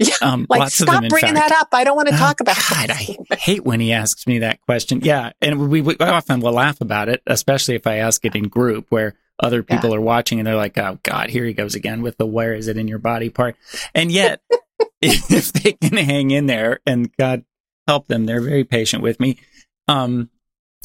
Yeah, 0.03 0.15
um, 0.23 0.47
like 0.49 0.71
stop 0.71 1.05
bringing 1.11 1.35
that 1.35 1.53
up. 1.53 1.69
I 1.73 1.85
don't 1.85 1.95
want 1.95 2.09
to 2.09 2.15
oh, 2.15 2.17
talk 2.17 2.41
about. 2.41 2.57
God, 2.57 2.91
I 2.91 3.19
hate 3.35 3.67
when 3.67 3.81
he 3.81 3.93
asks 3.93 4.27
me 4.27 4.39
that 4.39 4.63
question. 4.63 5.03
Yeah, 5.03 5.33
and 5.43 5.69
we, 5.69 5.83
we 5.83 5.95
often 5.99 6.41
will 6.41 6.53
laugh 6.53 6.81
about 6.81 7.11
it, 7.11 7.23
especially 7.27 7.75
if 7.75 7.87
I 7.87 7.97
ask 7.97 8.25
it 8.25 8.35
in 8.35 8.49
group 8.49 8.87
where 8.89 9.15
other 9.39 9.63
people 9.63 9.91
yeah. 9.91 9.97
are 9.97 10.01
watching 10.01 10.39
and 10.39 10.47
they're 10.47 10.57
like, 10.57 10.79
"Oh 10.79 10.99
God, 11.03 11.29
here 11.29 11.45
he 11.45 11.53
goes 11.53 11.75
again 11.75 12.01
with 12.01 12.17
the 12.17 12.25
where 12.25 12.55
is 12.55 12.67
it 12.67 12.79
in 12.79 12.89
your 12.89 12.99
body 12.99 13.29
part." 13.29 13.57
And 13.95 14.11
yet, 14.11 14.41
if 15.03 15.53
they 15.53 15.73
can 15.73 15.99
hang 15.99 16.31
in 16.31 16.47
there, 16.47 16.81
and 16.87 17.15
God 17.19 17.45
help 17.87 18.09
them, 18.09 18.25
they're 18.25 18.41
very 18.41 18.65
patient 18.65 19.03
with 19.03 19.21
me. 19.21 19.39
Um, 19.87 20.31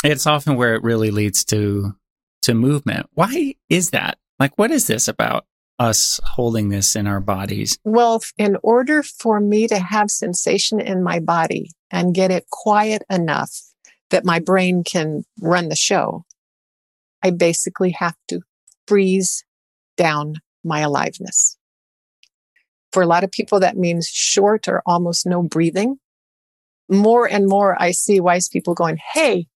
it's 0.03 0.27
often 0.27 0.57
where 0.57 0.75
it 0.75 0.83
really 0.83 1.11
leads 1.11 1.45
to 1.45 1.95
to 2.41 2.53
movement. 2.53 3.07
Why 3.13 3.55
is 3.69 3.91
that? 3.91 4.17
Like, 4.39 4.57
what 4.57 4.71
is 4.71 4.87
this 4.87 5.07
about? 5.07 5.45
Us 5.79 6.19
holding 6.23 6.69
this 6.69 6.95
in 6.95 7.07
our 7.07 7.19
bodies? 7.19 7.77
Well, 7.83 8.21
in 8.37 8.57
order 8.63 9.03
for 9.03 9.39
me 9.39 9.67
to 9.67 9.79
have 9.79 10.09
sensation 10.09 10.79
in 10.79 11.03
my 11.03 11.19
body 11.19 11.71
and 11.91 12.15
get 12.15 12.31
it 12.31 12.49
quiet 12.49 13.03
enough 13.09 13.51
that 14.09 14.25
my 14.25 14.39
brain 14.39 14.83
can 14.83 15.23
run 15.41 15.69
the 15.69 15.75
show, 15.75 16.25
I 17.23 17.31
basically 17.31 17.91
have 17.91 18.15
to 18.29 18.41
freeze 18.87 19.43
down 19.97 20.35
my 20.63 20.81
aliveness. 20.81 21.57
For 22.91 23.01
a 23.01 23.07
lot 23.07 23.23
of 23.23 23.31
people, 23.31 23.59
that 23.59 23.77
means 23.77 24.07
short 24.07 24.67
or 24.67 24.81
almost 24.85 25.25
no 25.25 25.43
breathing. 25.43 25.97
More 26.89 27.27
and 27.27 27.47
more, 27.47 27.75
I 27.81 27.91
see 27.91 28.19
wise 28.19 28.47
people 28.47 28.73
going, 28.73 28.97
Hey, 29.13 29.47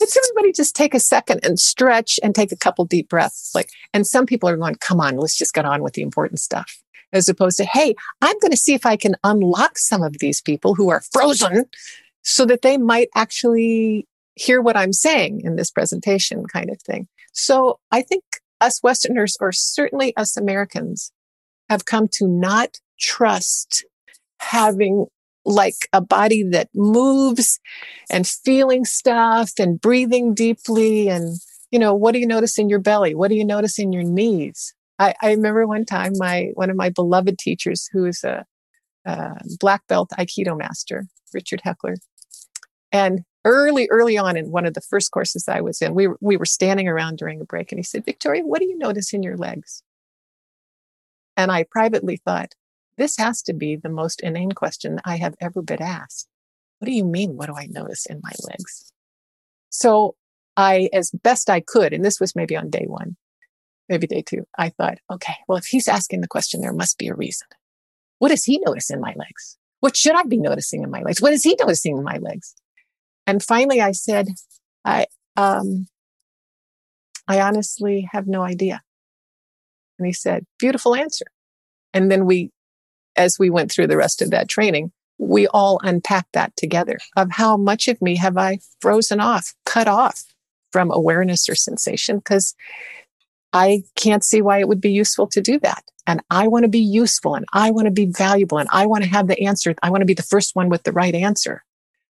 let's 0.00 0.16
everybody 0.16 0.52
just 0.52 0.74
take 0.74 0.94
a 0.94 1.00
second 1.00 1.40
and 1.44 1.58
stretch 1.60 2.18
and 2.22 2.34
take 2.34 2.52
a 2.52 2.56
couple 2.56 2.84
deep 2.84 3.08
breaths. 3.08 3.52
Like, 3.54 3.70
and 3.94 4.06
some 4.06 4.26
people 4.26 4.48
are 4.48 4.56
going, 4.56 4.74
come 4.76 5.00
on, 5.00 5.16
let's 5.16 5.36
just 5.36 5.54
get 5.54 5.64
on 5.64 5.82
with 5.82 5.94
the 5.94 6.02
important 6.02 6.40
stuff. 6.40 6.82
As 7.12 7.28
opposed 7.28 7.58
to, 7.58 7.64
hey, 7.64 7.94
I'm 8.20 8.38
going 8.40 8.50
to 8.50 8.56
see 8.56 8.74
if 8.74 8.86
I 8.86 8.96
can 8.96 9.16
unlock 9.22 9.78
some 9.78 10.02
of 10.02 10.18
these 10.18 10.40
people 10.40 10.74
who 10.74 10.88
are 10.88 11.02
frozen 11.12 11.66
so 12.22 12.46
that 12.46 12.62
they 12.62 12.78
might 12.78 13.08
actually 13.14 14.06
hear 14.34 14.62
what 14.62 14.76
I'm 14.76 14.92
saying 14.92 15.42
in 15.44 15.56
this 15.56 15.70
presentation 15.70 16.46
kind 16.46 16.70
of 16.70 16.80
thing. 16.80 17.06
So 17.32 17.78
I 17.90 18.02
think 18.02 18.24
us 18.60 18.82
Westerners, 18.82 19.36
or 19.40 19.52
certainly 19.52 20.16
us 20.16 20.36
Americans, 20.36 21.12
have 21.68 21.84
come 21.84 22.08
to 22.12 22.26
not 22.26 22.78
trust 22.98 23.84
having 24.38 25.06
like 25.44 25.88
a 25.92 26.00
body 26.00 26.42
that 26.50 26.68
moves 26.74 27.58
and 28.10 28.26
feeling 28.26 28.84
stuff 28.84 29.52
and 29.58 29.80
breathing 29.80 30.34
deeply 30.34 31.08
and 31.08 31.38
you 31.70 31.78
know 31.78 31.94
what 31.94 32.12
do 32.12 32.18
you 32.18 32.26
notice 32.26 32.58
in 32.58 32.68
your 32.68 32.78
belly? 32.78 33.14
What 33.14 33.28
do 33.28 33.34
you 33.34 33.44
notice 33.44 33.78
in 33.78 33.92
your 33.92 34.04
knees? 34.04 34.74
I, 34.98 35.14
I 35.22 35.30
remember 35.32 35.66
one 35.66 35.84
time 35.84 36.12
my 36.16 36.50
one 36.54 36.70
of 36.70 36.76
my 36.76 36.90
beloved 36.90 37.38
teachers 37.38 37.88
who 37.92 38.04
is 38.04 38.22
a, 38.22 38.44
a 39.06 39.34
black 39.58 39.86
belt 39.88 40.10
aikido 40.18 40.56
master 40.56 41.06
richard 41.32 41.62
heckler. 41.64 41.96
And 42.92 43.20
early 43.44 43.88
early 43.90 44.18
on 44.18 44.36
in 44.36 44.50
one 44.52 44.66
of 44.66 44.74
the 44.74 44.80
first 44.80 45.10
courses 45.10 45.48
i 45.48 45.60
was 45.60 45.82
in 45.82 45.94
we, 45.94 46.06
we 46.20 46.36
were 46.36 46.44
standing 46.44 46.86
around 46.86 47.18
during 47.18 47.40
a 47.40 47.44
break 47.44 47.72
and 47.72 47.78
he 47.80 47.82
said 47.82 48.04
victoria 48.04 48.42
what 48.44 48.60
do 48.60 48.68
you 48.68 48.78
notice 48.78 49.12
in 49.12 49.22
your 49.22 49.36
legs? 49.36 49.82
And 51.36 51.50
i 51.50 51.64
privately 51.64 52.18
thought 52.18 52.54
this 52.96 53.16
has 53.16 53.42
to 53.42 53.52
be 53.52 53.76
the 53.76 53.88
most 53.88 54.20
inane 54.20 54.52
question 54.52 55.00
I 55.04 55.16
have 55.16 55.34
ever 55.40 55.62
been 55.62 55.82
asked. 55.82 56.28
What 56.78 56.86
do 56.86 56.92
you 56.92 57.04
mean? 57.04 57.36
What 57.36 57.46
do 57.46 57.54
I 57.56 57.66
notice 57.66 58.06
in 58.06 58.20
my 58.22 58.32
legs? 58.48 58.92
So 59.70 60.16
I, 60.56 60.88
as 60.92 61.10
best 61.10 61.48
I 61.48 61.60
could, 61.60 61.92
and 61.92 62.04
this 62.04 62.20
was 62.20 62.36
maybe 62.36 62.56
on 62.56 62.70
day 62.70 62.84
one, 62.86 63.16
maybe 63.88 64.06
day 64.06 64.22
two, 64.22 64.46
I 64.58 64.70
thought, 64.70 64.98
okay, 65.10 65.34
well, 65.48 65.58
if 65.58 65.66
he's 65.66 65.88
asking 65.88 66.20
the 66.20 66.28
question, 66.28 66.60
there 66.60 66.72
must 66.72 66.98
be 66.98 67.08
a 67.08 67.14
reason. 67.14 67.48
What 68.18 68.28
does 68.28 68.44
he 68.44 68.58
notice 68.58 68.90
in 68.90 69.00
my 69.00 69.14
legs? 69.16 69.56
What 69.80 69.96
should 69.96 70.14
I 70.14 70.24
be 70.24 70.36
noticing 70.36 70.82
in 70.82 70.90
my 70.90 71.02
legs? 71.02 71.20
What 71.20 71.32
is 71.32 71.42
he 71.42 71.56
noticing 71.58 71.96
in 71.96 72.04
my 72.04 72.18
legs? 72.18 72.54
And 73.26 73.42
finally 73.42 73.80
I 73.80 73.92
said, 73.92 74.28
I, 74.84 75.06
um, 75.36 75.86
I 77.26 77.40
honestly 77.40 78.08
have 78.12 78.26
no 78.26 78.42
idea. 78.42 78.82
And 79.98 80.06
he 80.06 80.12
said, 80.12 80.44
beautiful 80.58 80.94
answer. 80.94 81.26
And 81.94 82.10
then 82.10 82.26
we 82.26 82.50
as 83.16 83.38
we 83.38 83.50
went 83.50 83.70
through 83.70 83.86
the 83.86 83.96
rest 83.96 84.22
of 84.22 84.30
that 84.30 84.48
training, 84.48 84.92
we 85.18 85.46
all 85.48 85.78
unpacked 85.82 86.32
that 86.32 86.54
together 86.56 86.98
of 87.16 87.30
how 87.30 87.56
much 87.56 87.88
of 87.88 88.00
me 88.02 88.16
have 88.16 88.36
I 88.36 88.58
frozen 88.80 89.20
off, 89.20 89.54
cut 89.64 89.86
off 89.86 90.24
from 90.72 90.90
awareness 90.90 91.48
or 91.48 91.54
sensation 91.54 92.18
because 92.18 92.54
I 93.52 93.82
can't 93.94 94.24
see 94.24 94.42
why 94.42 94.58
it 94.58 94.68
would 94.68 94.80
be 94.80 94.90
useful 94.90 95.26
to 95.28 95.40
do 95.40 95.60
that. 95.60 95.84
And 96.06 96.20
I 96.30 96.48
want 96.48 96.64
to 96.64 96.68
be 96.68 96.80
useful 96.80 97.34
and 97.34 97.44
I 97.52 97.70
want 97.70 97.84
to 97.84 97.92
be 97.92 98.06
valuable 98.06 98.58
and 98.58 98.68
I 98.72 98.86
want 98.86 99.04
to 99.04 99.10
have 99.10 99.28
the 99.28 99.40
answer. 99.46 99.74
I 99.82 99.90
want 99.90 100.00
to 100.00 100.06
be 100.06 100.14
the 100.14 100.22
first 100.22 100.56
one 100.56 100.68
with 100.68 100.82
the 100.82 100.92
right 100.92 101.14
answer. 101.14 101.62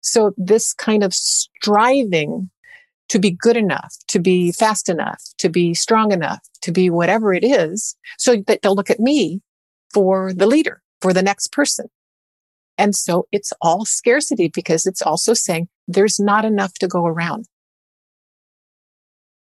So 0.00 0.32
this 0.36 0.72
kind 0.72 1.04
of 1.04 1.14
striving 1.14 2.50
to 3.08 3.20
be 3.20 3.30
good 3.30 3.56
enough, 3.56 3.94
to 4.08 4.18
be 4.18 4.50
fast 4.50 4.88
enough, 4.88 5.22
to 5.38 5.48
be 5.48 5.74
strong 5.74 6.10
enough, 6.10 6.40
to 6.62 6.72
be 6.72 6.90
whatever 6.90 7.32
it 7.32 7.44
is, 7.44 7.96
so 8.18 8.42
that 8.48 8.62
they'll 8.62 8.74
look 8.74 8.90
at 8.90 8.98
me 8.98 9.40
for 9.92 10.32
the 10.32 10.46
leader 10.46 10.82
for 11.06 11.12
the 11.12 11.22
next 11.22 11.52
person. 11.52 11.86
And 12.76 12.96
so 12.96 13.28
it's 13.30 13.52
all 13.62 13.84
scarcity 13.84 14.48
because 14.52 14.86
it's 14.86 15.02
also 15.02 15.34
saying 15.34 15.68
there's 15.86 16.18
not 16.18 16.44
enough 16.44 16.74
to 16.80 16.88
go 16.88 17.06
around. 17.06 17.44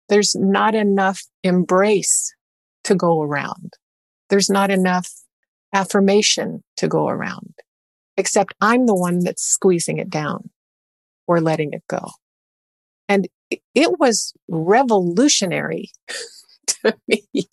There's 0.10 0.36
not 0.36 0.76
enough 0.76 1.22
embrace 1.42 2.36
to 2.84 2.96
go 2.96 3.22
around. 3.22 3.76
There's 4.30 4.50
not 4.50 4.72
enough 4.72 5.10
affirmation 5.72 6.66
to 6.76 6.90
go 6.90 7.08
around, 7.08 7.54
except 8.18 8.54
I'm 8.60 8.86
the 8.86 8.94
one 8.94 9.20
that's 9.20 9.42
squeezing 9.42 10.00
it 10.00 10.10
down 10.10 10.50
or 11.28 11.40
letting 11.40 11.72
it 11.72 11.84
go. 11.88 12.10
And 13.08 13.30
it 13.50 14.00
was 14.02 14.34
revolutionary 14.50 15.92
to 16.68 16.94
me 17.08 17.48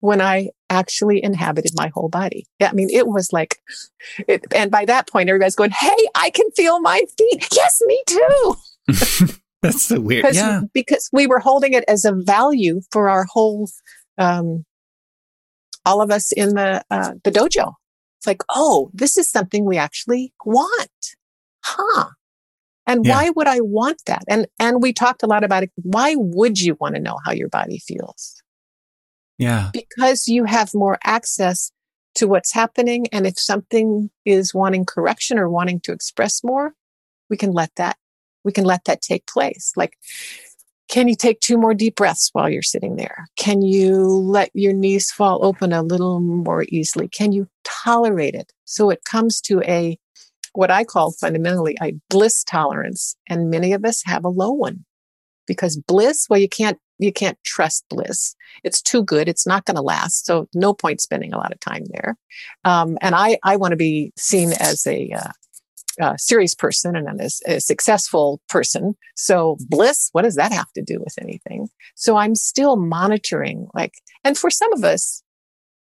when 0.00 0.20
I 0.20 0.50
actually 0.70 1.22
inhabited 1.22 1.72
my 1.76 1.90
whole 1.94 2.08
body. 2.08 2.46
Yeah, 2.60 2.70
I 2.70 2.72
mean, 2.72 2.88
it 2.90 3.06
was 3.06 3.32
like, 3.32 3.56
it, 4.26 4.44
and 4.54 4.70
by 4.70 4.84
that 4.84 5.08
point, 5.08 5.28
everybody's 5.28 5.56
going, 5.56 5.70
"Hey, 5.70 6.08
I 6.14 6.30
can 6.30 6.50
feel 6.52 6.80
my 6.80 7.02
feet." 7.16 7.48
Yes, 7.54 7.82
me 7.86 8.02
too. 8.06 8.54
That's 9.62 9.82
so 9.82 10.00
weird. 10.00 10.34
Yeah, 10.34 10.62
because 10.72 11.08
we 11.12 11.26
were 11.26 11.40
holding 11.40 11.72
it 11.72 11.84
as 11.88 12.04
a 12.04 12.12
value 12.12 12.80
for 12.92 13.08
our 13.08 13.24
whole, 13.24 13.68
um, 14.16 14.64
all 15.84 16.00
of 16.00 16.10
us 16.10 16.32
in 16.32 16.54
the 16.54 16.84
uh, 16.90 17.14
the 17.24 17.30
dojo. 17.30 17.74
It's 18.18 18.26
like, 18.26 18.42
oh, 18.50 18.90
this 18.92 19.16
is 19.16 19.30
something 19.30 19.64
we 19.64 19.78
actually 19.78 20.32
want, 20.44 21.16
huh? 21.64 22.10
And 22.86 23.04
yeah. 23.04 23.14
why 23.14 23.30
would 23.30 23.46
I 23.46 23.60
want 23.60 24.02
that? 24.06 24.22
And 24.28 24.46
and 24.58 24.82
we 24.82 24.92
talked 24.92 25.22
a 25.22 25.26
lot 25.26 25.44
about 25.44 25.64
it. 25.64 25.70
Why 25.76 26.14
would 26.16 26.60
you 26.60 26.76
want 26.80 26.94
to 26.94 27.00
know 27.00 27.18
how 27.24 27.32
your 27.32 27.48
body 27.48 27.78
feels? 27.78 28.42
Yeah. 29.38 29.70
Because 29.72 30.28
you 30.28 30.44
have 30.44 30.74
more 30.74 30.98
access 31.04 31.70
to 32.16 32.26
what's 32.26 32.52
happening. 32.52 33.06
And 33.12 33.26
if 33.26 33.38
something 33.38 34.10
is 34.24 34.52
wanting 34.52 34.84
correction 34.84 35.38
or 35.38 35.48
wanting 35.48 35.80
to 35.80 35.92
express 35.92 36.42
more, 36.42 36.74
we 37.30 37.36
can 37.36 37.52
let 37.52 37.70
that, 37.76 37.96
we 38.44 38.52
can 38.52 38.64
let 38.64 38.84
that 38.84 39.00
take 39.00 39.26
place. 39.26 39.72
Like, 39.76 39.96
can 40.88 41.06
you 41.06 41.14
take 41.14 41.40
two 41.40 41.58
more 41.58 41.74
deep 41.74 41.96
breaths 41.96 42.30
while 42.32 42.48
you're 42.48 42.62
sitting 42.62 42.96
there? 42.96 43.26
Can 43.36 43.62
you 43.62 44.02
let 44.04 44.50
your 44.54 44.72
knees 44.72 45.10
fall 45.10 45.44
open 45.44 45.72
a 45.72 45.82
little 45.82 46.18
more 46.18 46.64
easily? 46.70 47.08
Can 47.08 47.32
you 47.32 47.46
tolerate 47.64 48.34
it? 48.34 48.52
So 48.64 48.90
it 48.90 49.04
comes 49.04 49.40
to 49.42 49.60
a, 49.62 49.98
what 50.54 50.70
I 50.70 50.84
call 50.84 51.12
fundamentally 51.12 51.76
a 51.82 51.94
bliss 52.08 52.42
tolerance. 52.42 53.16
And 53.28 53.50
many 53.50 53.74
of 53.74 53.84
us 53.84 54.02
have 54.06 54.24
a 54.24 54.30
low 54.30 54.50
one 54.50 54.84
because 55.46 55.76
bliss, 55.76 56.26
well, 56.28 56.40
you 56.40 56.48
can't 56.48 56.78
you 56.98 57.12
can't 57.12 57.38
trust 57.44 57.84
bliss. 57.88 58.34
It's 58.64 58.82
too 58.82 59.02
good. 59.02 59.28
It's 59.28 59.46
not 59.46 59.64
going 59.64 59.76
to 59.76 59.82
last. 59.82 60.26
So 60.26 60.48
no 60.54 60.74
point 60.74 61.00
spending 61.00 61.32
a 61.32 61.38
lot 61.38 61.52
of 61.52 61.60
time 61.60 61.84
there. 61.90 62.16
Um, 62.64 62.98
and 63.00 63.14
I, 63.14 63.38
I 63.44 63.56
want 63.56 63.72
to 63.72 63.76
be 63.76 64.12
seen 64.16 64.52
as 64.52 64.86
a, 64.86 65.10
uh, 65.12 65.30
uh, 66.00 66.16
serious 66.16 66.54
person 66.54 66.94
and 66.94 67.20
as 67.20 67.40
a 67.46 67.60
successful 67.60 68.40
person. 68.48 68.94
So 69.16 69.56
bliss, 69.68 70.10
what 70.12 70.22
does 70.22 70.36
that 70.36 70.52
have 70.52 70.70
to 70.74 70.82
do 70.82 70.98
with 71.00 71.14
anything? 71.20 71.68
So 71.96 72.16
I'm 72.16 72.36
still 72.36 72.76
monitoring 72.76 73.66
like, 73.74 73.94
and 74.22 74.38
for 74.38 74.50
some 74.50 74.72
of 74.72 74.84
us, 74.84 75.22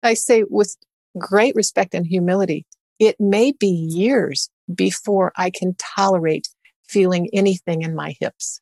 I 0.03 0.13
say 0.13 0.43
with 0.49 0.77
great 1.17 1.55
respect 1.55 1.93
and 1.93 2.05
humility, 2.05 2.65
it 2.99 3.19
may 3.19 3.51
be 3.51 3.67
years 3.67 4.49
before 4.73 5.33
I 5.35 5.49
can 5.49 5.75
tolerate 5.77 6.47
feeling 6.87 7.29
anything 7.33 7.81
in 7.81 7.95
my 7.95 8.15
hips 8.19 8.61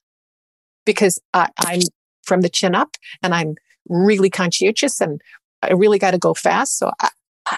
because 0.85 1.19
I, 1.33 1.49
I'm 1.59 1.81
from 2.23 2.41
the 2.41 2.49
chin 2.49 2.75
up 2.75 2.97
and 3.21 3.33
I'm 3.33 3.55
really 3.89 4.29
conscientious 4.29 5.01
and 5.01 5.21
I 5.61 5.73
really 5.73 5.99
got 5.99 6.11
to 6.11 6.17
go 6.17 6.33
fast. 6.33 6.77
So 6.77 6.91
I, 6.99 7.09
I, 7.45 7.57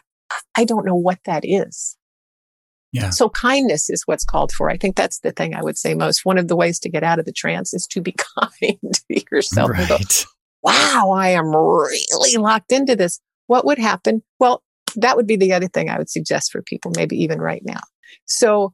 I 0.57 0.66
don't 0.66 0.86
know 0.86 0.95
what 0.95 1.20
that 1.26 1.43
is. 1.43 1.97
Yeah. 2.91 3.09
So 3.09 3.30
kindness 3.30 3.89
is 3.89 4.03
what's 4.05 4.24
called 4.24 4.53
for. 4.53 4.70
I 4.70 4.78
think 4.78 4.95
that's 4.95 5.20
the 5.20 5.32
thing 5.32 5.53
I 5.53 5.61
would 5.61 5.78
say 5.78 5.93
most. 5.95 6.24
One 6.24 6.38
of 6.38 6.47
the 6.47 6.55
ways 6.55 6.80
to 6.80 6.89
get 6.89 7.03
out 7.03 7.20
of 7.20 7.26
the 7.26 7.34
trance 7.34 7.74
is 7.74 7.86
to 7.88 8.01
be 8.01 8.16
kind 8.39 8.80
to 8.93 9.24
yourself. 9.32 9.72
Right. 9.72 9.89
Go, 9.89 9.97
wow, 10.63 11.11
I 11.11 11.30
am 11.30 11.53
really 11.53 12.38
locked 12.38 12.72
into 12.72 12.95
this. 12.95 13.20
What 13.47 13.66
would 13.66 13.80
happen? 13.80 14.24
Well, 14.39 14.63
that 14.95 15.18
would 15.18 15.28
be 15.28 15.36
the 15.36 15.51
other 15.51 15.68
thing 15.68 15.89
I 15.89 15.97
would 15.97 16.09
suggest 16.09 16.51
for 16.51 16.61
people, 16.61 16.91
maybe 16.95 17.22
even 17.22 17.39
right 17.39 17.61
now. 17.66 17.82
So, 18.26 18.74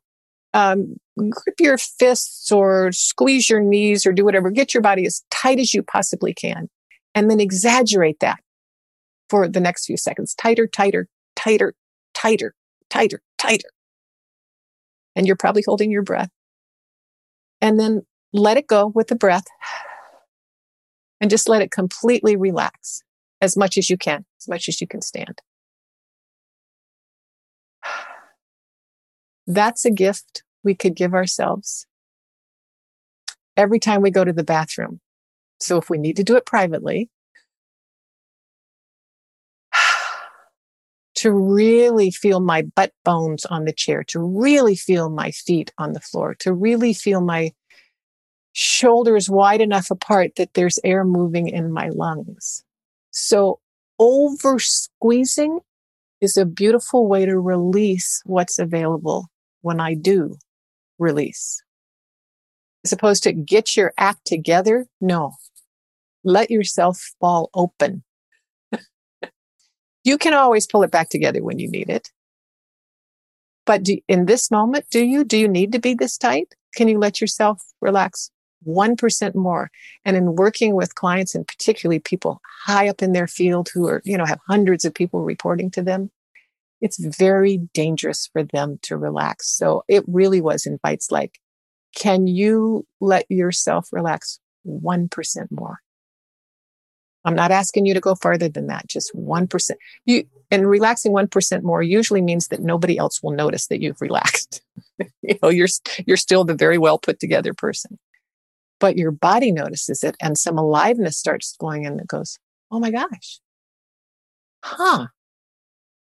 um, 0.54 0.98
grip 1.30 1.56
your 1.60 1.78
fists 1.78 2.52
or 2.52 2.92
squeeze 2.92 3.50
your 3.50 3.62
knees 3.62 4.06
or 4.06 4.14
do 4.14 4.26
whatever. 4.26 4.50
Get 4.50 4.74
your 4.74 4.82
body 4.82 5.06
as 5.06 5.24
tight 5.30 5.60
as 5.60 5.74
you 5.74 5.84
possibly 5.84 6.34
can. 6.34 6.70
And 7.14 7.30
then 7.30 7.40
exaggerate 7.40 8.20
that 8.22 8.40
for 9.30 9.48
the 9.48 9.60
next 9.60 9.86
few 9.86 9.98
seconds. 9.98 10.34
Tighter, 10.36 10.68
tighter, 10.68 11.08
tighter, 11.36 11.74
tighter, 12.14 12.54
tighter, 12.90 13.22
tighter 13.38 13.70
and 15.16 15.28
you're 15.28 15.36
probably 15.36 15.64
holding 15.66 15.92
your 15.92 16.04
breath. 16.04 16.30
And 17.60 17.80
then 17.80 18.02
let 18.34 18.58
it 18.58 18.68
go 18.68 18.88
with 18.88 19.08
the 19.08 19.16
breath 19.16 19.46
and 21.20 21.30
just 21.30 21.50
let 21.50 21.62
it 21.62 21.72
completely 21.72 22.36
relax 22.36 23.04
as 23.40 23.58
much 23.58 23.78
as 23.78 23.90
you 23.90 23.98
can, 23.98 24.26
as 24.40 24.48
much 24.48 24.68
as 24.68 24.82
you 24.82 24.88
can 24.88 25.02
stand. 25.02 25.42
That's 29.48 29.86
a 29.86 29.92
gift 29.92 30.44
we 30.64 30.76
could 30.76 30.96
give 30.96 31.14
ourselves 31.14 31.86
every 33.58 33.80
time 33.80 34.02
we 34.02 34.12
go 34.12 34.24
to 34.24 34.34
the 34.34 34.44
bathroom. 34.44 35.00
So 35.60 35.78
if 35.78 35.90
we 35.90 35.98
need 35.98 36.16
to 36.18 36.24
do 36.24 36.36
it 36.36 36.46
privately, 36.46 37.10
to 41.16 41.32
really 41.32 42.12
feel 42.12 42.40
my 42.40 42.64
butt 42.76 42.92
bones 43.04 43.46
on 43.46 43.66
the 43.66 43.74
chair, 43.74 44.04
to 44.06 44.20
really 44.20 44.76
feel 44.76 45.10
my 45.10 45.32
feet 45.32 45.72
on 45.78 45.94
the 45.94 46.00
floor, 46.00 46.36
to 46.40 46.54
really 46.54 46.94
feel 46.94 47.22
my 47.22 47.52
shoulders 48.54 49.30
wide 49.30 49.62
enough 49.62 49.92
apart 49.92 50.32
that 50.36 50.54
there's 50.56 50.80
air 50.84 51.06
moving 51.06 51.48
in 51.48 51.72
my 51.72 51.90
lungs. 51.90 52.64
So 53.12 53.60
over 54.00 54.60
squeezing 54.60 55.60
is 56.20 56.38
a 56.38 56.46
beautiful 56.46 57.08
way 57.08 57.26
to 57.26 57.40
release 57.40 58.22
what's 58.26 58.60
available 58.60 59.28
when 59.62 59.80
I 59.80 59.94
do 59.94 60.38
release. 61.02 61.62
As 62.86 62.94
opposed 62.94 63.24
to 63.24 63.34
get 63.34 63.76
your 63.76 63.94
act 63.98 64.26
together. 64.26 64.88
No, 65.00 65.34
let 66.24 66.50
yourself 66.50 67.12
fall 67.20 67.50
open 67.54 68.04
you 70.04 70.18
can 70.18 70.34
always 70.34 70.68
pull 70.68 70.84
it 70.84 70.92
back 70.92 71.10
together 71.10 71.44
when 71.44 71.60
you 71.60 71.70
need 71.70 71.90
it. 71.90 72.10
But 73.66 73.84
do, 73.84 74.00
in 74.08 74.26
this 74.26 74.50
moment, 74.50 74.86
do 74.90 75.04
you? 75.04 75.24
Do 75.24 75.38
you 75.38 75.48
need 75.48 75.72
to 75.74 75.80
be 75.80 75.94
this 75.94 76.18
tight? 76.18 76.56
Can 76.76 76.88
you 76.88 76.98
let 76.98 77.22
yourself 77.22 77.62
relax 77.80 78.32
1% 78.68 79.36
more? 79.36 79.70
And 80.04 80.18
in 80.18 80.36
working 80.36 80.74
with 80.74 80.96
clients 80.96 81.36
and 81.36 81.48
particularly 81.48 82.00
people 82.00 82.42
high 82.66 82.90
up 82.90 83.02
in 83.02 83.14
their 83.14 83.28
field 83.28 83.70
who 83.74 83.88
are, 83.88 84.02
you 84.04 84.18
know, 84.18 84.26
have 84.26 84.40
hundreds 84.48 84.84
of 84.84 84.94
people 84.94 85.22
reporting 85.22 85.70
to 85.72 85.84
them, 85.84 86.10
it's 86.82 87.04
very 87.18 87.58
dangerous 87.74 88.30
for 88.32 88.44
them 88.44 88.80
to 88.84 88.98
relax. 88.98 89.48
So 89.48 89.84
it 89.88 90.04
really 90.08 90.42
was 90.42 90.66
in 90.66 90.80
bites 90.82 91.12
like, 91.12 91.40
can 91.96 92.28
you 92.28 92.86
let 93.00 93.26
yourself 93.30 93.90
relax 93.92 94.40
1% 94.68 95.48
more? 95.52 95.80
I'm 97.24 97.36
not 97.36 97.52
asking 97.52 97.86
you 97.86 97.94
to 97.94 98.00
go 98.00 98.16
farther 98.16 98.50
than 98.50 98.66
that, 98.68 98.88
just 98.88 99.14
1%. 99.16 99.72
You, 100.06 100.24
and 100.50 100.68
relaxing 100.68 101.14
1% 101.14 101.62
more 101.62 101.84
usually 101.84 102.22
means 102.22 102.48
that 102.48 102.62
nobody 102.62 102.98
else 102.98 103.22
will 103.22 103.32
notice 103.32 103.68
that 103.68 103.80
you've 103.80 104.02
relaxed. 104.02 104.62
you 105.22 105.38
know, 105.42 105.50
you're, 105.50 105.68
you're 106.08 106.18
still 106.18 106.44
the 106.44 106.56
very 106.56 106.80
well 106.80 106.98
put 106.98 107.20
together 107.20 107.54
person, 107.54 108.00
but 108.80 108.98
your 108.98 109.12
body 109.12 109.52
notices 109.52 110.04
it 110.04 110.16
and 110.20 110.36
some 110.36 110.58
aliveness 110.58 111.18
starts 111.18 111.56
going 111.60 111.84
in 111.84 111.98
that 111.98 112.08
goes, 112.08 112.40
Oh 112.72 112.80
my 112.80 112.90
gosh. 112.90 113.40
Huh. 114.64 115.08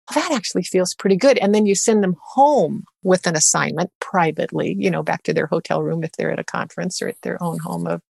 Well, 0.09 0.23
that 0.23 0.35
actually 0.35 0.63
feels 0.63 0.95
pretty 0.95 1.15
good. 1.15 1.37
And 1.37 1.53
then 1.53 1.65
you 1.65 1.75
send 1.75 2.03
them 2.03 2.15
home 2.21 2.83
with 3.03 3.27
an 3.27 3.35
assignment 3.35 3.91
privately, 3.99 4.75
you 4.77 4.89
know, 4.89 5.03
back 5.03 5.23
to 5.23 5.33
their 5.33 5.47
hotel 5.47 5.83
room 5.83 6.03
if 6.03 6.11
they're 6.13 6.31
at 6.31 6.39
a 6.39 6.43
conference 6.43 7.01
or 7.01 7.09
at 7.09 7.21
their 7.21 7.41
own 7.43 7.59
home 7.59 7.85
of 7.85 8.01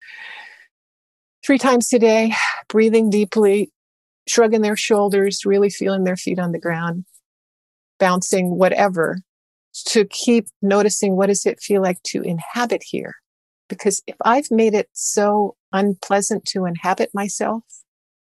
three 1.45 1.59
times 1.59 1.93
a 1.93 1.99
day, 1.99 2.33
breathing 2.69 3.11
deeply, 3.11 3.73
shrugging 4.29 4.63
their 4.63 4.77
shoulders, 4.77 5.45
really 5.45 5.71
feeling 5.71 6.05
their 6.05 6.17
feet 6.17 6.39
on 6.39 6.53
the 6.53 6.59
ground, 6.59 7.05
bouncing, 7.99 8.57
whatever, 8.57 9.19
to 9.87 10.05
keep 10.07 10.47
noticing 10.63 11.17
what 11.17 11.27
does 11.27 11.47
it 11.47 11.61
feel 11.61 11.83
like 11.83 12.03
to 12.03 12.23
inhabit 12.23 12.83
here? 12.85 13.15
Because 13.69 14.03
if 14.07 14.17
I've 14.25 14.51
made 14.51 14.75
it 14.75 14.89
so 14.93 15.57
unpleasant 15.73 16.45
to 16.47 16.65
inhabit 16.65 17.11
myself, 17.13 17.63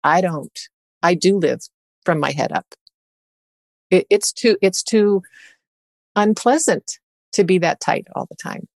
I 0.04 0.22
don't. 0.22 0.58
I 1.04 1.14
do 1.14 1.38
live 1.38 1.60
from 2.06 2.20
my 2.20 2.32
head 2.32 2.52
up. 2.52 2.66
It, 3.90 4.08
it's 4.10 4.32
too, 4.32 4.58
it's 4.62 4.84
too 4.84 5.22
unpleasant 6.16 7.00
to 7.34 7.44
be 7.44 7.60
that 7.60 7.80
tight 7.80 8.08
all 8.16 8.26
the 8.26 8.36
time. 8.36 8.68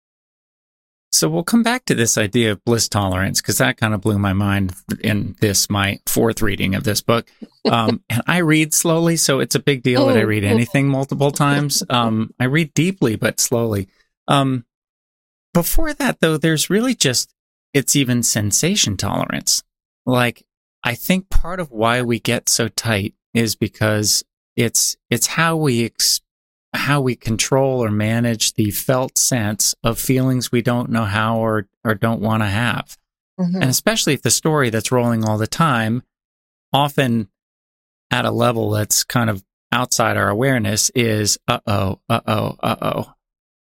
So 1.12 1.28
we'll 1.28 1.42
come 1.42 1.64
back 1.64 1.84
to 1.86 1.94
this 1.94 2.16
idea 2.16 2.52
of 2.52 2.64
bliss 2.64 2.88
tolerance 2.88 3.40
because 3.40 3.58
that 3.58 3.76
kind 3.76 3.94
of 3.94 4.00
blew 4.00 4.18
my 4.18 4.32
mind 4.32 4.74
in 5.00 5.34
this 5.40 5.68
my 5.68 5.98
fourth 6.06 6.40
reading 6.40 6.74
of 6.74 6.84
this 6.84 7.00
book. 7.00 7.28
Um, 7.70 8.02
and 8.10 8.22
I 8.26 8.38
read 8.38 8.72
slowly, 8.72 9.16
so 9.16 9.40
it's 9.40 9.56
a 9.56 9.60
big 9.60 9.82
deal 9.82 10.06
that 10.06 10.16
I 10.16 10.22
read 10.22 10.44
anything 10.44 10.88
multiple 10.88 11.32
times. 11.32 11.82
Um, 11.90 12.32
I 12.38 12.44
read 12.44 12.72
deeply 12.74 13.16
but 13.16 13.40
slowly. 13.40 13.88
Um, 14.28 14.64
before 15.52 15.92
that, 15.94 16.20
though, 16.20 16.36
there's 16.36 16.70
really 16.70 16.94
just 16.94 17.34
it's 17.74 17.96
even 17.96 18.22
sensation 18.22 18.96
tolerance. 18.96 19.64
Like 20.06 20.44
I 20.84 20.94
think 20.94 21.28
part 21.28 21.58
of 21.58 21.72
why 21.72 22.02
we 22.02 22.20
get 22.20 22.48
so 22.48 22.68
tight 22.68 23.14
is 23.34 23.56
because 23.56 24.24
it's 24.56 24.96
it's 25.10 25.26
how 25.26 25.56
we 25.56 25.84
ex- 25.84 26.20
how 26.72 27.00
we 27.00 27.16
control 27.16 27.82
or 27.82 27.90
manage 27.90 28.54
the 28.54 28.70
felt 28.70 29.18
sense 29.18 29.74
of 29.82 29.98
feelings 29.98 30.52
we 30.52 30.62
don't 30.62 30.90
know 30.90 31.04
how 31.04 31.38
or, 31.38 31.68
or 31.84 31.94
don't 31.94 32.20
want 32.20 32.42
to 32.42 32.46
have. 32.46 32.96
Mm-hmm. 33.40 33.56
And 33.56 33.70
especially 33.70 34.14
if 34.14 34.22
the 34.22 34.30
story 34.30 34.70
that's 34.70 34.92
rolling 34.92 35.24
all 35.24 35.38
the 35.38 35.46
time, 35.46 36.02
often 36.72 37.28
at 38.10 38.24
a 38.24 38.30
level 38.30 38.70
that's 38.70 39.02
kind 39.02 39.30
of 39.30 39.42
outside 39.72 40.16
our 40.16 40.28
awareness, 40.28 40.90
is 40.90 41.38
uh 41.48 41.60
oh, 41.66 42.00
uh 42.08 42.20
oh, 42.26 42.56
uh 42.62 42.76
oh. 42.80 43.14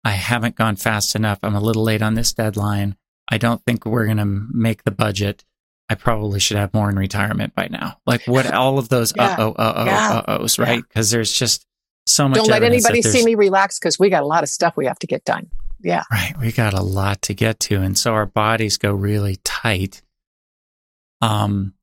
I 0.04 0.10
haven't 0.10 0.56
gone 0.56 0.76
fast 0.76 1.16
enough. 1.16 1.40
I'm 1.42 1.56
a 1.56 1.60
little 1.60 1.82
late 1.82 2.02
on 2.02 2.14
this 2.14 2.32
deadline. 2.32 2.96
I 3.28 3.38
don't 3.38 3.62
think 3.64 3.84
we're 3.84 4.04
going 4.06 4.18
to 4.18 4.24
make 4.24 4.84
the 4.84 4.92
budget. 4.92 5.44
I 5.88 5.94
probably 5.94 6.40
should 6.40 6.56
have 6.56 6.74
more 6.74 6.90
in 6.90 6.96
retirement 6.96 7.54
by 7.54 7.68
now. 7.68 7.98
Like 8.06 8.26
what 8.26 8.46
all 8.52 8.78
of 8.78 8.88
those 8.88 9.12
uh 9.16 9.36
oh, 9.38 9.52
uh 9.52 9.74
oh, 9.76 9.90
uh 9.90 10.38
ohs, 10.40 10.58
right? 10.58 10.82
Because 10.82 11.10
there's 11.10 11.32
just 11.32 11.66
so 12.06 12.28
much. 12.28 12.38
Don't 12.38 12.48
let 12.48 12.62
anybody 12.62 13.02
see 13.02 13.24
me 13.24 13.34
relax 13.34 13.78
because 13.78 13.98
we 13.98 14.10
got 14.10 14.22
a 14.22 14.26
lot 14.26 14.42
of 14.42 14.48
stuff 14.48 14.76
we 14.76 14.86
have 14.86 14.98
to 15.00 15.06
get 15.06 15.24
done. 15.24 15.48
Yeah. 15.80 16.04
Right. 16.10 16.34
We 16.38 16.52
got 16.52 16.74
a 16.74 16.82
lot 16.82 17.22
to 17.22 17.34
get 17.34 17.60
to. 17.60 17.80
And 17.80 17.96
so 17.96 18.14
our 18.14 18.26
bodies 18.26 18.78
go 18.78 18.92
really 18.92 19.36
tight 19.44 20.02
um, 21.20 21.74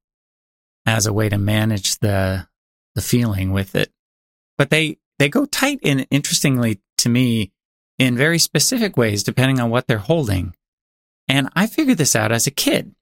as 0.86 1.06
a 1.06 1.14
way 1.14 1.30
to 1.30 1.38
manage 1.38 1.99
the 1.99 2.47
the 2.95 3.01
feeling 3.01 3.51
with 3.51 3.76
it. 3.76 3.91
But 4.58 4.70
they 4.70 4.97
they 5.20 5.30
go 5.30 5.45
tight 5.45 5.80
in 5.82 6.01
interestingly 6.12 6.82
to 6.99 7.10
me 7.10 7.51
in 7.97 8.18
very 8.18 8.39
specific 8.39 8.97
ways 8.97 9.24
depending 9.24 9.60
on 9.60 9.70
what 9.70 9.88
they're 9.88 9.97
holding. 9.99 10.54
And 11.30 11.49
I 11.56 11.68
figured 11.68 11.97
this 11.97 12.16
out 12.16 12.32
as 12.32 12.47
a 12.47 12.51
kid 12.51 12.93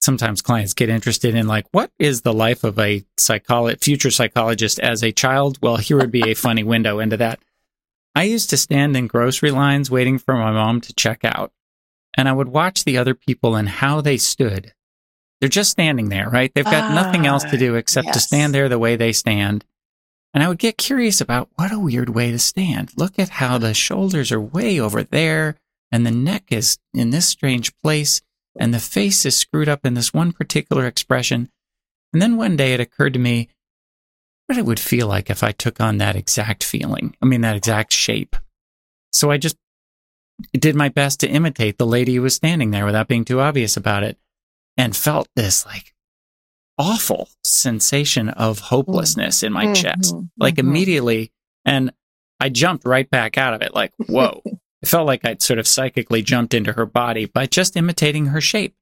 sometimes 0.00 0.42
clients 0.42 0.74
get 0.74 0.88
interested 0.88 1.34
in 1.34 1.46
like 1.46 1.66
what 1.72 1.90
is 1.98 2.22
the 2.22 2.32
life 2.32 2.64
of 2.64 2.78
a 2.78 3.04
psycholo- 3.16 3.82
future 3.82 4.10
psychologist 4.10 4.78
as 4.80 5.02
a 5.02 5.12
child? 5.12 5.58
Well 5.62 5.76
here 5.76 5.98
would 5.98 6.10
be 6.10 6.30
a 6.30 6.34
funny 6.46 6.64
window 6.64 6.98
into 6.98 7.16
that. 7.18 7.40
I 8.14 8.24
used 8.24 8.50
to 8.50 8.56
stand 8.56 8.96
in 8.96 9.06
grocery 9.06 9.50
lines 9.50 9.90
waiting 9.90 10.18
for 10.18 10.34
my 10.34 10.50
mom 10.50 10.80
to 10.82 10.94
check 10.94 11.20
out 11.24 11.52
and 12.14 12.28
i 12.28 12.32
would 12.32 12.48
watch 12.48 12.84
the 12.84 12.98
other 12.98 13.14
people 13.14 13.54
and 13.56 13.68
how 13.68 14.00
they 14.00 14.16
stood. 14.16 14.72
They're 15.40 15.48
just 15.48 15.70
standing 15.70 16.08
there 16.08 16.28
right? 16.28 16.52
They've 16.54 16.64
got 16.64 16.90
uh, 16.90 16.94
nothing 16.94 17.26
else 17.26 17.44
to 17.44 17.56
do 17.56 17.74
except 17.74 18.06
yes. 18.06 18.14
to 18.14 18.20
stand 18.20 18.54
there 18.54 18.68
the 18.68 18.78
way 18.78 18.96
they 18.96 19.12
stand. 19.12 19.64
And 20.32 20.44
i 20.44 20.48
would 20.48 20.58
get 20.58 20.78
curious 20.78 21.20
about 21.20 21.48
what 21.56 21.72
a 21.72 21.78
weird 21.78 22.10
way 22.10 22.30
to 22.30 22.38
stand. 22.38 22.92
Look 22.96 23.18
at 23.18 23.28
how 23.28 23.58
the 23.58 23.74
shoulders 23.74 24.30
are 24.32 24.40
way 24.40 24.78
over 24.80 25.02
there 25.02 25.56
and 25.92 26.06
the 26.06 26.10
neck 26.10 26.44
is 26.50 26.78
in 26.94 27.10
this 27.10 27.26
strange 27.26 27.72
place 27.82 28.22
and 28.58 28.74
the 28.74 28.80
face 28.80 29.24
is 29.24 29.36
screwed 29.36 29.68
up 29.68 29.86
in 29.86 29.94
this 29.94 30.12
one 30.12 30.32
particular 30.32 30.86
expression. 30.86 31.50
And 32.12 32.20
then 32.20 32.36
one 32.36 32.56
day 32.56 32.74
it 32.74 32.80
occurred 32.80 33.12
to 33.14 33.18
me 33.20 33.48
what 34.46 34.58
it 34.58 34.64
would 34.64 34.80
feel 34.80 35.06
like 35.06 35.30
if 35.30 35.42
I 35.44 35.52
took 35.52 35.80
on 35.80 35.98
that 35.98 36.16
exact 36.16 36.64
feeling. 36.64 37.16
I 37.22 37.26
mean, 37.26 37.42
that 37.42 37.56
exact 37.56 37.92
shape. 37.92 38.34
So 39.12 39.30
I 39.30 39.38
just 39.38 39.56
did 40.52 40.74
my 40.74 40.88
best 40.88 41.20
to 41.20 41.28
imitate 41.28 41.78
the 41.78 41.86
lady 41.86 42.14
who 42.16 42.22
was 42.22 42.34
standing 42.34 42.70
there 42.70 42.86
without 42.86 43.08
being 43.08 43.24
too 43.24 43.40
obvious 43.40 43.76
about 43.76 44.02
it 44.02 44.18
and 44.76 44.96
felt 44.96 45.28
this 45.36 45.64
like 45.66 45.94
awful 46.78 47.28
sensation 47.44 48.28
of 48.30 48.58
hopelessness 48.58 49.42
in 49.42 49.52
my 49.52 49.66
Mhm, 49.66 49.76
chest, 49.76 50.14
like 50.38 50.54
mhm. 50.54 50.60
immediately. 50.60 51.30
And 51.64 51.92
I 52.40 52.48
jumped 52.48 52.86
right 52.86 53.08
back 53.08 53.36
out 53.36 53.52
of 53.52 53.60
it, 53.62 53.74
like, 53.74 53.92
whoa. 54.08 54.42
It 54.82 54.88
felt 54.88 55.06
like 55.06 55.24
I'd 55.24 55.42
sort 55.42 55.58
of 55.58 55.66
psychically 55.66 56.22
jumped 56.22 56.54
into 56.54 56.72
her 56.72 56.86
body 56.86 57.26
by 57.26 57.46
just 57.46 57.76
imitating 57.76 58.26
her 58.26 58.40
shape. 58.40 58.74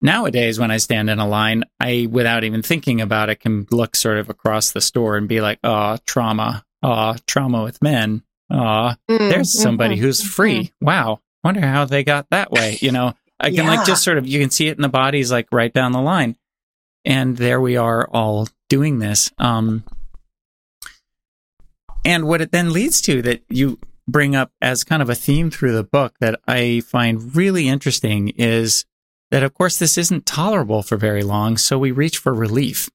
Nowadays, 0.00 0.60
when 0.60 0.70
I 0.70 0.76
stand 0.76 1.10
in 1.10 1.18
a 1.18 1.26
line, 1.26 1.64
I, 1.80 2.06
without 2.10 2.44
even 2.44 2.62
thinking 2.62 3.00
about 3.00 3.30
it, 3.30 3.40
can 3.40 3.66
look 3.72 3.96
sort 3.96 4.18
of 4.18 4.30
across 4.30 4.70
the 4.70 4.80
store 4.80 5.16
and 5.16 5.28
be 5.28 5.40
like, 5.40 5.58
oh, 5.64 5.98
trauma. 6.06 6.64
Oh, 6.84 7.16
trauma 7.26 7.64
with 7.64 7.82
men. 7.82 8.22
Oh, 8.50 8.94
there's 9.08 9.52
somebody 9.52 9.96
Mhm, 9.96 10.00
who's 10.00 10.22
free. 10.22 10.72
Wow. 10.80 11.20
Wonder 11.42 11.60
how 11.62 11.84
they 11.84 12.04
got 12.04 12.30
that 12.30 12.52
way. 12.52 12.78
You 12.80 12.92
know, 12.92 13.14
I 13.40 13.48
can 13.48 13.64
Yeah. 13.64 13.70
like 13.74 13.86
just 13.86 14.04
sort 14.04 14.18
of, 14.18 14.26
you 14.28 14.38
can 14.38 14.50
see 14.50 14.68
it 14.68 14.76
in 14.76 14.82
the 14.82 14.88
bodies 14.88 15.32
like 15.32 15.48
right 15.50 15.72
down 15.72 15.90
the 15.90 16.00
line. 16.00 16.36
And 17.04 17.36
there 17.36 17.60
we 17.60 17.76
are 17.76 18.08
all 18.08 18.46
doing 18.68 19.00
this. 19.00 19.32
Um, 19.38 19.82
and 22.04 22.26
what 22.26 22.40
it 22.40 22.52
then 22.52 22.72
leads 22.72 23.00
to 23.02 23.20
that 23.22 23.42
you 23.48 23.78
bring 24.08 24.34
up 24.34 24.50
as 24.60 24.82
kind 24.82 25.02
of 25.02 25.10
a 25.10 25.14
theme 25.14 25.50
through 25.50 25.72
the 25.72 25.84
book 25.84 26.14
that 26.18 26.40
I 26.48 26.80
find 26.80 27.36
really 27.36 27.68
interesting 27.68 28.30
is 28.30 28.86
that, 29.30 29.42
of 29.42 29.52
course, 29.52 29.78
this 29.78 29.98
isn't 29.98 30.26
tolerable 30.26 30.82
for 30.82 30.96
very 30.96 31.22
long. 31.22 31.58
So 31.58 31.78
we 31.78 31.92
reach 31.92 32.16
for 32.16 32.32
relief. 32.32 32.88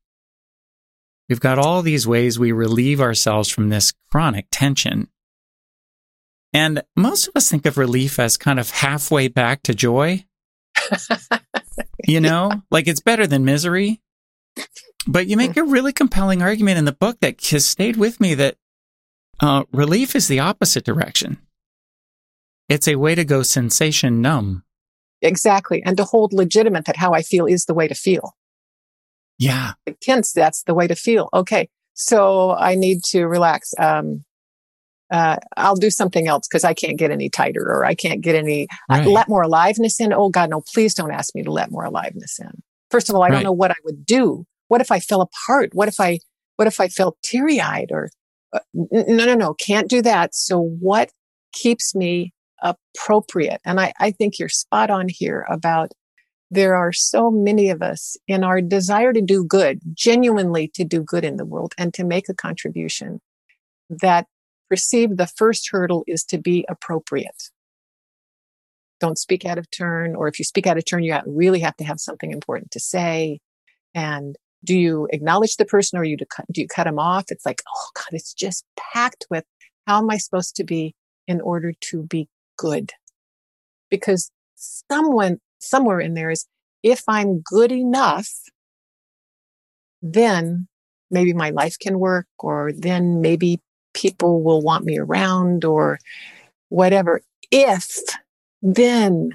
We've 1.30 1.40
got 1.40 1.60
all 1.60 1.82
these 1.84 2.08
ways 2.08 2.38
we 2.38 2.52
relieve 2.52 3.00
ourselves 3.00 3.48
from 3.48 3.70
this 3.70 3.94
chronic 4.12 4.48
tension. 4.52 5.08
And 6.52 6.84
most 6.96 7.28
of 7.28 7.36
us 7.36 7.50
think 7.50 7.66
of 7.66 7.78
relief 7.78 8.20
as 8.20 8.36
kind 8.36 8.60
of 8.60 8.72
halfway 8.72 9.28
back 9.28 9.64
to 9.64 9.74
joy. 9.74 10.26
you 12.06 12.20
know, 12.20 12.52
like 12.72 12.88
it's 12.88 13.02
better 13.02 13.26
than 13.26 13.46
misery. 13.46 14.02
But 15.08 15.28
you 15.28 15.38
make 15.38 15.58
a 15.58 15.64
really 15.64 15.94
compelling 15.94 16.42
argument 16.42 16.78
in 16.78 16.86
the 16.86 16.92
book 16.92 17.20
that 17.22 17.44
has 17.48 17.66
stayed 17.66 17.98
with 17.98 18.20
me 18.20 18.36
that 18.36 18.58
uh, 19.40 19.64
relief 19.72 20.16
is 20.16 20.28
the 20.28 20.40
opposite 20.40 20.84
direction. 20.86 21.38
It's 22.70 22.88
a 22.88 22.96
way 22.96 23.16
to 23.16 23.26
go 23.26 23.44
sensation 23.44 24.22
numb. 24.22 24.64
Exactly. 25.22 25.82
And 25.84 25.96
to 25.98 26.04
hold 26.04 26.34
legitimate 26.34 26.86
that 26.86 26.98
how 26.98 27.14
I 27.14 27.22
feel 27.22 27.46
is 27.46 27.66
the 27.66 27.74
way 27.74 27.88
to 27.88 27.96
feel. 27.96 28.34
Yeah. 29.40 29.74
Hence, 30.06 30.32
that's 30.32 30.64
the 30.64 30.74
way 30.74 30.88
to 30.88 30.96
feel. 30.96 31.30
Okay. 31.34 31.70
So 31.94 32.52
I 32.52 32.76
need 32.76 33.04
to 33.06 33.26
relax. 33.26 33.74
Um, 33.80 34.24
uh, 35.12 35.38
I'll 35.58 35.76
do 35.76 35.90
something 35.90 36.28
else 36.28 36.48
because 36.48 36.64
I 36.64 36.74
can't 36.74 36.98
get 36.98 37.12
any 37.12 37.30
tighter 37.30 37.62
or 37.64 37.86
I 37.86 37.94
can't 37.94 38.22
get 38.22 38.36
any, 38.36 38.68
uh, 38.90 39.04
let 39.06 39.30
more 39.30 39.44
aliveness 39.44 40.00
in. 40.00 40.12
Oh 40.14 40.30
God, 40.30 40.50
no, 40.50 40.62
please 40.62 40.94
don't 40.94 41.12
ask 41.12 41.36
me 41.36 41.44
to 41.44 41.52
let 41.52 41.72
more 41.72 41.84
aliveness 41.84 42.40
in. 42.40 42.64
First 42.90 43.10
of 43.10 43.16
all, 43.16 43.22
I 43.22 43.28
Right. 43.28 43.36
don't 43.36 43.44
know 43.44 43.52
what 43.52 43.72
I 43.72 43.76
would 43.86 44.06
do. 44.06 44.46
What 44.70 44.82
if 44.82 44.92
I 44.92 45.00
fell 45.00 45.22
apart? 45.22 45.70
What 45.74 45.88
if 45.88 46.00
I, 46.00 46.20
what 46.56 46.68
if 46.68 46.80
I 46.80 46.88
felt 46.88 47.18
teary 47.24 47.60
eyed 47.62 47.90
or, 47.92 48.10
no, 48.74 49.26
no, 49.26 49.36
no, 49.36 49.54
can't 49.56 49.90
do 49.90 50.02
that. 50.02 50.36
So 50.36 50.60
what 50.60 51.12
keeps 51.54 51.96
me 51.96 52.34
appropriate? 52.62 53.62
And 53.66 53.80
I, 53.80 53.94
I 54.00 54.12
think 54.12 54.40
you're 54.40 54.50
spot 54.50 54.90
on 54.90 55.08
here 55.10 55.46
about 55.50 55.92
there 56.52 56.76
are 56.76 56.94
so 56.94 57.32
many 57.32 57.70
of 57.70 57.82
us 57.82 58.16
in 58.28 58.44
our 58.44 58.62
desire 58.62 59.12
to 59.12 59.22
do 59.22 59.44
good, 59.44 59.80
genuinely 59.94 60.68
to 60.76 60.84
do 60.84 61.02
good 61.02 61.26
in 61.26 61.38
the 61.38 61.46
world 61.46 61.74
and 61.78 61.94
to 61.96 62.04
make 62.04 62.30
a 62.30 62.34
contribution 62.34 63.20
that 63.90 64.28
perceive 64.70 65.18
the 65.18 65.28
first 65.28 65.70
hurdle 65.72 66.04
is 66.08 66.24
to 66.26 66.38
be 66.38 66.66
appropriate. 66.70 67.50
Don't 69.00 69.18
speak 69.18 69.46
out 69.46 69.58
of 69.58 69.70
turn, 69.72 70.16
or 70.16 70.28
if 70.28 70.40
you 70.40 70.46
speak 70.46 70.68
out 70.68 70.78
of 70.78 70.86
turn, 70.86 71.04
you 71.04 71.18
really 71.26 71.60
have 71.60 71.76
to 71.78 71.84
have 71.84 72.00
something 72.00 72.32
important 72.32 72.72
to 72.72 72.80
say. 72.80 73.40
And 73.96 74.36
do 74.64 74.78
you 74.78 75.08
acknowledge 75.12 75.58
the 75.58 75.66
person 75.66 76.00
or 76.00 76.04
you 76.04 76.18
do, 76.18 76.26
do 76.52 76.62
you 76.62 76.68
cut 76.68 76.86
them 76.86 77.00
off? 77.00 77.26
It's 77.30 77.46
like, 77.46 77.62
oh 77.68 77.90
God, 77.96 78.10
it's 78.12 78.34
just 78.34 78.66
packed 78.94 79.26
with 79.30 79.44
how 79.88 80.00
am 80.00 80.10
I 80.10 80.18
supposed 80.18 80.56
to 80.58 80.64
be 80.64 80.96
in 81.28 81.42
order 81.42 81.74
to 81.90 82.04
be 82.04 82.28
good? 82.58 82.92
Because 83.90 84.32
someone, 84.56 85.40
somewhere 85.60 86.00
in 86.00 86.14
there 86.14 86.32
is, 86.32 86.46
if 86.82 87.04
I'm 87.08 87.42
good 87.42 87.72
enough, 87.72 88.30
then 90.02 90.68
maybe 91.12 91.34
my 91.34 91.52
life 91.52 91.78
can 91.80 92.00
work, 92.00 92.28
or 92.40 92.72
then 92.76 93.22
maybe 93.22 93.62
people 93.94 94.42
will 94.44 94.62
want 94.62 94.84
me 94.84 94.98
around, 94.98 95.64
or 95.64 96.00
whatever. 96.70 97.22
If, 97.52 98.00
then, 98.62 99.32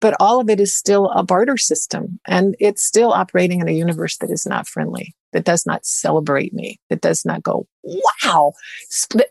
but 0.00 0.14
all 0.20 0.40
of 0.40 0.48
it 0.48 0.60
is 0.60 0.74
still 0.74 1.10
a 1.10 1.22
barter 1.22 1.56
system 1.56 2.20
and 2.26 2.54
it's 2.60 2.84
still 2.84 3.12
operating 3.12 3.60
in 3.60 3.68
a 3.68 3.72
universe 3.72 4.16
that 4.18 4.30
is 4.30 4.46
not 4.46 4.68
friendly, 4.68 5.14
that 5.32 5.44
does 5.44 5.66
not 5.66 5.84
celebrate 5.84 6.52
me, 6.52 6.78
that 6.88 7.00
does 7.00 7.24
not 7.24 7.42
go, 7.42 7.66
wow, 7.82 8.52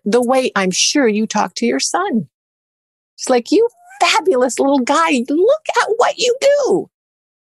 the 0.03 0.21
way 0.21 0.51
I'm 0.55 0.71
sure 0.71 1.07
you 1.07 1.25
talk 1.25 1.55
to 1.55 1.65
your 1.65 1.79
son. 1.79 2.27
It's 3.15 3.29
like, 3.29 3.51
you 3.51 3.67
fabulous 3.99 4.59
little 4.59 4.79
guy, 4.79 5.23
look 5.29 5.63
at 5.81 5.87
what 5.97 6.17
you 6.17 6.35
do. 6.41 6.89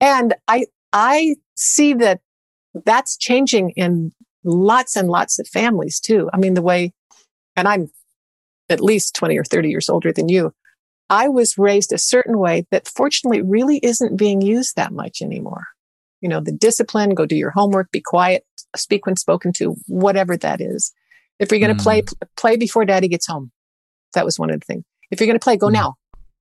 And 0.00 0.34
I, 0.48 0.66
I 0.92 1.36
see 1.54 1.94
that 1.94 2.20
that's 2.84 3.16
changing 3.16 3.70
in 3.70 4.12
lots 4.44 4.96
and 4.96 5.08
lots 5.08 5.38
of 5.38 5.46
families 5.46 6.00
too. 6.00 6.30
I 6.32 6.38
mean, 6.38 6.54
the 6.54 6.62
way, 6.62 6.92
and 7.56 7.68
I'm 7.68 7.90
at 8.68 8.80
least 8.80 9.14
20 9.14 9.36
or 9.36 9.44
30 9.44 9.68
years 9.68 9.88
older 9.88 10.12
than 10.12 10.28
you. 10.28 10.54
I 11.10 11.28
was 11.28 11.58
raised 11.58 11.92
a 11.92 11.98
certain 11.98 12.38
way 12.38 12.66
that 12.70 12.86
fortunately 12.88 13.42
really 13.42 13.78
isn't 13.78 14.16
being 14.16 14.40
used 14.40 14.76
that 14.76 14.92
much 14.92 15.20
anymore. 15.20 15.64
You 16.20 16.28
know, 16.28 16.40
the 16.40 16.52
discipline, 16.52 17.14
go 17.14 17.26
do 17.26 17.36
your 17.36 17.50
homework, 17.50 17.90
be 17.90 18.00
quiet, 18.00 18.44
speak 18.76 19.06
when 19.06 19.16
spoken 19.16 19.52
to, 19.54 19.74
whatever 19.88 20.36
that 20.36 20.60
is. 20.60 20.92
If 21.40 21.50
you're 21.50 21.60
going 21.60 21.76
to 21.76 21.82
Mm. 21.82 21.82
play, 21.82 22.02
play 22.36 22.56
before 22.56 22.84
daddy 22.84 23.08
gets 23.08 23.26
home. 23.26 23.50
That 24.14 24.24
was 24.24 24.38
one 24.38 24.50
of 24.50 24.60
the 24.60 24.66
things. 24.66 24.84
If 25.10 25.20
you're 25.20 25.26
going 25.26 25.38
to 25.38 25.42
play, 25.42 25.56
go 25.56 25.68
Mm. 25.68 25.72
now. 25.72 25.94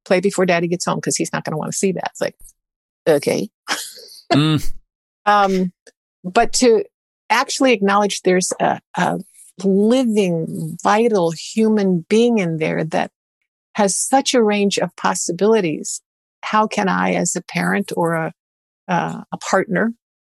Play 0.05 0.19
before 0.19 0.45
daddy 0.45 0.67
gets 0.67 0.85
home 0.85 0.97
because 0.97 1.15
he's 1.15 1.33
not 1.33 1.43
going 1.43 1.53
to 1.53 1.57
want 1.57 1.71
to 1.71 1.77
see 1.77 1.91
that. 1.93 2.11
It's 2.11 2.21
like, 2.21 2.35
okay. 3.07 3.49
Mm, 4.31 4.73
Um, 5.25 5.71
but 6.23 6.53
to 6.53 6.83
actually 7.29 7.73
acknowledge 7.73 8.21
there's 8.21 8.51
a, 8.59 8.79
a 8.95 9.19
living, 9.63 10.77
vital 10.83 11.31
human 11.31 12.05
being 12.09 12.39
in 12.39 12.57
there 12.57 12.83
that 12.85 13.11
has 13.75 13.95
such 13.95 14.33
a 14.33 14.43
range 14.43 14.77
of 14.77 14.95
possibilities. 14.95 16.01
How 16.43 16.67
can 16.67 16.87
I, 16.87 17.13
as 17.13 17.35
a 17.35 17.41
parent 17.41 17.91
or 17.95 18.13
a, 18.13 18.33
uh, 18.87 19.21
a 19.31 19.37
partner, 19.37 19.93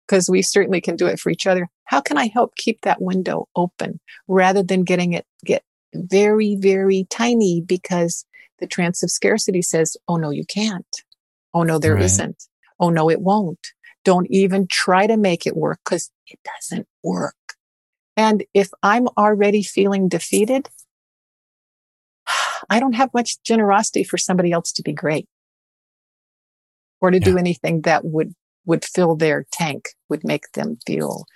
because 0.07 0.28
we 0.28 0.43
certainly 0.43 0.80
can 0.80 0.97
do 0.97 1.07
it 1.07 1.18
for 1.18 1.30
each 1.30 1.47
other, 1.47 1.68
how 1.85 2.01
can 2.01 2.18
I 2.18 2.28
help 2.28 2.57
keep 2.57 2.80
that 2.83 3.01
window 3.01 3.49
open 3.57 4.01
rather 4.28 4.62
than 4.62 4.85
getting 4.85 5.12
it 5.12 5.26
get 5.45 5.62
very, 5.95 6.57
very 6.57 7.07
tiny 7.11 7.61
because 7.61 8.24
the 8.59 8.66
trance 8.66 9.03
of 9.03 9.11
scarcity 9.11 9.62
says, 9.62 9.97
oh 10.09 10.16
no, 10.16 10.30
you 10.30 10.45
can't. 10.45 10.87
Oh 11.55 11.62
no, 11.62 11.78
there 11.78 11.95
Right. 11.95 12.18
not 12.18 12.35
Oh 12.80 12.91
no, 12.91 13.11
it 13.11 13.20
won't. 13.20 13.68
Don't 14.05 14.26
even 14.30 14.66
try 14.68 15.07
to 15.07 15.16
make 15.16 15.47
it 15.47 15.57
work 15.57 15.80
because 15.85 16.11
it 16.26 16.39
doesn't 16.45 16.89
work. 17.05 17.35
And 18.16 18.45
if 18.53 18.70
I'm 18.83 19.07
already 19.16 19.62
feeling 19.62 20.09
defeated, 20.09 20.68
I 22.73 22.81
don't 22.81 22.95
have 22.95 23.12
much 23.12 23.43
generosity 23.43 24.03
for 24.03 24.16
somebody 24.16 24.51
else 24.51 24.73
to 24.73 24.83
be 24.83 24.95
great 24.95 25.29
or 27.03 27.11
to 27.11 27.20
do 27.20 27.37
anything 27.37 27.83
that 27.83 28.03
would, 28.05 28.33
would 28.64 28.83
fill 28.83 29.14
their 29.14 29.45
tank, 29.53 29.91
would 30.09 30.25
make 30.25 30.51
them 30.55 30.79
feel 30.87 31.27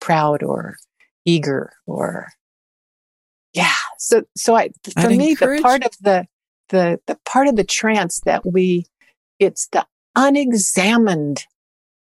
proud 0.00 0.42
or 0.42 0.76
eager 1.24 1.72
or 1.86 2.32
yeah. 3.52 3.72
So, 3.98 4.24
so 4.36 4.56
I, 4.56 4.70
for 4.82 5.00
I'd 5.08 5.16
me, 5.16 5.30
encourage- 5.30 5.60
the 5.60 5.62
part 5.62 5.84
of 5.84 5.92
the, 6.00 6.26
the, 6.70 6.98
the 7.06 7.18
part 7.24 7.46
of 7.46 7.54
the 7.54 7.64
trance 7.64 8.20
that 8.24 8.44
we, 8.44 8.86
it's 9.38 9.68
the 9.68 9.86
unexamined 10.16 11.44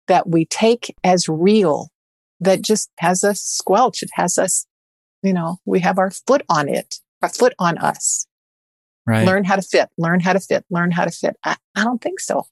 that 0.08 0.28
we 0.28 0.46
take 0.46 0.94
as 1.04 1.28
real 1.28 1.90
that 2.40 2.62
just 2.62 2.90
has 2.98 3.22
us 3.22 3.40
squelch. 3.40 4.02
It 4.02 4.10
has 4.14 4.36
us, 4.36 4.66
you 5.22 5.32
know, 5.32 5.58
we 5.64 5.78
have 5.80 5.96
our 5.98 6.10
foot 6.10 6.42
on 6.48 6.68
it, 6.68 6.96
our 7.22 7.28
foot 7.28 7.54
on 7.60 7.78
us. 7.78 8.26
Right. 9.06 9.26
Learn 9.26 9.44
how 9.44 9.56
to 9.56 9.62
fit, 9.62 9.88
learn 9.98 10.20
how 10.20 10.32
to 10.32 10.40
fit, 10.40 10.64
learn 10.70 10.90
how 10.90 11.04
to 11.04 11.10
fit. 11.10 11.36
I, 11.44 11.56
I 11.74 11.84
don't 11.84 12.00
think 12.00 12.20
so. 12.20 12.46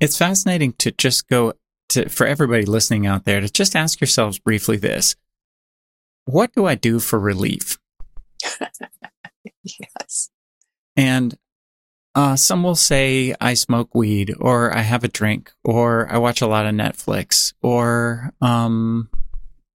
It's 0.00 0.18
fascinating 0.18 0.72
to 0.74 0.90
just 0.90 1.28
go 1.28 1.54
to, 1.90 2.08
for 2.08 2.26
everybody 2.26 2.64
listening 2.64 3.06
out 3.06 3.24
there, 3.24 3.40
to 3.40 3.48
just 3.48 3.76
ask 3.76 4.00
yourselves 4.00 4.38
briefly 4.38 4.76
this 4.76 5.16
What 6.24 6.52
do 6.52 6.66
I 6.66 6.74
do 6.74 6.98
for 6.98 7.18
relief? 7.18 7.78
Yes. 9.64 10.30
And 10.96 11.36
uh, 12.14 12.36
some 12.36 12.62
will 12.62 12.76
say 12.76 13.34
I 13.40 13.54
smoke 13.54 13.94
weed, 13.94 14.34
or 14.38 14.76
I 14.76 14.82
have 14.82 15.02
a 15.02 15.08
drink, 15.08 15.52
or 15.64 16.10
I 16.12 16.18
watch 16.18 16.40
a 16.40 16.46
lot 16.46 16.66
of 16.66 16.74
Netflix, 16.74 17.54
or 17.60 18.32
um, 18.40 19.08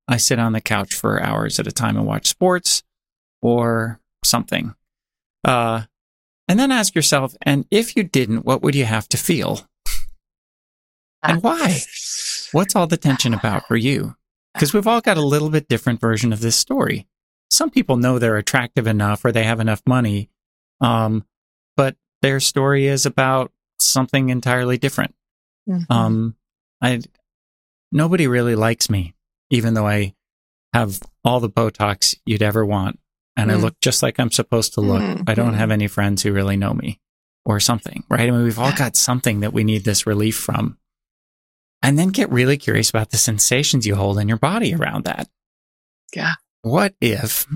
I 0.08 0.18
sit 0.18 0.40
on 0.40 0.54
the 0.54 0.62
couch 0.62 0.94
for 0.94 1.22
hours 1.22 1.60
at 1.60 1.68
a 1.68 1.72
time 1.72 1.98
and 1.98 2.06
watch 2.06 2.28
sports, 2.28 2.84
or 3.42 4.00
something. 4.24 4.74
Uh, 5.44 5.84
and 6.48 6.60
then 6.60 6.72
ask 6.72 6.96
yourself, 6.96 7.36
and 7.42 7.66
if 7.72 7.96
you 7.96 8.04
didn't, 8.04 8.46
what 8.46 8.62
would 8.62 8.76
you 8.76 8.86
have 8.86 9.08
to 9.10 9.18
feel? 9.18 9.68
And 11.22 11.44
why? 11.44 11.80
What's 12.52 12.76
all 12.76 12.88
the 12.88 12.98
tension 12.98 13.34
about 13.34 13.68
for 13.68 13.78
you? 13.78 14.16
Because 14.54 14.74
we've 14.74 14.88
all 14.88 15.02
got 15.02 15.18
a 15.18 15.26
little 15.26 15.50
bit 15.50 15.68
different 15.68 16.00
version 16.00 16.34
of 16.34 16.40
this 16.40 16.56
story. 16.56 17.08
Some 17.52 17.70
people 17.70 17.98
know 17.98 18.20
they're 18.20 18.38
attractive 18.38 18.88
enough 18.88 19.24
or 19.24 19.32
they 19.32 19.44
have 19.44 19.60
enough 19.60 19.82
money, 19.86 20.30
um, 20.82 21.26
but 21.76 21.96
their 22.22 22.40
story 22.40 22.88
is 22.88 23.06
about 23.06 23.52
something 23.80 24.30
entirely 24.30 24.78
different. 24.78 25.16
Mm-hmm. 25.68 25.92
Um, 25.92 26.36
I 26.82 27.02
nobody 27.92 28.28
really 28.28 28.56
likes 28.56 28.90
me, 28.90 29.14
even 29.50 29.74
though 29.74 29.88
I 29.88 30.14
have 30.74 31.00
all 31.24 31.40
the 31.40 31.50
Botox 31.50 32.16
you'd 32.26 32.44
ever 32.44 32.66
want, 32.66 33.00
and 33.40 33.52
mm. 33.52 33.54
I 33.54 33.58
look 33.58 33.80
just 33.82 34.04
like 34.04 34.20
I'm 34.20 34.32
supposed 34.32 34.74
to 34.74 34.82
look. 34.82 35.02
Mm-hmm. 35.02 35.24
I 35.28 35.34
don't 35.34 35.54
have 35.54 35.72
any 35.72 35.88
friends 35.88 36.24
who 36.24 36.34
really 36.34 36.58
know 36.58 36.74
me, 36.74 37.00
or 37.46 37.60
something, 37.60 38.04
right? 38.10 38.28
I 38.28 38.32
mean, 38.32 38.44
we've 38.44 38.60
all 38.60 38.74
got 38.74 38.96
something 38.96 39.40
that 39.40 39.54
we 39.54 39.64
need 39.64 39.84
this 39.84 40.06
relief 40.06 40.38
from, 40.38 40.78
and 41.82 41.98
then 41.98 42.10
get 42.10 42.32
really 42.32 42.58
curious 42.58 42.90
about 42.90 43.12
the 43.12 43.18
sensations 43.18 43.88
you 43.88 43.96
hold 43.96 44.20
in 44.20 44.28
your 44.28 44.38
body 44.38 44.74
around 44.74 45.06
that. 45.06 45.28
Yeah. 46.14 46.34
What 46.62 46.96
if 47.00 47.48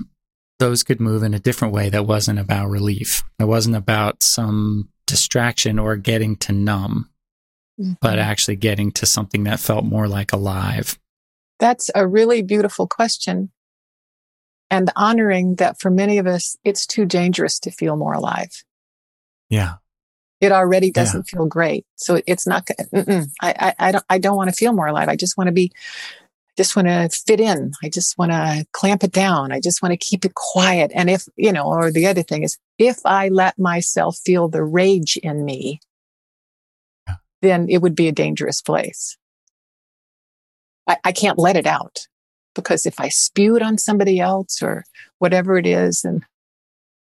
those 0.58 0.82
could 0.82 1.00
move 1.00 1.22
in 1.22 1.34
a 1.34 1.38
different 1.38 1.74
way 1.74 1.88
that 1.90 2.06
wasn't 2.06 2.38
about 2.38 2.70
relief? 2.70 3.22
It 3.38 3.44
wasn't 3.44 3.76
about 3.76 4.22
some 4.22 4.88
distraction 5.06 5.78
or 5.78 5.96
getting 5.96 6.36
to 6.36 6.52
numb, 6.52 7.10
mm-hmm. 7.80 7.94
but 8.00 8.18
actually 8.18 8.56
getting 8.56 8.90
to 8.92 9.06
something 9.06 9.44
that 9.44 9.60
felt 9.60 9.84
more 9.84 10.08
like 10.08 10.32
alive? 10.32 10.98
That's 11.60 11.90
a 11.94 12.06
really 12.06 12.42
beautiful 12.42 12.86
question. 12.86 13.50
And 14.74 14.90
honoring 14.96 15.54
that 15.56 15.80
for 15.80 15.88
many 15.88 16.18
of 16.18 16.26
us, 16.26 16.56
it's 16.64 16.84
too 16.84 17.04
dangerous 17.04 17.60
to 17.60 17.70
feel 17.70 17.94
more 17.94 18.12
alive. 18.12 18.64
Yeah. 19.48 19.74
It 20.40 20.50
already 20.50 20.90
doesn't 20.90 21.28
yeah. 21.28 21.38
feel 21.38 21.46
great. 21.46 21.86
So 21.94 22.20
it's 22.26 22.44
not, 22.44 22.68
I, 22.92 23.24
I, 23.40 23.74
I 23.78 23.92
don't, 23.92 24.04
I 24.10 24.18
don't 24.18 24.36
want 24.36 24.50
to 24.50 24.56
feel 24.56 24.72
more 24.72 24.88
alive. 24.88 25.08
I 25.08 25.14
just 25.14 25.36
want 25.38 25.46
to 25.46 25.52
be, 25.52 25.70
I 25.76 26.52
just 26.56 26.74
want 26.74 26.88
to 26.88 27.08
fit 27.08 27.38
in. 27.38 27.70
I 27.84 27.88
just 27.88 28.18
want 28.18 28.32
to 28.32 28.66
clamp 28.72 29.04
it 29.04 29.12
down. 29.12 29.52
I 29.52 29.60
just 29.60 29.80
want 29.80 29.92
to 29.92 29.96
keep 29.96 30.24
it 30.24 30.34
quiet. 30.34 30.90
And 30.92 31.08
if, 31.08 31.28
you 31.36 31.52
know, 31.52 31.66
or 31.66 31.92
the 31.92 32.08
other 32.08 32.24
thing 32.24 32.42
is 32.42 32.58
if 32.76 32.98
I 33.04 33.28
let 33.28 33.56
myself 33.56 34.18
feel 34.26 34.48
the 34.48 34.64
rage 34.64 35.16
in 35.18 35.44
me, 35.44 35.78
yeah. 37.06 37.14
then 37.42 37.68
it 37.68 37.78
would 37.78 37.94
be 37.94 38.08
a 38.08 38.12
dangerous 38.12 38.60
place. 38.60 39.16
I, 40.88 40.96
I 41.04 41.12
can't 41.12 41.38
let 41.38 41.56
it 41.56 41.68
out 41.68 42.08
because 42.54 42.86
if 42.86 43.00
I 43.00 43.08
spew 43.08 43.56
it 43.56 43.62
on 43.62 43.78
somebody 43.78 44.20
else 44.20 44.62
or 44.62 44.84
whatever 45.18 45.56
it 45.56 45.66
is, 45.66 46.04
and 46.04 46.24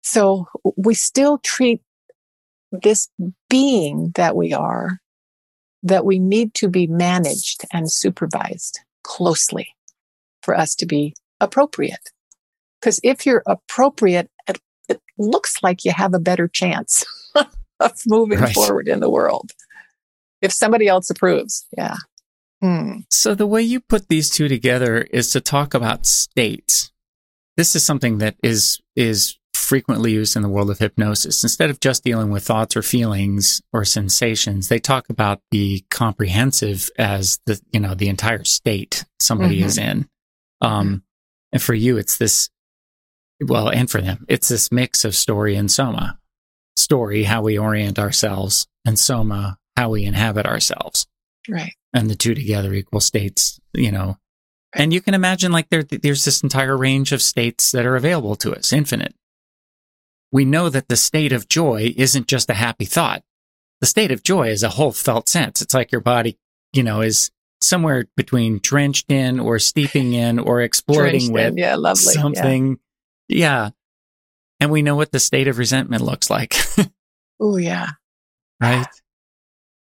so 0.02 0.46
we 0.76 0.94
still 0.94 1.38
treat 1.38 1.80
this 2.70 3.08
being 3.48 4.12
that 4.16 4.36
we 4.36 4.52
are 4.52 5.00
that 5.82 6.06
we 6.06 6.18
need 6.18 6.54
to 6.54 6.68
be 6.68 6.86
managed 6.86 7.64
and 7.72 7.92
supervised 7.92 8.80
closely 9.02 9.68
for 10.42 10.56
us 10.56 10.74
to 10.74 10.86
be 10.86 11.14
appropriate. 11.40 12.10
Because 12.80 12.98
if 13.02 13.26
you're 13.26 13.42
appropriate, 13.46 14.30
it, 14.48 14.60
it, 14.88 15.00
looks 15.18 15.62
like 15.62 15.84
you 15.84 15.92
have 15.92 16.12
a 16.12 16.18
better 16.18 16.48
chance 16.48 17.04
of 17.80 17.92
moving 18.06 18.40
right. 18.40 18.54
forward 18.54 18.88
in 18.88 19.00
the 19.00 19.10
world. 19.10 19.52
If 20.42 20.52
somebody 20.52 20.88
else 20.88 21.08
approves, 21.08 21.66
yeah. 21.76 21.96
Hmm. 22.64 23.00
So 23.10 23.34
the 23.34 23.46
way 23.46 23.60
you 23.60 23.78
put 23.78 24.08
these 24.08 24.30
two 24.30 24.48
together 24.48 25.02
is 25.02 25.30
to 25.32 25.40
talk 25.42 25.74
about 25.74 26.06
states. 26.06 26.90
This 27.58 27.76
is 27.76 27.84
something 27.84 28.18
that 28.18 28.36
is 28.42 28.80
is 28.96 29.38
frequently 29.52 30.12
used 30.12 30.34
in 30.34 30.40
the 30.40 30.48
world 30.48 30.70
of 30.70 30.78
hypnosis. 30.78 31.42
Instead 31.42 31.68
of 31.68 31.78
just 31.78 32.04
dealing 32.04 32.30
with 32.30 32.42
thoughts 32.42 32.74
or 32.74 32.80
feelings 32.80 33.60
or 33.70 33.84
sensations, 33.84 34.68
they 34.68 34.78
talk 34.78 35.10
about 35.10 35.42
the 35.50 35.84
comprehensive 35.90 36.90
as 36.98 37.38
the, 37.44 37.60
you 37.70 37.80
know, 37.80 37.94
the 37.94 38.08
entire 38.08 38.44
state 38.44 39.04
somebody 39.20 39.58
mm-hmm. 39.58 39.66
is 39.66 39.78
in. 39.78 40.08
Um, 40.62 41.02
and 41.52 41.62
for 41.62 41.74
you, 41.74 41.98
it's 41.98 42.16
this, 42.16 42.48
well, 43.46 43.68
and 43.68 43.90
for 43.90 44.00
them, 44.00 44.24
it's 44.26 44.48
this 44.48 44.72
mix 44.72 45.04
of 45.04 45.14
story 45.14 45.54
and 45.54 45.70
soma. 45.70 46.18
Story, 46.76 47.24
how 47.24 47.42
we 47.42 47.58
orient 47.58 47.98
ourselves, 47.98 48.66
and 48.86 48.98
soma, 48.98 49.58
how 49.76 49.90
we 49.90 50.04
inhabit 50.04 50.46
ourselves. 50.46 51.06
Right. 51.48 51.74
And 51.94 52.10
the 52.10 52.16
two 52.16 52.34
together 52.34 52.74
equal 52.74 53.00
states, 53.00 53.60
you 53.72 53.92
know. 53.92 54.18
And 54.74 54.92
you 54.92 55.00
can 55.00 55.14
imagine 55.14 55.52
like 55.52 55.70
there, 55.70 55.84
there's 55.84 56.24
this 56.24 56.42
entire 56.42 56.76
range 56.76 57.12
of 57.12 57.22
states 57.22 57.70
that 57.72 57.86
are 57.86 57.94
available 57.94 58.34
to 58.36 58.52
us, 58.52 58.72
infinite 58.72 59.14
we 60.34 60.44
know 60.44 60.68
that 60.68 60.88
the 60.88 60.96
state 60.96 61.30
of 61.30 61.48
joy 61.48 61.94
isn't 61.96 62.26
just 62.26 62.50
a 62.50 62.54
happy 62.54 62.86
thought. 62.86 63.22
The 63.80 63.86
state 63.86 64.10
of 64.10 64.24
joy 64.24 64.48
is 64.48 64.64
a 64.64 64.68
whole 64.68 64.90
felt 64.90 65.28
sense. 65.28 65.62
It's 65.62 65.74
like 65.74 65.92
your 65.92 66.00
body, 66.00 66.36
you 66.72 66.82
know, 66.82 67.02
is 67.02 67.30
somewhere 67.60 68.06
between 68.16 68.58
drenched 68.60 69.12
in 69.12 69.38
or 69.38 69.60
steeping 69.60 70.12
in 70.12 70.40
or 70.40 70.60
exploding 70.60 71.32
with 71.32 71.56
yeah, 71.56 71.76
lovely. 71.76 72.14
something. 72.14 72.80
Yeah. 73.28 73.38
yeah. 73.38 73.70
And 74.58 74.72
we 74.72 74.82
know 74.82 74.96
what 74.96 75.12
the 75.12 75.20
state 75.20 75.46
of 75.46 75.58
resentment 75.58 76.02
looks 76.02 76.28
like. 76.28 76.56
oh, 77.40 77.56
yeah. 77.56 77.90
Right. 78.60 78.88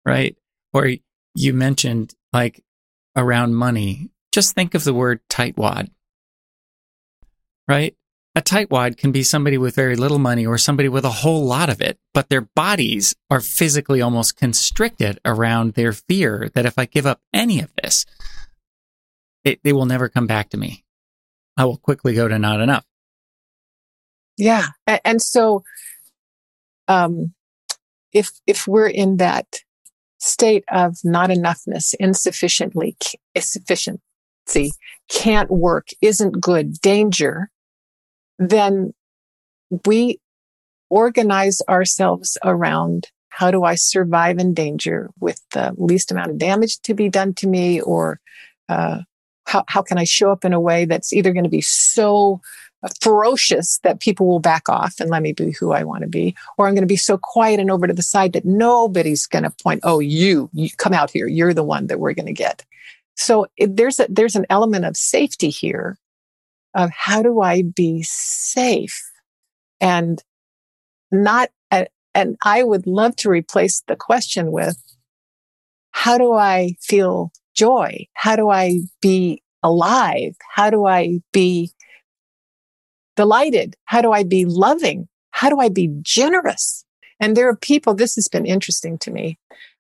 Right. 0.06 0.38
Or 0.72 0.90
you 1.36 1.54
mentioned 1.54 2.14
like 2.34 2.64
around 3.16 3.56
money, 3.56 4.10
just 4.32 4.56
think 4.56 4.76
of 4.76 4.84
the 4.84 4.94
word 4.94 5.20
tightwad. 5.30 5.90
Right? 7.68 7.96
A 8.36 8.42
tightwad 8.42 8.98
can 8.98 9.12
be 9.12 9.24
somebody 9.24 9.58
with 9.58 9.76
very 9.76 9.96
little 9.96 10.20
money 10.20 10.46
or 10.46 10.58
somebody 10.58 10.88
with 10.88 11.04
a 11.04 11.10
whole 11.10 11.46
lot 11.46 11.70
of 11.70 11.82
it, 11.82 12.00
but 12.14 12.30
their 12.30 12.42
bodies 12.42 13.16
are 13.30 13.42
physically 13.42 14.02
almost 14.02 14.38
constricted 14.38 15.20
around 15.26 15.74
their 15.74 15.92
fear 15.92 16.50
that 16.54 16.66
if 16.66 16.78
I 16.78 16.86
give 16.86 17.06
up 17.06 17.22
any 17.34 17.60
of 17.60 17.72
this, 17.82 18.06
they 19.44 19.74
will 19.74 19.88
never 19.88 20.10
come 20.10 20.28
back 20.28 20.50
to 20.52 20.58
me. 20.58 20.86
I 21.58 21.66
will 21.66 21.78
quickly 21.78 22.14
go 22.14 22.28
to 22.28 22.38
not 22.40 22.62
enough. 22.62 22.86
Yeah. 24.38 24.68
And 25.04 25.22
so, 25.22 25.64
um, 26.88 27.34
if, 28.14 28.32
if 28.48 28.68
we're 28.68 28.88
in 28.88 29.18
that 29.18 29.48
state 30.20 30.64
of 30.70 30.98
not 31.04 31.30
enoughness, 31.30 31.94
insufficiently, 32.00 32.96
insufficiency, 33.34 34.72
can't 35.10 35.50
work, 35.50 35.88
isn't 36.02 36.42
good, 36.42 36.80
danger, 36.82 37.50
then 38.38 38.94
we 39.86 40.20
organize 40.90 41.62
ourselves 41.70 42.38
around 42.44 43.08
how 43.30 43.52
do 43.52 43.64
I 43.64 43.76
survive 43.76 44.38
in 44.40 44.54
danger 44.54 45.10
with 45.20 45.42
the 45.52 45.74
least 45.78 46.12
amount 46.12 46.32
of 46.32 46.38
damage 46.38 46.80
to 46.82 46.94
be 46.94 47.10
done 47.10 47.34
to 47.36 47.48
me, 47.48 47.80
or 47.80 48.20
uh, 48.68 49.00
how, 49.46 49.64
how 49.68 49.82
can 49.82 49.98
I 49.98 50.04
show 50.04 50.32
up 50.32 50.44
in 50.44 50.54
a 50.54 50.60
way 50.60 50.86
that's 50.86 51.14
either 51.14 51.32
going 51.32 51.44
to 51.44 51.50
be 51.50 51.62
so 51.62 52.42
ferocious 53.02 53.80
that 53.84 54.00
people 54.00 54.28
will 54.28 54.40
back 54.40 54.70
off 54.70 55.00
and 55.00 55.10
let 55.10 55.22
me 55.22 55.34
be 55.34 55.52
who 55.52 55.72
I 55.74 55.84
want 55.84 56.04
to 56.04 56.10
be, 56.10 56.36
or 56.58 56.68
I'm 56.68 56.76
going 56.76 56.84
to 56.84 56.88
be 56.88 56.96
so 56.96 57.18
quiet 57.18 57.60
and 57.60 57.70
over 57.70 57.88
to 57.88 57.94
the 57.94 58.02
side 58.02 58.34
that 58.34 58.46
nobody's 58.46 59.28
going 59.28 59.44
to 59.44 59.54
point, 59.64 59.82
oh, 59.84 60.00
you, 60.00 60.50
you 60.54 60.70
come 60.78 60.94
out 60.94 61.12
here, 61.12 61.28
you're 61.28 61.54
the 61.54 61.64
one 61.64 61.88
that 61.88 62.00
we're 62.00 62.14
going 62.14 62.26
to 62.26 62.34
get. 62.34 62.66
So 63.16 63.48
there's 63.58 64.00
a, 64.00 64.08
there's 64.10 64.36
an 64.36 64.46
element 64.50 64.86
of 64.86 64.96
safety 64.96 65.50
here 65.50 65.98
of 66.74 66.90
how 66.92 67.22
do 67.22 67.42
I 67.42 67.64
be 67.64 68.04
safe 68.04 69.02
and 69.82 70.24
not, 71.12 71.50
and 72.16 72.38
I 72.44 72.64
would 72.64 72.88
love 72.88 73.16
to 73.18 73.30
replace 73.30 73.82
the 73.88 73.96
question 73.96 74.52
with 74.52 74.82
how 75.92 76.18
do 76.18 76.34
I 76.34 76.76
feel 76.82 77.32
joy? 77.56 78.08
How 78.14 78.36
do 78.36 78.50
I 78.50 78.80
be 79.02 79.44
alive? 79.64 80.36
How 80.54 80.70
do 80.70 80.86
I 80.86 81.20
be 81.34 81.72
delighted? 83.20 83.76
How 83.84 84.00
do 84.00 84.14
I 84.14 84.24
be 84.24 84.46
loving? 84.46 85.10
How 85.32 85.50
do 85.50 85.60
I 85.60 85.68
be 85.68 85.90
generous? 86.02 86.86
And 87.20 87.36
there 87.36 87.50
are 87.50 87.56
people, 87.58 87.94
this 87.94 88.16
has 88.16 88.30
been 88.30 88.46
interesting 88.46 88.98
to 89.00 89.12
me, 89.12 89.38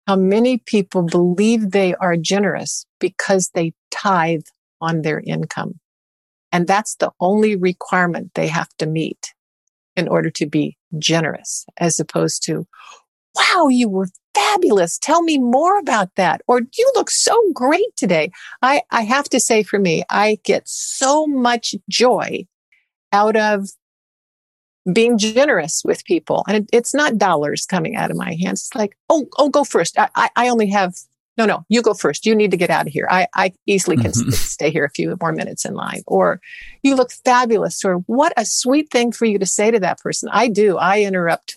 how 0.07 0.17
many 0.17 0.57
people 0.57 1.03
believe 1.03 1.71
they 1.71 1.95
are 1.95 2.17
generous 2.17 2.85
because 2.99 3.51
they 3.53 3.71
tithe 3.91 4.43
on 4.81 5.03
their 5.03 5.21
income. 5.21 5.79
And 6.51 6.67
that's 6.67 6.95
the 6.95 7.11
only 7.21 7.55
requirement 7.55 8.31
they 8.35 8.47
have 8.47 8.67
to 8.79 8.85
meet 8.85 9.33
in 9.95 10.09
order 10.09 10.29
to 10.31 10.45
be 10.45 10.75
generous, 10.97 11.65
as 11.77 11.97
opposed 11.97 12.43
to, 12.43 12.67
wow, 13.35 13.69
you 13.69 13.87
were 13.87 14.09
fabulous. 14.35 14.99
Tell 14.99 15.21
me 15.21 15.37
more 15.37 15.79
about 15.79 16.09
that. 16.15 16.41
Or 16.45 16.59
you 16.59 16.91
look 16.95 17.09
so 17.09 17.41
great 17.53 17.95
today. 17.95 18.31
I, 18.61 18.81
I 18.91 19.03
have 19.03 19.29
to 19.29 19.39
say 19.39 19.63
for 19.63 19.79
me, 19.79 20.03
I 20.09 20.39
get 20.43 20.63
so 20.67 21.25
much 21.25 21.73
joy 21.89 22.45
out 23.12 23.36
of 23.36 23.70
being 24.93 25.18
generous 25.18 25.82
with 25.84 26.05
people. 26.05 26.43
And 26.47 26.57
it, 26.57 26.70
it's 26.72 26.93
not 26.93 27.18
dollars 27.18 27.66
coming 27.66 27.95
out 27.95 28.12
of 28.12 28.18
my 28.18 28.38
hands. 28.41 28.62
It's 28.62 28.76
like, 28.76 28.97
oh, 29.10 29.28
oh, 29.38 29.49
go 29.49 29.64
first. 29.64 29.97
I, 29.97 30.30
I 30.36 30.49
only 30.49 30.70
have 30.70 30.95
no, 31.38 31.45
no, 31.45 31.64
you 31.70 31.82
go 31.82 31.93
first. 31.93 32.26
You 32.26 32.36
need 32.36 32.51
to 32.51 32.57
get 32.57 32.70
out 32.70 32.86
of 32.86 32.91
here. 32.91 33.07
I, 33.10 33.26
I 33.34 33.53
easily 33.66 33.95
can 33.95 34.12
mm-hmm. 34.12 34.30
stay 34.32 34.72
here 34.72 34.84
a 34.84 34.89
few 34.89 35.16
more 35.22 35.32
minutes 35.32 35.64
in 35.64 35.74
line. 35.74 36.01
Or 36.05 36.41
you 36.84 36.95
look 36.95 37.14
fabulous. 37.14 37.86
Or 37.86 37.99
what 38.07 38.34
a 38.36 38.43
sweet 38.43 38.91
thing 38.91 39.14
for 39.14 39.24
you 39.24 39.39
to 39.39 39.45
say 39.45 39.72
to 39.72 39.80
that 39.80 39.99
person. 39.99 40.28
I 40.34 40.49
do. 40.49 40.78
I 40.78 41.01
interrupt. 41.01 41.55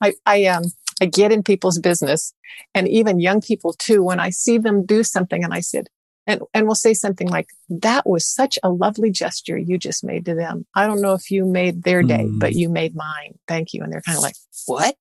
I, 0.00 0.14
I, 0.26 0.46
um, 0.46 0.64
I 1.00 1.06
get 1.06 1.30
in 1.30 1.44
people's 1.44 1.78
business 1.78 2.34
and 2.74 2.88
even 2.88 3.20
young 3.20 3.40
people 3.40 3.74
too, 3.74 4.02
when 4.02 4.18
I 4.18 4.30
see 4.30 4.58
them 4.58 4.84
do 4.84 5.04
something 5.04 5.44
and 5.44 5.54
I 5.54 5.60
said, 5.60 5.88
and, 6.30 6.42
and 6.54 6.66
we'll 6.66 6.74
say 6.74 6.94
something 6.94 7.28
like, 7.28 7.48
that 7.68 8.06
was 8.06 8.26
such 8.26 8.58
a 8.62 8.70
lovely 8.70 9.10
gesture 9.10 9.58
you 9.58 9.78
just 9.78 10.04
made 10.04 10.24
to 10.26 10.34
them. 10.34 10.66
I 10.74 10.86
don't 10.86 11.02
know 11.02 11.14
if 11.14 11.30
you 11.30 11.44
made 11.44 11.82
their 11.82 12.02
day, 12.02 12.24
mm. 12.24 12.38
but 12.38 12.54
you 12.54 12.68
made 12.68 12.94
mine. 12.94 13.38
Thank 13.48 13.74
you. 13.74 13.82
And 13.82 13.92
they're 13.92 14.02
kind 14.02 14.16
of 14.16 14.22
like, 14.22 14.36
what? 14.66 14.96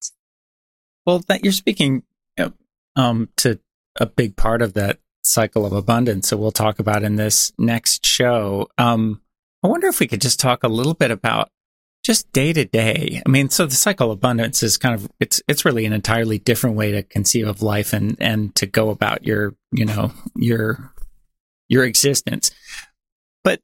Well, 1.05 1.19
that 1.27 1.43
you're 1.43 1.53
speaking 1.53 2.03
um, 2.95 3.29
to 3.37 3.59
a 3.99 4.05
big 4.05 4.35
part 4.35 4.61
of 4.61 4.73
that 4.73 4.99
cycle 5.23 5.65
of 5.65 5.73
abundance 5.73 6.29
that 6.29 6.37
we'll 6.37 6.51
talk 6.51 6.79
about 6.79 7.03
in 7.03 7.15
this 7.15 7.51
next 7.57 8.05
show. 8.05 8.67
Um, 8.77 9.21
I 9.63 9.67
wonder 9.67 9.87
if 9.87 9.99
we 9.99 10.07
could 10.07 10.21
just 10.21 10.39
talk 10.39 10.63
a 10.63 10.69
little 10.69 10.93
bit 10.93 11.11
about 11.11 11.49
just 12.03 12.31
day 12.31 12.53
to 12.53 12.65
day. 12.65 13.21
I 13.25 13.29
mean, 13.29 13.49
so 13.49 13.65
the 13.65 13.75
cycle 13.75 14.11
of 14.11 14.17
abundance 14.17 14.63
is 14.63 14.77
kind 14.77 14.95
of 14.95 15.09
it's 15.19 15.41
it's 15.47 15.65
really 15.65 15.85
an 15.85 15.93
entirely 15.93 16.39
different 16.39 16.75
way 16.75 16.91
to 16.91 17.03
conceive 17.03 17.47
of 17.47 17.61
life 17.61 17.93
and 17.93 18.15
and 18.19 18.55
to 18.55 18.65
go 18.65 18.89
about 18.89 19.25
your 19.25 19.55
you 19.71 19.85
know 19.85 20.11
your 20.35 20.93
your 21.69 21.85
existence. 21.85 22.51
But 23.43 23.61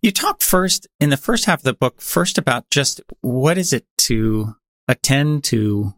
you 0.00 0.10
talk 0.10 0.40
first 0.40 0.86
in 0.98 1.10
the 1.10 1.16
first 1.18 1.44
half 1.44 1.60
of 1.60 1.64
the 1.64 1.74
book 1.74 2.00
first 2.00 2.38
about 2.38 2.70
just 2.70 3.02
what 3.20 3.58
is 3.58 3.72
it 3.72 3.84
to 3.98 4.54
attend 4.86 5.44
to 5.44 5.94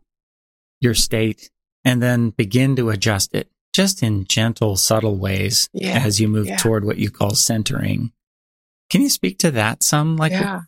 your 0.81 0.95
state 0.95 1.51
and 1.85 2.03
then 2.03 2.31
begin 2.31 2.75
to 2.77 2.91
adjust 2.91 3.35
it 3.35 3.49
just 3.73 4.03
in 4.03 4.25
gentle, 4.25 4.77
subtle 4.77 5.17
ways 5.17 5.69
yeah. 5.73 6.03
as 6.05 6.21
you 6.21 6.29
move 6.29 6.49
yeah. 6.49 6.57
toward 6.57 6.85
what 6.85 6.99
you 6.99 7.11
call 7.11 7.35
centering. 7.35 8.13
Can 8.89 9.01
you 9.01 9.09
speak 9.09 9.39
to 9.39 9.53
that 9.53 9.83
some? 9.83 10.17
Like 10.17 10.33
yeah. 10.33 10.63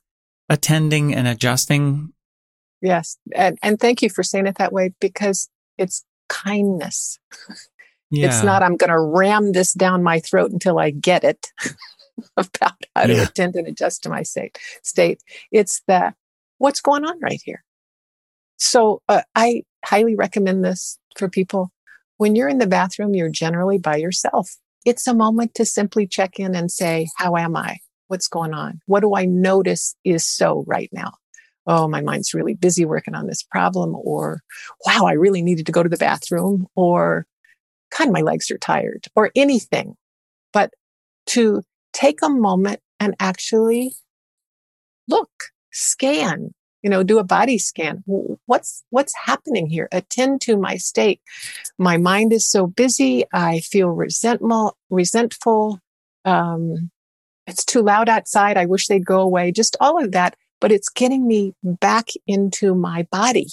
attending 0.48 1.14
and 1.14 1.26
adjusting? 1.26 2.12
Yes. 2.80 3.16
And, 3.34 3.58
and 3.62 3.80
thank 3.80 4.02
you 4.02 4.10
for 4.10 4.22
saying 4.22 4.46
it 4.46 4.58
that 4.58 4.72
way 4.72 4.94
because 5.00 5.48
it's 5.78 6.04
kindness. 6.28 7.18
Yeah. 8.12 8.26
It's 8.26 8.42
not, 8.42 8.62
I'm 8.62 8.76
going 8.76 8.90
to 8.90 9.00
ram 9.00 9.52
this 9.52 9.72
down 9.72 10.02
my 10.02 10.20
throat 10.20 10.52
until 10.52 10.78
I 10.78 10.90
get 10.90 11.24
it 11.24 11.48
about 12.36 12.74
how 12.94 13.06
to 13.06 13.22
attend 13.22 13.56
and 13.56 13.66
adjust 13.66 14.02
to 14.02 14.10
my 14.10 14.22
state. 14.22 14.58
state. 14.82 15.22
It's 15.50 15.82
the, 15.88 16.14
what's 16.58 16.80
going 16.80 17.04
on 17.04 17.18
right 17.20 17.40
here? 17.42 17.64
So 18.58 19.02
uh, 19.08 19.22
I 19.34 19.62
highly 19.84 20.14
recommend 20.14 20.64
this 20.64 20.98
for 21.16 21.28
people 21.28 21.72
when 22.22 22.36
you're 22.36 22.48
in 22.48 22.58
the 22.58 22.68
bathroom, 22.68 23.14
you're 23.14 23.28
generally 23.28 23.78
by 23.78 23.96
yourself. 23.96 24.56
It's 24.86 25.08
a 25.08 25.14
moment 25.14 25.56
to 25.56 25.64
simply 25.64 26.06
check 26.06 26.38
in 26.38 26.54
and 26.54 26.70
say, 26.70 27.08
How 27.16 27.36
am 27.36 27.56
I? 27.56 27.78
What's 28.06 28.28
going 28.28 28.54
on? 28.54 28.80
What 28.86 29.00
do 29.00 29.16
I 29.16 29.24
notice 29.24 29.96
is 30.04 30.24
so 30.24 30.62
right 30.68 30.88
now? 30.92 31.14
Oh, 31.66 31.88
my 31.88 32.00
mind's 32.00 32.32
really 32.32 32.54
busy 32.54 32.84
working 32.84 33.16
on 33.16 33.26
this 33.26 33.42
problem. 33.42 33.96
Or, 33.96 34.40
wow, 34.86 35.06
I 35.06 35.14
really 35.14 35.42
needed 35.42 35.66
to 35.66 35.72
go 35.72 35.82
to 35.82 35.88
the 35.88 35.96
bathroom. 35.96 36.68
Or, 36.76 37.26
God, 37.96 38.10
my 38.10 38.20
legs 38.20 38.50
are 38.50 38.58
tired. 38.58 39.06
Or 39.14 39.30
anything. 39.34 39.96
But 40.52 40.72
to 41.26 41.62
take 41.92 42.20
a 42.22 42.28
moment 42.28 42.80
and 43.00 43.14
actually 43.20 43.94
look, 45.08 45.30
scan, 45.72 46.54
you 46.82 46.90
know, 46.90 47.02
do 47.02 47.18
a 47.18 47.24
body 47.24 47.58
scan. 47.58 48.02
What's, 48.46 48.82
what's 48.90 49.14
happening 49.24 49.66
here? 49.68 49.88
Attend 49.92 50.40
to 50.42 50.56
my 50.56 50.76
state. 50.76 51.20
My 51.78 51.96
mind 51.96 52.32
is 52.32 52.48
so 52.48 52.66
busy. 52.66 53.24
I 53.32 53.60
feel 53.60 53.88
resentful, 53.88 54.76
resentful. 54.90 55.78
Um, 56.24 56.90
it's 57.46 57.64
too 57.64 57.82
loud 57.82 58.08
outside. 58.08 58.56
I 58.56 58.66
wish 58.66 58.86
they'd 58.86 59.04
go 59.04 59.20
away. 59.20 59.52
Just 59.52 59.76
all 59.80 60.02
of 60.02 60.12
that. 60.12 60.36
But 60.60 60.72
it's 60.72 60.88
getting 60.88 61.26
me 61.26 61.54
back 61.62 62.08
into 62.26 62.74
my 62.74 63.06
body 63.10 63.48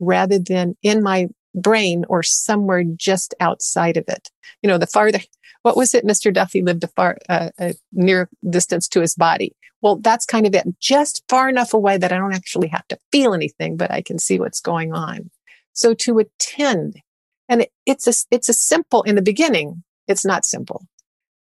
rather 0.00 0.38
than 0.38 0.76
in 0.82 1.02
my 1.02 1.28
brain 1.54 2.04
or 2.08 2.22
somewhere 2.22 2.84
just 2.84 3.34
outside 3.40 3.96
of 3.96 4.04
it. 4.08 4.30
You 4.62 4.68
know, 4.68 4.78
the 4.78 4.86
farther, 4.86 5.20
what 5.62 5.76
was 5.76 5.94
it? 5.94 6.04
Mr. 6.04 6.32
Duffy 6.32 6.62
lived 6.62 6.84
a 6.84 6.88
far, 6.88 7.18
uh, 7.28 7.50
a 7.58 7.74
near 7.92 8.28
distance 8.48 8.88
to 8.88 9.00
his 9.00 9.14
body. 9.14 9.54
Well, 9.80 9.96
that's 9.96 10.24
kind 10.24 10.46
of 10.46 10.54
it. 10.54 10.66
Just 10.80 11.22
far 11.28 11.48
enough 11.48 11.74
away 11.74 11.98
that 11.98 12.12
I 12.12 12.16
don't 12.16 12.34
actually 12.34 12.68
have 12.68 12.86
to 12.88 12.98
feel 13.12 13.34
anything, 13.34 13.76
but 13.76 13.90
I 13.90 14.02
can 14.02 14.18
see 14.18 14.38
what's 14.38 14.60
going 14.60 14.94
on. 14.94 15.30
So 15.72 15.92
to 15.94 16.18
attend, 16.20 16.96
and 17.48 17.62
it, 17.62 17.72
it's 17.84 18.06
a, 18.06 18.12
it's 18.30 18.48
a 18.48 18.54
simple, 18.54 19.02
in 19.02 19.14
the 19.14 19.22
beginning, 19.22 19.82
it's 20.08 20.24
not 20.24 20.44
simple. 20.44 20.86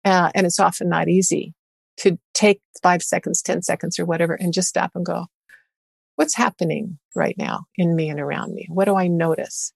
Uh, 0.05 0.31
and 0.35 0.45
it's 0.45 0.59
often 0.59 0.89
not 0.89 1.07
easy 1.07 1.53
to 1.97 2.17
take 2.33 2.61
five 2.81 3.01
seconds, 3.01 3.41
10 3.41 3.61
seconds 3.61 3.99
or 3.99 4.05
whatever 4.05 4.33
and 4.33 4.53
just 4.53 4.69
stop 4.69 4.91
and 4.95 5.05
go, 5.05 5.27
what's 6.15 6.35
happening 6.35 6.99
right 7.15 7.35
now 7.37 7.65
in 7.77 7.95
me 7.95 8.09
and 8.09 8.19
around 8.19 8.53
me? 8.53 8.67
What 8.69 8.85
do 8.85 8.95
I 8.95 9.07
notice? 9.07 9.73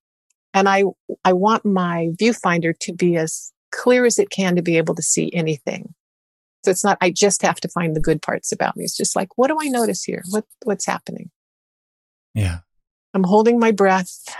And 0.58 0.68
I, 0.68 0.86
I 1.24 1.34
want 1.34 1.66
my 1.66 2.10
viewfinder 2.20 2.74
to 2.80 2.91
be 2.91 3.16
as 3.16 3.53
clear 3.72 4.05
as 4.05 4.18
it 4.18 4.32
can 4.32 4.55
to 4.55 4.64
be 4.64 4.78
able 4.78 4.95
to 4.95 5.03
see 5.03 5.32
anything. 5.32 5.93
So 6.66 6.72
it's 6.72 6.84
not, 6.84 6.97
I 6.99 7.12
just 7.12 7.43
have 7.43 7.60
to 7.60 7.68
find 7.68 7.95
the 7.95 7.99
good 7.99 8.24
parts 8.24 8.51
about 8.51 8.76
me. 8.76 8.84
It's 8.84 8.97
just 8.97 9.16
like, 9.16 9.28
what 9.38 9.49
do 9.49 9.58
I 9.62 9.68
notice 9.68 10.03
here? 10.03 10.24
What, 10.32 10.45
what's 10.64 10.88
happening? 10.88 11.30
Yeah. 12.34 12.62
I'm 13.14 13.24
holding 13.24 13.60
my 13.60 13.70
breath. 13.70 14.36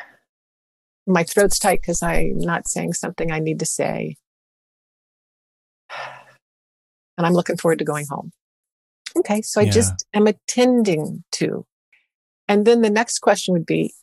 My 1.06 1.24
throat's 1.24 1.60
tight 1.60 1.82
because 1.82 2.02
I'm 2.02 2.40
not 2.40 2.68
saying 2.68 2.94
something 2.94 3.32
I 3.32 3.38
need 3.38 3.60
to 3.60 3.68
say. 3.68 4.16
And 7.16 7.28
I'm 7.28 7.34
looking 7.34 7.58
forward 7.58 7.78
to 7.78 7.86
going 7.86 8.08
home. 8.10 8.32
Okay. 9.16 9.44
So 9.44 9.62
I 9.62 9.66
yeah. 9.66 9.72
just 9.72 10.04
am 10.16 10.26
attending 10.26 11.26
to. 11.34 11.68
And 12.48 12.66
then 12.66 12.82
the 12.82 12.90
next 12.90 13.20
question 13.20 13.54
would 13.54 13.68
be, 13.68 13.94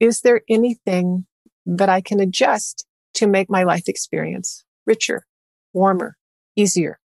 is 0.00 0.22
there 0.22 0.40
anything 0.48 1.26
that 1.66 1.88
I 1.88 2.00
can 2.00 2.20
adjust 2.20 2.86
to 3.14 3.26
make 3.26 3.48
my 3.48 3.62
life 3.62 3.88
experience 3.88 4.64
richer, 4.86 5.26
warmer, 5.72 6.16
easier, 6.56 6.98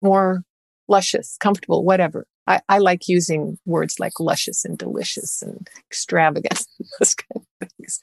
more 0.00 0.42
luscious, 0.88 1.36
comfortable, 1.40 1.84
whatever. 1.84 2.26
I, 2.46 2.60
I 2.68 2.78
like 2.78 3.08
using 3.08 3.58
words 3.64 4.00
like 4.00 4.18
luscious 4.18 4.64
and 4.64 4.76
delicious 4.76 5.42
and 5.42 5.68
extravagant, 5.78 6.66
those 7.00 7.14
kind 7.14 7.46
of 7.60 7.68
things. 7.78 8.00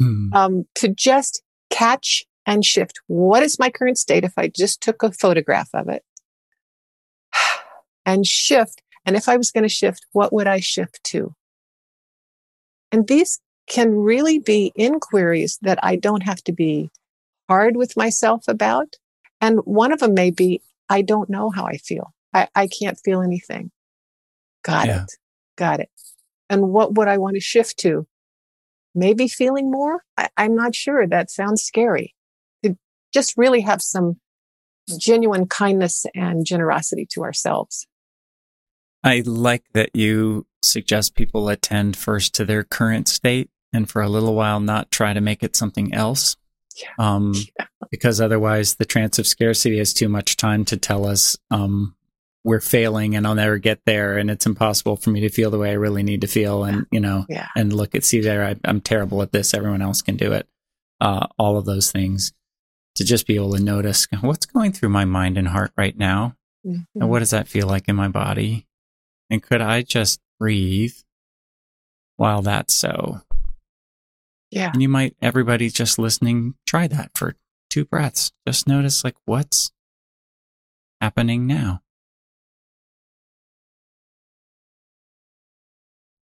Mm. 0.00 0.34
Um, 0.34 0.64
to 0.76 0.88
just 0.88 1.42
catch 1.68 2.24
and 2.46 2.64
shift. 2.64 3.00
What 3.06 3.42
is 3.42 3.58
my 3.58 3.70
current 3.70 3.98
state 3.98 4.24
if 4.24 4.32
I 4.36 4.48
just 4.48 4.80
took 4.80 5.02
a 5.02 5.12
photograph 5.12 5.68
of 5.74 5.88
it 5.88 6.02
and 8.06 8.26
shift? 8.26 8.82
And 9.04 9.16
if 9.16 9.28
I 9.28 9.36
was 9.36 9.50
going 9.50 9.62
to 9.62 9.68
shift, 9.68 10.06
what 10.12 10.32
would 10.32 10.46
I 10.46 10.60
shift 10.60 11.00
to? 11.04 11.34
And 12.92 13.06
these 13.06 13.40
can 13.70 13.94
really 13.94 14.40
be 14.40 14.72
inquiries 14.74 15.58
that 15.62 15.78
I 15.82 15.94
don't 15.94 16.24
have 16.24 16.42
to 16.44 16.52
be 16.52 16.90
hard 17.48 17.76
with 17.76 17.96
myself 17.96 18.44
about. 18.48 18.96
And 19.40 19.60
one 19.60 19.92
of 19.92 20.00
them 20.00 20.12
may 20.12 20.32
be, 20.32 20.60
I 20.88 21.02
don't 21.02 21.30
know 21.30 21.50
how 21.50 21.66
I 21.66 21.76
feel. 21.76 22.12
I, 22.34 22.48
I 22.54 22.66
can't 22.66 22.98
feel 23.02 23.22
anything. 23.22 23.70
Got 24.64 24.88
yeah. 24.88 25.02
it. 25.04 25.12
Got 25.56 25.80
it. 25.80 25.88
And 26.50 26.70
what 26.70 26.94
would 26.94 27.06
I 27.06 27.18
want 27.18 27.36
to 27.36 27.40
shift 27.40 27.78
to? 27.78 28.08
Maybe 28.92 29.28
feeling 29.28 29.70
more? 29.70 30.02
I, 30.16 30.28
I'm 30.36 30.56
not 30.56 30.74
sure. 30.74 31.06
That 31.06 31.30
sounds 31.30 31.62
scary. 31.62 32.16
To 32.64 32.76
just 33.14 33.34
really 33.36 33.60
have 33.60 33.80
some 33.80 34.18
genuine 34.98 35.46
kindness 35.46 36.06
and 36.12 36.44
generosity 36.44 37.06
to 37.12 37.22
ourselves. 37.22 37.86
I 39.04 39.22
like 39.24 39.62
that 39.74 39.90
you 39.94 40.46
suggest 40.60 41.14
people 41.14 41.48
attend 41.48 41.96
first 41.96 42.34
to 42.34 42.44
their 42.44 42.64
current 42.64 43.06
state 43.06 43.48
and 43.72 43.88
for 43.88 44.02
a 44.02 44.08
little 44.08 44.34
while 44.34 44.60
not 44.60 44.90
try 44.90 45.12
to 45.12 45.20
make 45.20 45.42
it 45.42 45.56
something 45.56 45.94
else. 45.94 46.36
Yeah. 46.76 46.88
Um, 46.98 47.34
yeah. 47.58 47.66
because 47.90 48.20
otherwise 48.20 48.74
the 48.74 48.84
trance 48.84 49.18
of 49.18 49.26
scarcity 49.26 49.78
has 49.78 49.92
too 49.92 50.08
much 50.08 50.36
time 50.36 50.64
to 50.66 50.76
tell 50.76 51.06
us, 51.06 51.36
um, 51.50 51.94
we're 52.42 52.60
failing 52.60 53.16
and 53.16 53.26
I'll 53.26 53.34
never 53.34 53.58
get 53.58 53.80
there. 53.84 54.16
And 54.16 54.30
it's 54.30 54.46
impossible 54.46 54.96
for 54.96 55.10
me 55.10 55.20
to 55.20 55.28
feel 55.28 55.50
the 55.50 55.58
way 55.58 55.70
I 55.70 55.74
really 55.74 56.02
need 56.02 56.22
to 56.22 56.26
feel. 56.26 56.64
And, 56.64 56.86
you 56.90 57.00
know, 57.00 57.26
yeah. 57.28 57.48
and 57.54 57.72
look 57.72 57.94
at, 57.94 58.04
see 58.04 58.20
there, 58.20 58.44
I, 58.44 58.56
am 58.68 58.80
terrible 58.80 59.20
at 59.22 59.32
this. 59.32 59.52
Everyone 59.52 59.82
else 59.82 60.00
can 60.00 60.16
do 60.16 60.32
it. 60.32 60.48
Uh, 61.00 61.26
all 61.38 61.56
of 61.56 61.66
those 61.66 61.92
things 61.92 62.32
to 62.94 63.04
just 63.04 63.26
be 63.26 63.36
able 63.36 63.54
to 63.54 63.62
notice 63.62 64.06
what's 64.20 64.46
going 64.46 64.72
through 64.72 64.88
my 64.88 65.04
mind 65.04 65.36
and 65.36 65.48
heart 65.48 65.72
right 65.76 65.96
now. 65.96 66.36
Mm-hmm. 66.66 67.00
And 67.00 67.10
what 67.10 67.20
does 67.20 67.30
that 67.30 67.48
feel 67.48 67.66
like 67.66 67.88
in 67.88 67.96
my 67.96 68.08
body? 68.08 68.66
And 69.30 69.42
could 69.42 69.60
I 69.60 69.82
just 69.82 70.20
breathe 70.38 70.94
while 72.16 72.42
that's 72.42 72.74
so? 72.74 73.22
Yeah. 74.50 74.70
And 74.72 74.82
you 74.82 74.88
might, 74.88 75.16
everybody 75.22 75.70
just 75.70 75.98
listening, 75.98 76.54
try 76.66 76.88
that 76.88 77.12
for 77.16 77.36
two 77.68 77.84
breaths. 77.84 78.32
Just 78.46 78.66
notice 78.66 79.04
like 79.04 79.16
what's 79.24 79.70
happening 81.00 81.46
now. 81.46 81.82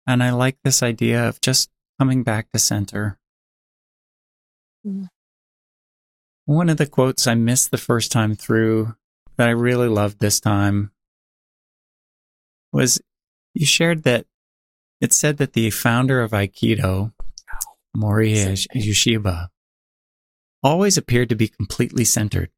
And 0.07 0.23
I 0.23 0.31
like 0.31 0.57
this 0.63 0.83
idea 0.83 1.29
of 1.29 1.41
just 1.41 1.71
coming 1.99 2.23
back 2.23 2.51
to 2.53 2.59
center. 2.59 3.19
Mm. 4.87 5.09
one 6.45 6.69
of 6.69 6.77
the 6.77 6.87
quotes 6.87 7.27
I 7.27 7.35
missed 7.35 7.73
the 7.73 7.77
first 7.77 8.13
time 8.13 8.37
through 8.37 8.95
that 9.37 9.49
I 9.49 9.51
really 9.51 9.89
loved 9.89 10.21
this 10.21 10.39
time 10.39 10.93
was 12.73 13.01
you 13.53 13.67
shared 13.67 14.05
that 14.05 14.27
it 15.01 15.13
said 15.13 15.39
that 15.39 15.55
the 15.55 15.71
founder 15.71 16.23
of 16.23 16.31
Aikido, 16.31 17.13
Morihei 17.97 18.67
Ueshiba, 18.75 19.49
always 20.63 20.99
appeared 20.99 21.29
to 21.29 21.37
be 21.37 21.49
completely 21.49 22.05
centered. 22.05 22.51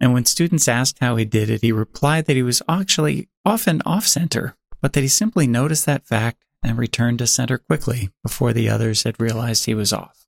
And 0.00 0.12
when 0.12 0.24
students 0.24 0.68
asked 0.68 0.98
how 1.00 1.16
he 1.16 1.24
did 1.24 1.48
it, 1.48 1.62
he 1.62 1.72
replied 1.72 2.26
that 2.26 2.36
he 2.36 2.42
was 2.42 2.62
actually 2.68 3.28
often 3.44 3.80
off 3.86 4.06
center, 4.06 4.56
but 4.80 4.92
that 4.92 5.00
he 5.00 5.08
simply 5.08 5.46
noticed 5.46 5.86
that 5.86 6.06
fact 6.06 6.44
and 6.62 6.76
returned 6.76 7.18
to 7.20 7.26
center 7.26 7.58
quickly 7.58 8.10
before 8.22 8.52
the 8.52 8.68
others 8.68 9.04
had 9.04 9.20
realized 9.20 9.64
he 9.64 9.74
was 9.74 9.92
off. 9.92 10.26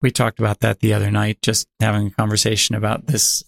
We 0.00 0.10
talked 0.10 0.38
about 0.38 0.60
that 0.60 0.80
the 0.80 0.92
other 0.92 1.10
night, 1.10 1.38
just 1.42 1.66
having 1.80 2.08
a 2.08 2.10
conversation 2.10 2.74
about 2.74 3.06
this 3.06 3.42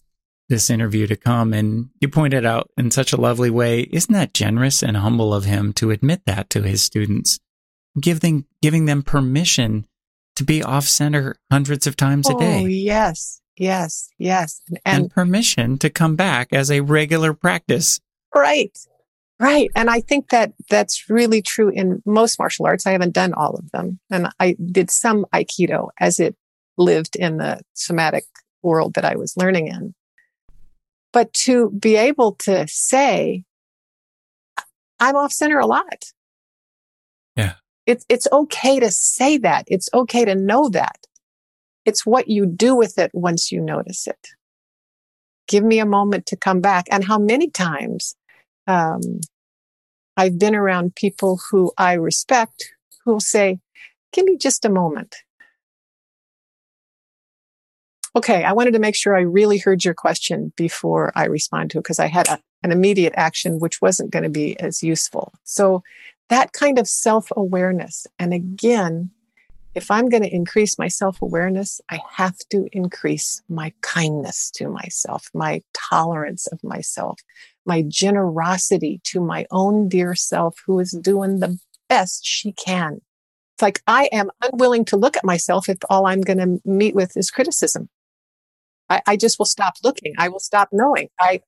this 0.49 0.71
interview 0.71 1.07
to 1.09 1.17
come. 1.17 1.53
And 1.53 1.91
you 2.01 2.09
pointed 2.09 2.47
out 2.47 2.71
in 2.77 2.91
such 2.91 3.13
a 3.13 3.21
lovely 3.21 3.51
way, 3.51 3.81
isn't 3.91 4.13
that 4.13 4.35
generous 4.35 4.83
and 4.83 4.97
humble 4.97 5.35
of 5.35 5.45
him 5.45 5.73
to 5.75 5.91
admit 5.91 6.23
that 6.27 6.51
to 6.51 6.63
his 6.63 6.83
students? 6.83 7.41
Giving, 8.01 8.45
giving 8.63 8.85
them 8.85 9.03
permission 9.03 9.87
to 10.37 10.45
be 10.45 10.63
off 10.63 10.85
center 10.85 11.37
hundreds 11.51 11.87
of 11.87 11.97
times 11.97 12.29
oh, 12.29 12.37
a 12.37 12.41
day. 12.41 12.63
Oh 12.63 12.67
yes, 12.67 13.41
yes, 13.57 14.11
yes. 14.19 14.61
And, 14.69 14.81
and 14.85 15.11
permission 15.11 15.79
to 15.79 15.91
come 15.91 16.15
back 16.15 16.53
as 16.53 16.71
a 16.71 16.81
regular 16.81 17.33
practice. 17.33 18.01
Right. 18.35 18.77
Right. 19.39 19.69
And 19.77 19.91
I 19.91 20.01
think 20.01 20.31
that 20.31 20.53
that's 20.71 21.11
really 21.11 21.43
true 21.43 21.69
in 21.69 22.03
most 22.07 22.39
martial 22.39 22.67
arts. 22.67 22.87
I 22.87 22.93
haven't 22.93 23.13
done 23.13 23.35
all 23.35 23.55
of 23.55 23.71
them. 23.71 23.99
And 24.11 24.29
I 24.41 24.57
did 24.73 24.91
some 24.91 25.27
Aikido 25.35 25.89
as 26.01 26.21
it 26.21 26.37
lived 26.79 27.17
in 27.17 27.37
the 27.37 27.61
somatic 27.75 28.25
world 28.63 28.95
that 28.95 29.05
I 29.05 29.17
was 29.17 29.37
learning 29.37 29.69
in. 29.69 29.95
But 31.13 31.33
to 31.35 31.71
be 31.71 31.97
able 31.97 32.37
to 32.41 32.67
say, 32.69 33.45
I'm 34.99 35.17
off 35.17 35.33
center 35.33 35.59
a 35.59 35.67
lot. 35.67 36.13
Yeah. 37.37 37.55
It's, 37.87 38.05
it's 38.09 38.29
okay 38.33 38.81
to 38.81 38.91
say 38.91 39.39
that. 39.39 39.65
It's 39.69 39.89
okay 39.95 40.25
to 40.25 40.35
know 40.35 40.69
that. 40.71 40.99
It's 41.85 42.05
what 42.05 42.29
you 42.29 42.47
do 42.47 42.75
with 42.75 42.99
it 42.99 43.11
once 43.15 43.53
you 43.53 43.61
notice 43.61 44.07
it. 44.07 44.29
Give 45.47 45.63
me 45.63 45.79
a 45.79 45.87
moment 45.87 46.27
to 46.27 46.37
come 46.37 46.61
back. 46.61 46.87
And 46.91 47.05
how 47.05 47.19
many 47.19 47.49
times, 47.49 48.17
um, 48.67 49.01
I've 50.17 50.39
been 50.39 50.55
around 50.55 50.97
people 50.97 51.41
who 51.51 51.73
I 51.77 51.93
respect 51.93 52.73
who 53.05 53.13
will 53.13 53.21
say, 53.21 53.61
give 54.13 54.25
me 54.25 54.37
just 54.37 54.65
a 54.65 54.71
moment. 54.71 55.15
Okay, 58.17 58.45
I 58.45 58.53
wanted 58.53 58.73
to 58.73 58.79
make 58.79 58.97
sure 58.97 59.15
I 59.15 59.21
really 59.21 59.59
heard 59.59 59.85
your 59.85 59.93
question 59.93 60.53
before 60.57 61.13
I 61.15 61.27
respond 61.27 61.71
to 61.71 61.79
it 61.79 61.83
because 61.83 61.99
I 61.99 62.07
had 62.07 62.27
a, 62.29 62.39
an 62.63 62.73
immediate 62.73 63.13
action 63.15 63.61
which 63.61 63.83
wasn't 63.83 64.11
going 64.11 64.23
to 64.23 64.31
be 64.31 64.59
as 64.59 64.83
useful. 64.83 65.35
So 65.45 65.83
that 66.29 66.53
kind 66.53 66.79
of 66.79 66.89
self 66.89 67.29
awareness. 67.37 68.07
And 68.19 68.33
again, 68.35 69.11
if 69.75 69.91
I'm 69.91 70.09
going 70.09 70.23
to 70.23 70.35
increase 70.35 70.79
my 70.79 70.89
self 70.89 71.21
awareness, 71.21 71.81
I 71.91 72.01
have 72.13 72.39
to 72.51 72.67
increase 72.73 73.43
my 73.49 73.73
kindness 73.83 74.51
to 74.53 74.69
myself, 74.69 75.29
my 75.35 75.63
tolerance 75.75 76.47
of 76.47 76.65
myself, 76.65 77.21
my 77.67 77.83
generosity 77.87 79.01
to 79.05 79.21
my 79.21 79.47
own 79.51 79.89
dear 79.89 80.15
self 80.15 80.57
who 80.67 80.81
is 80.81 80.93
doing 80.93 81.41
the 81.41 81.59
best 81.89 82.25
she 82.25 82.53
can. 82.53 83.01
It's 83.55 83.63
like 83.63 83.83
I 83.87 84.09
am 84.13 84.31
unwilling 84.43 84.85
to 84.87 84.97
look 84.97 85.17
at 85.17 85.25
myself 85.25 85.69
if 85.69 85.79
all 85.89 86.07
I'm 86.07 86.23
going 86.23 86.39
to 86.39 86.61
meet 86.69 86.95
with 86.95 87.17
is 87.17 87.31
criticism. 87.31 87.89
I, 88.89 89.03
I 89.07 89.17
just 89.17 89.39
will 89.39 89.47
stop 89.47 89.75
looking. 89.83 90.15
I 90.19 90.29
will 90.29 90.41
stop 90.41 90.69
knowing. 90.73 91.09
I, 91.21 91.41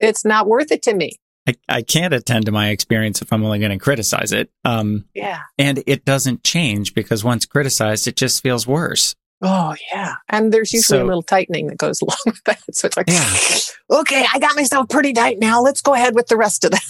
it's 0.00 0.24
not 0.24 0.46
worth 0.46 0.72
it 0.72 0.82
to 0.82 0.94
me. 0.94 1.18
I, 1.46 1.54
I 1.68 1.82
can't 1.82 2.14
attend 2.14 2.46
to 2.46 2.52
my 2.52 2.68
experience 2.68 3.20
if 3.20 3.32
I'm 3.32 3.44
only 3.44 3.58
going 3.58 3.72
to 3.72 3.78
criticize 3.78 4.32
it. 4.32 4.50
Um, 4.64 5.06
yeah. 5.14 5.40
And 5.58 5.82
it 5.86 6.04
doesn't 6.04 6.44
change 6.44 6.94
because 6.94 7.24
once 7.24 7.46
criticized, 7.46 8.06
it 8.06 8.16
just 8.16 8.42
feels 8.42 8.66
worse. 8.66 9.14
Oh, 9.44 9.74
yeah. 9.92 10.14
And 10.28 10.52
there's 10.52 10.72
usually 10.72 10.98
so, 10.98 11.04
a 11.04 11.06
little 11.06 11.22
tightening 11.22 11.66
that 11.66 11.78
goes 11.78 12.00
along 12.02 12.16
with 12.26 12.42
that. 12.44 12.60
So 12.72 12.86
it's 12.86 12.96
like, 12.96 13.10
yeah. 13.10 13.98
okay, 14.00 14.24
I 14.32 14.38
got 14.38 14.54
myself 14.54 14.88
pretty 14.88 15.12
tight 15.12 15.38
now. 15.40 15.60
Let's 15.60 15.82
go 15.82 15.94
ahead 15.94 16.14
with 16.14 16.28
the 16.28 16.36
rest 16.36 16.64
of 16.64 16.70
that. 16.70 16.84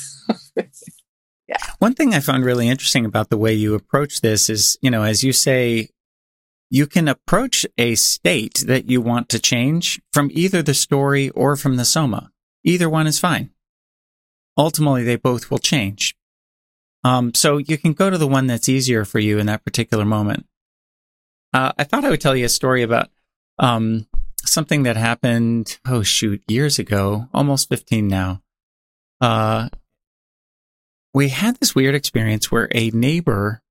yeah. 1.48 1.56
One 1.78 1.94
thing 1.94 2.14
I 2.14 2.20
found 2.20 2.44
really 2.44 2.68
interesting 2.68 3.06
about 3.06 3.30
the 3.30 3.38
way 3.38 3.54
you 3.54 3.74
approach 3.74 4.20
this 4.20 4.50
is, 4.50 4.76
you 4.82 4.90
know, 4.90 5.02
as 5.02 5.24
you 5.24 5.32
say, 5.32 5.88
you 6.68 6.86
can 6.86 7.08
approach 7.08 7.66
a 7.78 7.94
state 7.94 8.64
that 8.66 8.88
you 8.88 9.00
want 9.00 9.28
to 9.30 9.38
change 9.38 10.00
from 10.12 10.30
either 10.32 10.62
the 10.62 10.74
story 10.74 11.30
or 11.30 11.56
from 11.56 11.76
the 11.76 11.84
soma. 11.84 12.30
Either 12.64 12.88
one 12.88 13.06
is 13.06 13.18
fine. 13.18 13.50
Ultimately, 14.56 15.04
they 15.04 15.16
both 15.16 15.50
will 15.50 15.58
change. 15.58 16.14
Um, 17.04 17.34
so 17.34 17.56
you 17.56 17.78
can 17.78 17.92
go 17.92 18.10
to 18.10 18.18
the 18.18 18.28
one 18.28 18.46
that's 18.46 18.68
easier 18.68 19.04
for 19.04 19.18
you 19.18 19.38
in 19.38 19.46
that 19.46 19.64
particular 19.64 20.04
moment. 20.04 20.46
Uh, 21.52 21.72
I 21.76 21.84
thought 21.84 22.04
I 22.04 22.10
would 22.10 22.20
tell 22.20 22.36
you 22.36 22.46
a 22.46 22.50
story 22.50 22.82
about 22.82 23.10
um, 23.58 24.06
something 24.44 24.84
that 24.84 24.96
happened, 24.96 25.78
oh 25.86 26.02
shoot, 26.02 26.42
years 26.48 26.78
ago, 26.78 27.28
almost 27.34 27.68
15 27.68 28.06
now. 28.08 28.42
Uh, 29.20 29.68
we 31.14 31.28
had 31.28 31.56
this 31.56 31.74
weird 31.74 31.94
experience 31.94 32.50
where 32.50 32.68
a 32.72 32.90
neighbor 32.90 33.62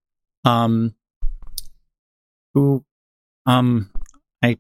um, 0.46 0.94
who 2.54 2.84
um, 3.46 3.90
I 4.44 4.58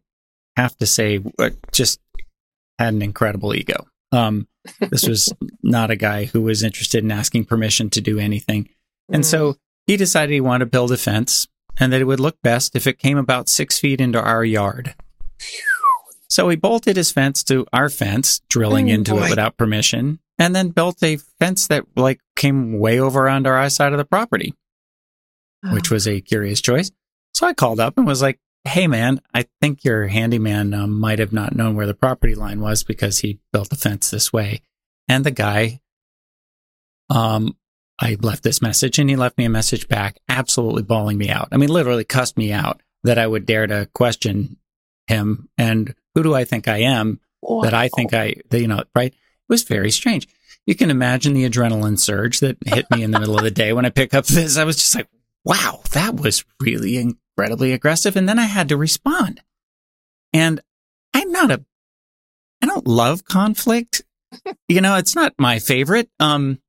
have 0.57 0.75
to 0.77 0.85
say, 0.85 1.19
uh, 1.37 1.51
just 1.71 1.99
had 2.79 2.93
an 2.93 3.01
incredible 3.01 3.53
ego. 3.53 3.87
Um, 4.11 4.47
this 4.89 5.07
was 5.07 5.33
not 5.63 5.91
a 5.91 5.95
guy 5.95 6.25
who 6.25 6.41
was 6.41 6.63
interested 6.63 7.03
in 7.03 7.11
asking 7.11 7.45
permission 7.45 7.89
to 7.91 8.01
do 8.01 8.19
anything. 8.19 8.69
And 9.11 9.25
so 9.25 9.53
mm. 9.53 9.57
he 9.87 9.97
decided 9.97 10.33
he 10.33 10.41
wanted 10.41 10.65
to 10.65 10.71
build 10.71 10.91
a 10.91 10.97
fence 10.97 11.47
and 11.79 11.91
that 11.91 12.01
it 12.01 12.05
would 12.05 12.19
look 12.19 12.37
best 12.41 12.75
if 12.75 12.87
it 12.87 12.99
came 12.99 13.17
about 13.17 13.49
six 13.49 13.79
feet 13.79 14.01
into 14.01 14.21
our 14.21 14.43
yard. 14.43 14.95
So 16.29 16.47
he 16.47 16.55
bolted 16.55 16.95
his 16.95 17.11
fence 17.11 17.43
to 17.45 17.65
our 17.73 17.89
fence, 17.89 18.41
drilling 18.49 18.89
oh, 18.89 18.93
into 18.93 19.11
boy. 19.11 19.25
it 19.25 19.29
without 19.31 19.57
permission, 19.57 20.19
and 20.39 20.55
then 20.55 20.69
built 20.69 21.03
a 21.03 21.17
fence 21.17 21.67
that 21.67 21.85
like 21.95 22.21
came 22.35 22.79
way 22.79 22.99
over 22.99 23.27
on 23.27 23.45
our 23.45 23.69
side 23.69 23.91
of 23.91 23.97
the 23.97 24.05
property, 24.05 24.53
oh. 25.65 25.73
which 25.73 25.91
was 25.91 26.07
a 26.07 26.21
curious 26.21 26.61
choice. 26.61 26.91
So 27.33 27.47
I 27.47 27.53
called 27.53 27.79
up 27.79 27.97
and 27.97 28.07
was 28.07 28.21
like, 28.21 28.39
Hey 28.63 28.85
man, 28.85 29.21
I 29.33 29.47
think 29.59 29.83
your 29.83 30.07
handyman 30.07 30.73
um, 30.73 30.99
might 30.99 31.19
have 31.19 31.33
not 31.33 31.55
known 31.55 31.75
where 31.75 31.87
the 31.87 31.95
property 31.95 32.35
line 32.35 32.61
was 32.61 32.83
because 32.83 33.19
he 33.19 33.39
built 33.51 33.69
the 33.69 33.75
fence 33.75 34.11
this 34.11 34.31
way. 34.31 34.61
And 35.07 35.25
the 35.25 35.31
guy, 35.31 35.81
um, 37.09 37.57
I 37.99 38.17
left 38.21 38.43
this 38.43 38.61
message 38.61 38.99
and 38.99 39.09
he 39.09 39.15
left 39.15 39.37
me 39.37 39.45
a 39.45 39.49
message 39.49 39.87
back, 39.87 40.17
absolutely 40.29 40.83
bawling 40.83 41.17
me 41.17 41.29
out. 41.29 41.49
I 41.51 41.57
mean, 41.57 41.69
literally 41.69 42.03
cussed 42.03 42.37
me 42.37 42.51
out 42.51 42.81
that 43.03 43.17
I 43.17 43.25
would 43.25 43.45
dare 43.45 43.65
to 43.65 43.89
question 43.93 44.57
him. 45.07 45.49
And 45.57 45.95
who 46.13 46.23
do 46.23 46.35
I 46.35 46.43
think 46.43 46.67
I 46.67 46.77
am 46.77 47.19
wow. 47.41 47.61
that 47.61 47.73
I 47.73 47.89
think 47.89 48.13
I, 48.13 48.35
you 48.51 48.67
know, 48.67 48.83
right? 48.95 49.11
It 49.13 49.49
was 49.49 49.63
very 49.63 49.91
strange. 49.91 50.27
You 50.65 50.75
can 50.75 50.91
imagine 50.91 51.33
the 51.33 51.49
adrenaline 51.49 51.99
surge 51.99 52.39
that 52.41 52.57
hit 52.65 52.85
me 52.91 53.03
in 53.03 53.11
the 53.11 53.19
middle 53.19 53.37
of 53.37 53.43
the 53.43 53.51
day 53.51 53.73
when 53.73 53.85
I 53.85 53.89
pick 53.89 54.13
up 54.13 54.25
this. 54.25 54.57
I 54.57 54.63
was 54.63 54.77
just 54.77 54.95
like, 54.95 55.07
wow, 55.43 55.81
that 55.91 56.15
was 56.15 56.45
really 56.59 57.15
incredibly 57.41 57.73
aggressive. 57.73 58.15
And 58.15 58.29
then 58.29 58.37
I 58.37 58.45
had 58.45 58.69
to 58.69 58.77
respond. 58.77 59.41
And 60.31 60.61
I'm 61.13 61.31
not 61.31 61.49
a, 61.49 61.65
I 62.61 62.67
don't 62.67 62.87
love 62.87 63.25
conflict. 63.25 64.03
you 64.67 64.79
know, 64.79 64.95
it's 64.95 65.15
not 65.15 65.33
my 65.39 65.57
favorite. 65.57 66.09
Um, 66.19 66.59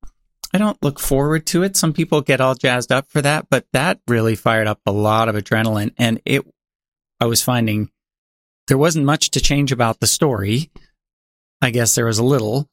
I 0.54 0.58
don't 0.58 0.82
look 0.82 0.98
forward 0.98 1.46
to 1.48 1.62
it. 1.62 1.76
Some 1.76 1.92
people 1.92 2.22
get 2.22 2.40
all 2.40 2.54
jazzed 2.54 2.90
up 2.90 3.06
for 3.10 3.20
that, 3.20 3.46
but 3.50 3.66
that 3.74 4.00
really 4.08 4.34
fired 4.34 4.66
up 4.66 4.80
a 4.86 4.92
lot 4.92 5.28
of 5.28 5.34
adrenaline. 5.34 5.92
And 5.98 6.20
it, 6.24 6.42
I 7.20 7.26
was 7.26 7.42
finding 7.42 7.90
there 8.68 8.78
wasn't 8.78 9.04
much 9.04 9.30
to 9.32 9.40
change 9.40 9.72
about 9.72 10.00
the 10.00 10.06
story. 10.06 10.70
I 11.60 11.70
guess 11.70 11.94
there 11.94 12.06
was 12.06 12.18
a 12.18 12.24
little, 12.24 12.66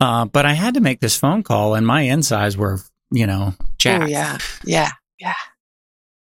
uh, 0.00 0.24
but 0.24 0.44
I 0.44 0.54
had 0.54 0.74
to 0.74 0.80
make 0.80 1.00
this 1.00 1.16
phone 1.16 1.44
call 1.44 1.74
and 1.74 1.86
my 1.86 2.02
insides 2.02 2.56
were, 2.56 2.80
you 3.12 3.26
know, 3.28 3.54
jacked. 3.78 4.04
Oh, 4.04 4.06
yeah. 4.08 4.38
Yeah. 4.64 4.90
Yeah. 5.20 5.34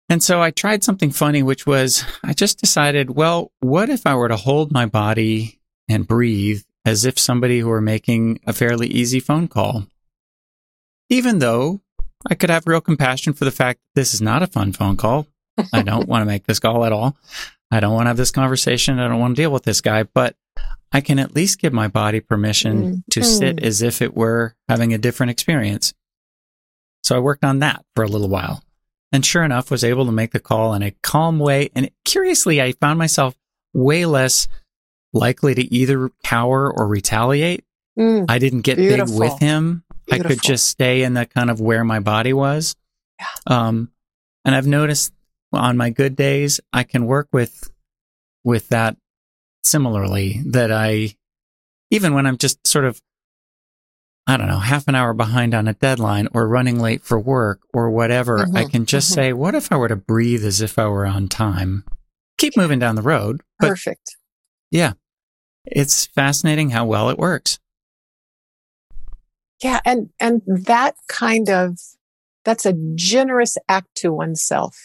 And 0.09 0.23
so 0.23 0.41
I 0.41 0.51
tried 0.51 0.83
something 0.83 1.11
funny, 1.11 1.43
which 1.43 1.65
was 1.65 2.05
I 2.23 2.33
just 2.33 2.59
decided, 2.59 3.11
well, 3.11 3.51
what 3.59 3.89
if 3.89 4.07
I 4.07 4.15
were 4.15 4.29
to 4.29 4.37
hold 4.37 4.71
my 4.71 4.85
body 4.85 5.59
and 5.89 6.07
breathe 6.07 6.61
as 6.85 7.03
if 7.03 7.19
somebody 7.19 7.59
who 7.59 7.67
were 7.67 7.81
making 7.81 8.39
a 8.47 8.53
fairly 8.53 8.87
easy 8.87 9.19
phone 9.19 9.47
call? 9.47 9.87
Even 11.09 11.39
though 11.39 11.81
I 12.29 12.35
could 12.35 12.49
have 12.49 12.67
real 12.67 12.81
compassion 12.81 13.33
for 13.33 13.45
the 13.45 13.51
fact 13.51 13.79
this 13.95 14.13
is 14.13 14.21
not 14.21 14.43
a 14.43 14.47
fun 14.47 14.71
phone 14.71 14.97
call. 14.97 15.27
I 15.73 15.81
don't 15.81 16.07
want 16.07 16.21
to 16.21 16.25
make 16.25 16.45
this 16.45 16.59
call 16.59 16.85
at 16.85 16.93
all. 16.93 17.17
I 17.69 17.81
don't 17.81 17.93
want 17.93 18.05
to 18.05 18.09
have 18.09 18.17
this 18.17 18.31
conversation. 18.31 18.99
I 18.99 19.07
don't 19.07 19.19
want 19.19 19.35
to 19.35 19.41
deal 19.41 19.51
with 19.51 19.63
this 19.63 19.81
guy, 19.81 20.03
but 20.03 20.35
I 20.91 21.01
can 21.01 21.19
at 21.19 21.35
least 21.35 21.59
give 21.59 21.73
my 21.73 21.89
body 21.89 22.21
permission 22.21 22.83
mm. 22.83 23.03
to 23.11 23.23
sit 23.23 23.61
as 23.61 23.81
if 23.81 24.01
it 24.01 24.15
were 24.15 24.55
having 24.69 24.93
a 24.93 24.97
different 24.97 25.31
experience. 25.31 25.93
So 27.03 27.15
I 27.15 27.19
worked 27.19 27.43
on 27.43 27.59
that 27.59 27.85
for 27.95 28.03
a 28.03 28.07
little 28.07 28.29
while. 28.29 28.63
And 29.11 29.25
sure 29.25 29.43
enough, 29.43 29.71
was 29.71 29.83
able 29.83 30.05
to 30.05 30.11
make 30.11 30.31
the 30.31 30.39
call 30.39 30.73
in 30.73 30.83
a 30.83 30.91
calm 31.01 31.39
way. 31.39 31.69
And 31.75 31.89
curiously, 32.03 32.61
I 32.61 32.73
found 32.73 32.99
myself 32.99 33.35
way 33.73 34.05
less 34.05 34.47
likely 35.13 35.55
to 35.55 35.73
either 35.73 36.09
cower 36.23 36.71
or 36.71 36.87
retaliate. 36.87 37.63
Mm, 37.97 38.25
I 38.29 38.37
didn't 38.37 38.61
get 38.61 38.77
Beautiful. 38.77 39.19
big 39.19 39.31
with 39.31 39.39
him. 39.39 39.83
I 40.11 40.19
could 40.19 40.41
just 40.41 40.67
stay 40.69 41.03
in 41.03 41.13
the 41.13 41.25
kind 41.25 41.49
of 41.49 41.59
where 41.59 41.83
my 41.83 41.99
body 41.99 42.33
was. 42.33 42.75
Yeah. 43.19 43.25
Um, 43.47 43.91
and 44.45 44.55
I've 44.55 44.67
noticed 44.67 45.13
on 45.51 45.77
my 45.77 45.89
good 45.89 46.15
days, 46.15 46.59
I 46.71 46.83
can 46.83 47.05
work 47.05 47.29
with, 47.31 47.71
with 48.43 48.69
that 48.69 48.97
similarly 49.63 50.41
that 50.47 50.71
I, 50.71 51.15
even 51.91 52.13
when 52.13 52.25
I'm 52.25 52.37
just 52.37 52.65
sort 52.67 52.85
of, 52.85 53.01
I 54.29 54.35
don't 54.35 54.47
know, 54.47 54.59
half 54.59 54.87
an 54.89 54.95
hour 54.95 55.13
behind 55.13 55.55
on 55.55 55.67
a 55.69 55.73
deadline 55.73 56.27
or 56.33 56.47
running 56.49 56.79
late 56.79 57.01
for 57.01 57.17
work 57.17 57.61
or 57.73 57.89
whatever, 57.89 58.41
I 58.53 58.65
Mhm, 58.65 58.71
can 58.71 58.85
just 58.85 59.09
mhm. 59.11 59.15
say, 59.15 59.33
what 59.33 59.55
if 59.55 59.71
I 59.71 59.77
were 59.77 59.87
to 59.87 59.95
breathe 59.95 60.43
as 60.43 60.59
if 60.61 60.77
I 60.77 60.87
were 60.87 61.05
on 61.05 61.29
time? 61.29 61.85
Keep 62.37 62.57
moving 62.57 62.77
down 62.77 62.95
the 62.95 63.01
road. 63.01 63.41
Perfect. 63.59 64.17
yeah, 64.69 64.93
it's 65.65 66.05
fascinating 66.07 66.71
how 66.71 66.85
well 66.85 67.09
it 67.09 67.17
works. 67.17 67.57
Yeah, 69.63 69.79
and 69.85 70.09
and 70.19 70.41
that 70.45 70.95
kind 71.07 71.49
of 71.49 71.79
that's 72.45 72.65
a 72.65 72.73
generous 72.95 73.57
act 73.67 73.95
to 73.95 74.11
oneself. 74.13 74.77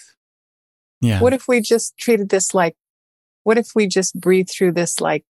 Yeah. 1.01 1.21
What 1.21 1.33
if 1.35 1.47
we 1.49 1.61
just 1.61 1.97
treated 1.99 2.29
this 2.31 2.55
like 2.55 2.77
what 3.45 3.59
if 3.59 3.71
we 3.75 3.87
just 3.89 4.19
breathe 4.21 4.49
through 4.49 4.73
this 4.73 5.01
like 5.01 5.25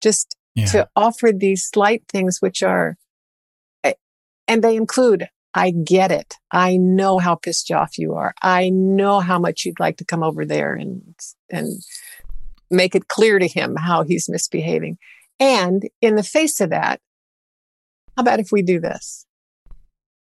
just 0.00 0.36
yeah. 0.54 0.66
to 0.66 0.88
offer 0.96 1.32
these 1.32 1.64
slight 1.66 2.04
things 2.08 2.38
which 2.40 2.62
are 2.62 2.96
and 4.48 4.62
they 4.62 4.76
include 4.76 5.28
I 5.54 5.70
get 5.70 6.10
it. 6.10 6.34
I 6.52 6.76
know 6.76 7.18
how 7.18 7.34
pissed 7.34 7.70
off 7.72 7.96
you 7.96 8.12
are. 8.12 8.34
I 8.42 8.68
know 8.68 9.20
how 9.20 9.38
much 9.38 9.64
you'd 9.64 9.80
like 9.80 9.96
to 9.96 10.04
come 10.04 10.22
over 10.22 10.44
there 10.44 10.74
and 10.74 11.14
and 11.50 11.80
make 12.70 12.94
it 12.94 13.08
clear 13.08 13.38
to 13.38 13.48
him 13.48 13.74
how 13.76 14.02
he's 14.02 14.28
misbehaving. 14.28 14.98
And 15.40 15.88
in 16.02 16.16
the 16.16 16.22
face 16.22 16.60
of 16.60 16.70
that, 16.70 17.00
how 18.16 18.22
about 18.22 18.40
if 18.40 18.52
we 18.52 18.62
do 18.62 18.80
this? 18.80 19.24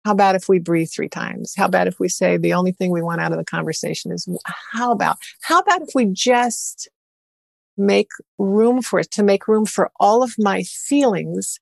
How 0.05 0.11
about 0.11 0.35
if 0.35 0.47
we 0.47 0.59
breathe 0.59 0.89
three 0.93 1.09
times? 1.09 1.53
How 1.57 1.65
about 1.65 1.87
if 1.87 1.99
we 1.99 2.07
say 2.07 2.37
the 2.37 2.53
only 2.53 2.71
thing 2.71 2.91
we 2.91 3.01
want 3.01 3.19
out 3.19 3.31
of 3.31 3.37
the 3.37 3.43
conversation 3.43 4.11
is 4.11 4.27
how 4.71 4.91
about 4.91 5.17
how 5.41 5.59
about 5.59 5.81
if 5.81 5.89
we 5.95 6.05
just 6.05 6.87
make 7.77 8.07
room 8.37 8.81
for 8.81 8.99
it 8.99 9.11
to 9.11 9.23
make 9.23 9.49
room 9.49 9.65
for 9.65 9.91
all 9.99 10.23
of 10.23 10.35
my 10.37 10.63
feelings 10.63 11.59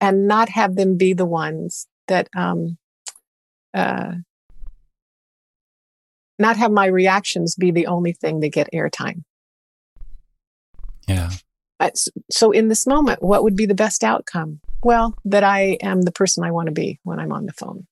and 0.00 0.26
not 0.26 0.48
have 0.48 0.76
them 0.76 0.96
be 0.96 1.12
the 1.12 1.26
ones 1.26 1.86
that 2.06 2.28
um 2.36 2.78
uh 3.74 4.12
not 6.38 6.56
have 6.56 6.70
my 6.70 6.86
reactions 6.86 7.56
be 7.56 7.70
the 7.70 7.86
only 7.86 8.12
thing 8.12 8.38
that 8.40 8.50
get 8.50 8.68
airtime. 8.72 9.24
Yeah. 11.08 11.30
So 12.30 12.52
in 12.52 12.68
this 12.68 12.86
moment 12.86 13.22
what 13.22 13.42
would 13.42 13.56
be 13.56 13.66
the 13.66 13.74
best 13.74 14.04
outcome? 14.04 14.60
Well 14.82 15.14
that 15.24 15.42
i 15.42 15.76
am 15.82 16.02
the 16.02 16.12
person 16.12 16.44
i 16.44 16.52
want 16.52 16.66
to 16.66 16.72
be 16.72 17.00
when 17.02 17.18
i'm 17.18 17.32
on 17.32 17.46
the 17.46 17.52
phone 17.52 17.86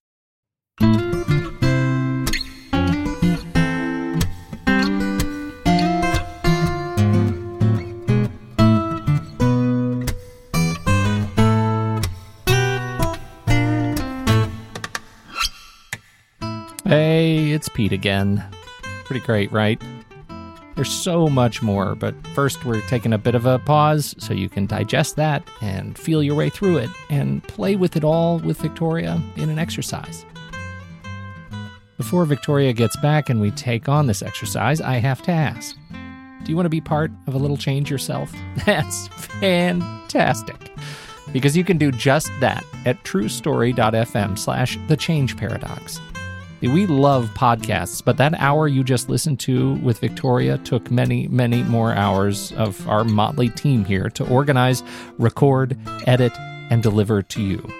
it's 17.56 17.70
Pete 17.70 17.92
again. 17.92 18.44
Pretty 19.06 19.24
great, 19.24 19.50
right? 19.50 19.80
There's 20.74 20.92
so 20.92 21.26
much 21.26 21.62
more, 21.62 21.94
but 21.94 22.14
first 22.34 22.66
we're 22.66 22.82
taking 22.82 23.14
a 23.14 23.18
bit 23.18 23.34
of 23.34 23.46
a 23.46 23.58
pause 23.58 24.14
so 24.18 24.34
you 24.34 24.50
can 24.50 24.66
digest 24.66 25.16
that 25.16 25.42
and 25.62 25.98
feel 25.98 26.22
your 26.22 26.34
way 26.34 26.50
through 26.50 26.76
it 26.76 26.90
and 27.08 27.42
play 27.44 27.76
with 27.76 27.96
it 27.96 28.04
all 28.04 28.40
with 28.40 28.58
Victoria 28.58 29.20
in 29.36 29.48
an 29.48 29.58
exercise. 29.58 30.26
Before 31.96 32.26
Victoria 32.26 32.74
gets 32.74 32.94
back 32.98 33.30
and 33.30 33.40
we 33.40 33.50
take 33.52 33.88
on 33.88 34.06
this 34.06 34.20
exercise, 34.20 34.82
I 34.82 34.96
have 34.96 35.22
to 35.22 35.32
ask 35.32 35.74
Do 36.44 36.52
you 36.52 36.56
want 36.56 36.66
to 36.66 36.70
be 36.70 36.82
part 36.82 37.10
of 37.26 37.34
a 37.34 37.38
little 37.38 37.56
change 37.56 37.90
yourself? 37.90 38.30
That's 38.66 39.08
fantastic. 39.08 40.72
Because 41.32 41.56
you 41.56 41.64
can 41.64 41.78
do 41.78 41.90
just 41.90 42.30
that 42.40 42.64
at 42.84 43.02
truestory.fm 43.04 44.38
slash 44.38 44.78
the 44.88 44.96
change 44.96 45.38
paradox. 45.38 46.00
We 46.62 46.86
love 46.86 47.28
podcasts, 47.34 48.02
but 48.02 48.16
that 48.16 48.34
hour 48.40 48.66
you 48.66 48.82
just 48.82 49.10
listened 49.10 49.38
to 49.40 49.74
with 49.74 49.98
Victoria 49.98 50.56
took 50.58 50.90
many, 50.90 51.28
many 51.28 51.62
more 51.62 51.92
hours 51.92 52.52
of 52.52 52.88
our 52.88 53.04
motley 53.04 53.50
team 53.50 53.84
here 53.84 54.08
to 54.10 54.26
organize, 54.28 54.82
record, 55.18 55.76
edit, 56.06 56.32
and 56.70 56.82
deliver 56.82 57.22
to 57.22 57.42
you. 57.42 57.72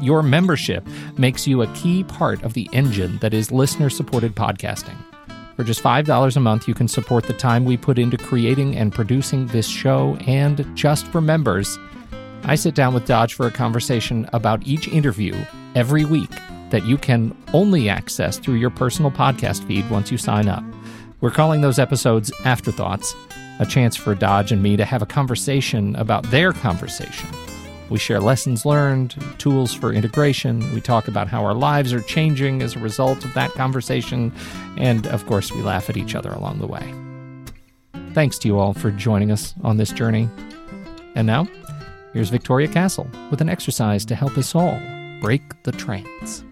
Your 0.00 0.22
membership 0.22 0.86
makes 1.16 1.46
you 1.46 1.62
a 1.62 1.72
key 1.74 2.04
part 2.04 2.42
of 2.42 2.52
the 2.52 2.68
engine 2.72 3.18
that 3.18 3.32
is 3.32 3.50
listener 3.50 3.88
supported 3.88 4.34
podcasting. 4.34 4.96
For 5.56 5.64
just 5.64 5.82
$5 5.82 6.36
a 6.36 6.40
month, 6.40 6.68
you 6.68 6.74
can 6.74 6.88
support 6.88 7.24
the 7.24 7.32
time 7.32 7.64
we 7.64 7.76
put 7.76 7.98
into 7.98 8.18
creating 8.18 8.76
and 8.76 8.92
producing 8.92 9.46
this 9.46 9.66
show. 9.66 10.16
And 10.26 10.66
just 10.76 11.06
for 11.06 11.20
members, 11.20 11.78
I 12.44 12.56
sit 12.56 12.74
down 12.74 12.94
with 12.94 13.06
Dodge 13.06 13.34
for 13.34 13.46
a 13.46 13.50
conversation 13.50 14.28
about 14.32 14.66
each 14.66 14.88
interview 14.88 15.34
every 15.74 16.04
week 16.04 16.30
that 16.72 16.84
you 16.84 16.98
can 16.98 17.36
only 17.52 17.88
access 17.88 18.38
through 18.38 18.54
your 18.54 18.70
personal 18.70 19.10
podcast 19.10 19.64
feed 19.66 19.88
once 19.90 20.10
you 20.10 20.18
sign 20.18 20.48
up. 20.48 20.64
We're 21.20 21.30
calling 21.30 21.60
those 21.60 21.78
episodes 21.78 22.32
Afterthoughts, 22.44 23.14
a 23.60 23.66
chance 23.66 23.94
for 23.94 24.14
Dodge 24.14 24.50
and 24.50 24.62
me 24.62 24.76
to 24.76 24.84
have 24.84 25.02
a 25.02 25.06
conversation 25.06 25.94
about 25.96 26.24
their 26.30 26.52
conversation. 26.52 27.28
We 27.90 27.98
share 27.98 28.20
lessons 28.20 28.64
learned, 28.64 29.14
tools 29.38 29.74
for 29.74 29.92
integration. 29.92 30.72
We 30.74 30.80
talk 30.80 31.08
about 31.08 31.28
how 31.28 31.44
our 31.44 31.52
lives 31.52 31.92
are 31.92 32.00
changing 32.00 32.62
as 32.62 32.74
a 32.74 32.78
result 32.78 33.22
of 33.22 33.34
that 33.34 33.50
conversation. 33.52 34.32
And 34.78 35.06
of 35.08 35.26
course, 35.26 35.52
we 35.52 35.60
laugh 35.60 35.90
at 35.90 35.98
each 35.98 36.14
other 36.14 36.30
along 36.30 36.58
the 36.58 36.66
way. 36.66 36.94
Thanks 38.14 38.38
to 38.38 38.48
you 38.48 38.58
all 38.58 38.72
for 38.72 38.90
joining 38.90 39.30
us 39.30 39.54
on 39.62 39.76
this 39.76 39.92
journey. 39.92 40.26
And 41.14 41.26
now, 41.26 41.46
here's 42.14 42.30
Victoria 42.30 42.68
Castle 42.68 43.06
with 43.30 43.42
an 43.42 43.50
exercise 43.50 44.06
to 44.06 44.14
help 44.14 44.38
us 44.38 44.54
all 44.54 44.80
break 45.20 45.62
the 45.64 45.72
trance. 45.72 46.44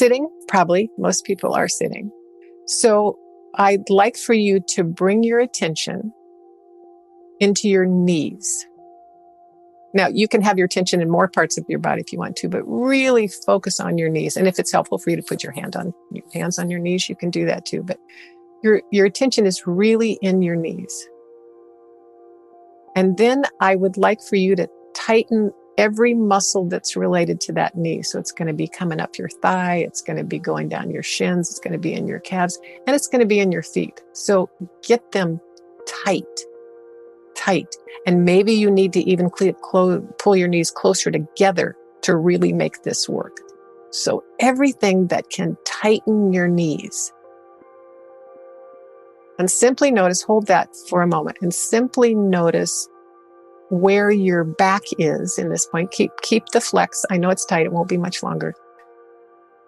Sitting 0.00 0.30
probably 0.48 0.90
most 0.96 1.26
people 1.26 1.52
are 1.54 1.68
sitting. 1.68 2.10
So 2.66 3.18
i'd 3.56 3.90
like 3.90 4.16
for 4.16 4.32
you 4.32 4.60
to 4.74 4.82
bring 4.84 5.22
your 5.24 5.40
attention 5.40 6.12
into 7.38 7.68
your 7.68 7.84
knees. 7.84 8.66
Now 9.92 10.08
you 10.08 10.26
can 10.26 10.40
have 10.40 10.56
your 10.56 10.64
attention 10.64 11.02
in 11.02 11.10
more 11.10 11.28
parts 11.28 11.58
of 11.58 11.66
your 11.68 11.80
body 11.80 12.00
if 12.00 12.12
you 12.12 12.18
want 12.18 12.36
to 12.36 12.48
but 12.48 12.62
really 12.64 13.28
focus 13.28 13.78
on 13.78 13.98
your 13.98 14.08
knees. 14.08 14.38
And 14.38 14.48
if 14.48 14.58
it's 14.58 14.72
helpful 14.72 14.96
for 14.96 15.10
you 15.10 15.16
to 15.16 15.28
put 15.30 15.42
your 15.42 15.52
hand 15.52 15.76
on 15.76 15.92
your 16.12 16.24
hands 16.32 16.58
on 16.58 16.70
your 16.70 16.80
knees 16.80 17.08
you 17.10 17.16
can 17.22 17.30
do 17.30 17.44
that 17.44 17.66
too 17.66 17.82
but 17.82 17.98
your 18.62 18.80
your 18.90 19.04
attention 19.04 19.44
is 19.44 19.66
really 19.66 20.12
in 20.22 20.40
your 20.40 20.56
knees. 20.56 20.94
And 22.96 23.18
then 23.18 23.44
i 23.60 23.76
would 23.76 23.98
like 23.98 24.22
for 24.22 24.36
you 24.36 24.56
to 24.56 24.66
tighten 24.94 25.52
every 25.78 26.14
muscle 26.14 26.68
that's 26.68 26.96
related 26.96 27.40
to 27.42 27.52
that 27.52 27.76
knee. 27.76 28.02
So 28.02 28.18
it's 28.18 28.32
going 28.32 28.48
to 28.48 28.54
be 28.54 28.68
coming 28.68 29.00
up 29.00 29.16
your 29.16 29.28
thigh, 29.28 29.76
it's 29.76 30.02
going 30.02 30.16
to 30.18 30.24
be 30.24 30.38
going 30.38 30.68
down 30.68 30.90
your 30.90 31.02
shins, 31.02 31.50
it's 31.50 31.60
going 31.60 31.72
to 31.72 31.78
be 31.78 31.94
in 31.94 32.06
your 32.06 32.20
calves, 32.20 32.58
and 32.86 32.94
it's 32.94 33.08
going 33.08 33.20
to 33.20 33.26
be 33.26 33.40
in 33.40 33.52
your 33.52 33.62
feet. 33.62 34.02
So 34.12 34.50
get 34.82 35.12
them 35.12 35.40
tight, 36.04 36.40
tight. 37.34 37.74
And 38.06 38.24
maybe 38.24 38.52
you 38.52 38.70
need 38.70 38.92
to 38.94 39.00
even 39.00 39.30
pull 39.30 40.36
your 40.36 40.48
knees 40.48 40.70
closer 40.70 41.10
together 41.10 41.76
to 42.02 42.16
really 42.16 42.52
make 42.52 42.82
this 42.82 43.08
work. 43.08 43.36
So 43.90 44.22
everything 44.38 45.08
that 45.08 45.30
can 45.30 45.56
tighten 45.64 46.32
your 46.32 46.48
knees. 46.48 47.12
And 49.38 49.50
simply 49.50 49.90
notice, 49.90 50.22
hold 50.22 50.46
that 50.48 50.68
for 50.88 51.00
a 51.00 51.06
moment, 51.06 51.38
and 51.40 51.52
simply 51.52 52.14
notice 52.14 52.86
where 53.70 54.10
your 54.10 54.44
back 54.44 54.82
is 54.98 55.38
in 55.38 55.48
this 55.48 55.64
point. 55.64 55.92
Keep 55.92 56.12
keep 56.22 56.46
the 56.46 56.60
flex. 56.60 57.04
I 57.10 57.16
know 57.16 57.30
it's 57.30 57.44
tight. 57.44 57.66
It 57.66 57.72
won't 57.72 57.88
be 57.88 57.96
much 57.96 58.22
longer. 58.22 58.54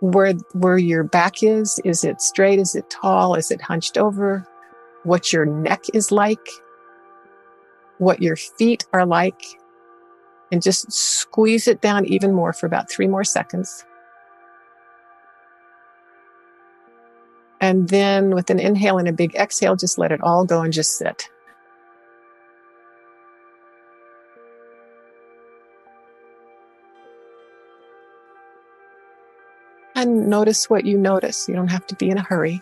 Where 0.00 0.34
where 0.52 0.78
your 0.78 1.04
back 1.04 1.42
is, 1.42 1.80
is 1.84 2.04
it 2.04 2.20
straight? 2.20 2.58
Is 2.58 2.74
it 2.74 2.90
tall? 2.90 3.34
Is 3.36 3.50
it 3.50 3.62
hunched 3.62 3.96
over? 3.96 4.46
What 5.04 5.32
your 5.32 5.46
neck 5.46 5.84
is 5.94 6.10
like? 6.12 6.46
What 7.98 8.20
your 8.20 8.36
feet 8.36 8.84
are 8.92 9.06
like? 9.06 9.40
And 10.50 10.60
just 10.60 10.92
squeeze 10.92 11.66
it 11.66 11.80
down 11.80 12.04
even 12.06 12.34
more 12.34 12.52
for 12.52 12.66
about 12.66 12.90
three 12.90 13.06
more 13.06 13.24
seconds. 13.24 13.84
And 17.60 17.88
then 17.88 18.34
with 18.34 18.50
an 18.50 18.58
inhale 18.58 18.98
and 18.98 19.08
a 19.08 19.12
big 19.12 19.36
exhale, 19.36 19.76
just 19.76 19.96
let 19.96 20.10
it 20.10 20.20
all 20.22 20.44
go 20.44 20.62
and 20.62 20.72
just 20.72 20.98
sit. 20.98 21.28
And 30.02 30.26
notice 30.26 30.68
what 30.68 30.84
you 30.84 30.98
notice. 30.98 31.46
You 31.46 31.54
don't 31.54 31.70
have 31.70 31.86
to 31.86 31.94
be 31.94 32.10
in 32.10 32.18
a 32.18 32.22
hurry. 32.22 32.60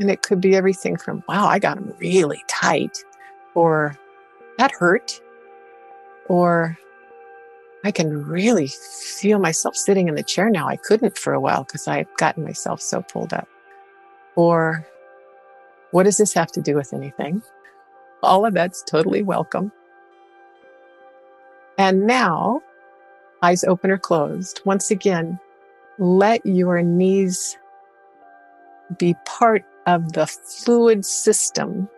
And 0.00 0.10
it 0.10 0.22
could 0.22 0.40
be 0.40 0.56
everything 0.56 0.96
from, 0.96 1.22
wow, 1.28 1.46
I 1.46 1.60
got 1.60 1.76
them 1.76 1.94
really 2.00 2.42
tight, 2.48 2.98
or 3.54 3.96
that 4.58 4.72
hurt, 4.72 5.20
or 6.26 6.76
I 7.84 7.92
can 7.92 8.26
really 8.26 8.66
feel 8.66 9.38
myself 9.38 9.76
sitting 9.76 10.08
in 10.08 10.16
the 10.16 10.24
chair 10.24 10.50
now. 10.50 10.66
I 10.66 10.74
couldn't 10.74 11.16
for 11.16 11.32
a 11.32 11.40
while 11.40 11.62
because 11.62 11.86
I've 11.86 12.12
gotten 12.16 12.42
myself 12.42 12.80
so 12.80 13.02
pulled 13.02 13.32
up. 13.32 13.46
Or 14.34 14.84
what 15.92 16.02
does 16.02 16.16
this 16.16 16.32
have 16.32 16.50
to 16.52 16.60
do 16.60 16.74
with 16.74 16.92
anything? 16.92 17.40
All 18.24 18.44
of 18.44 18.52
that's 18.52 18.82
totally 18.82 19.22
welcome. 19.22 19.70
And 21.78 22.04
now, 22.04 22.62
eyes 23.42 23.64
open 23.64 23.90
or 23.90 23.98
closed, 23.98 24.60
once 24.64 24.90
again, 24.90 25.38
let 25.98 26.44
your 26.46 26.82
knees 26.82 27.56
be 28.98 29.14
part 29.24 29.64
of 29.86 30.12
the 30.12 30.26
fluid 30.26 31.04
system 31.04 31.88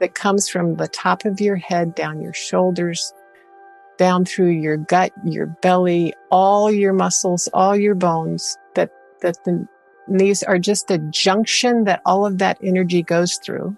that 0.00 0.14
comes 0.14 0.48
from 0.48 0.76
the 0.76 0.88
top 0.88 1.24
of 1.24 1.40
your 1.40 1.56
head 1.56 1.94
down 1.94 2.20
your 2.20 2.34
shoulders 2.34 3.12
down 3.98 4.24
through 4.24 4.50
your 4.50 4.78
gut, 4.78 5.12
your 5.24 5.46
belly, 5.46 6.14
all 6.30 6.72
your 6.72 6.94
muscles, 6.94 7.48
all 7.52 7.76
your 7.76 7.94
bones, 7.94 8.56
that, 8.74 8.90
that 9.20 9.36
the 9.44 9.68
knees 10.06 10.42
are 10.42 10.58
just 10.58 10.90
a 10.90 10.98
junction 11.10 11.84
that 11.84 12.00
all 12.06 12.24
of 12.24 12.38
that 12.38 12.56
energy 12.62 13.02
goes 13.02 13.36
through 13.44 13.76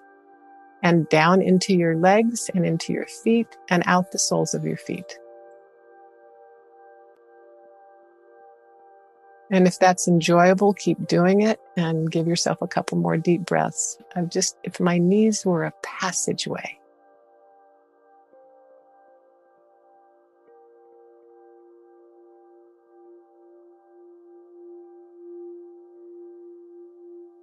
and 0.83 1.09
down 1.09 1.43
into 1.43 1.75
your 1.75 1.97
legs 1.97 2.49
and 2.55 2.65
into 2.65 2.93
your 2.93 3.07
feet 3.07 3.49
and 3.69 3.83
out 3.87 4.13
the 4.13 4.19
soles 4.19 4.55
of 4.55 4.65
your 4.65 4.77
feet. 4.77 5.19
And 9.51 9.67
if 9.67 9.79
that's 9.81 10.07
enjoyable, 10.07 10.75
keep 10.75 11.09
doing 11.09 11.43
it 11.43 11.61
and 11.77 12.11
give 12.11 12.29
yourself 12.29 12.63
a 12.63 12.69
couple 12.69 12.99
more 12.99 13.17
deep 13.17 13.45
breaths. 13.47 13.99
I'm 14.15 14.29
just, 14.29 14.57
if 14.63 14.79
my 14.79 14.99
knees 14.99 15.45
were 15.45 15.65
a 15.65 15.73
passageway, 15.83 16.81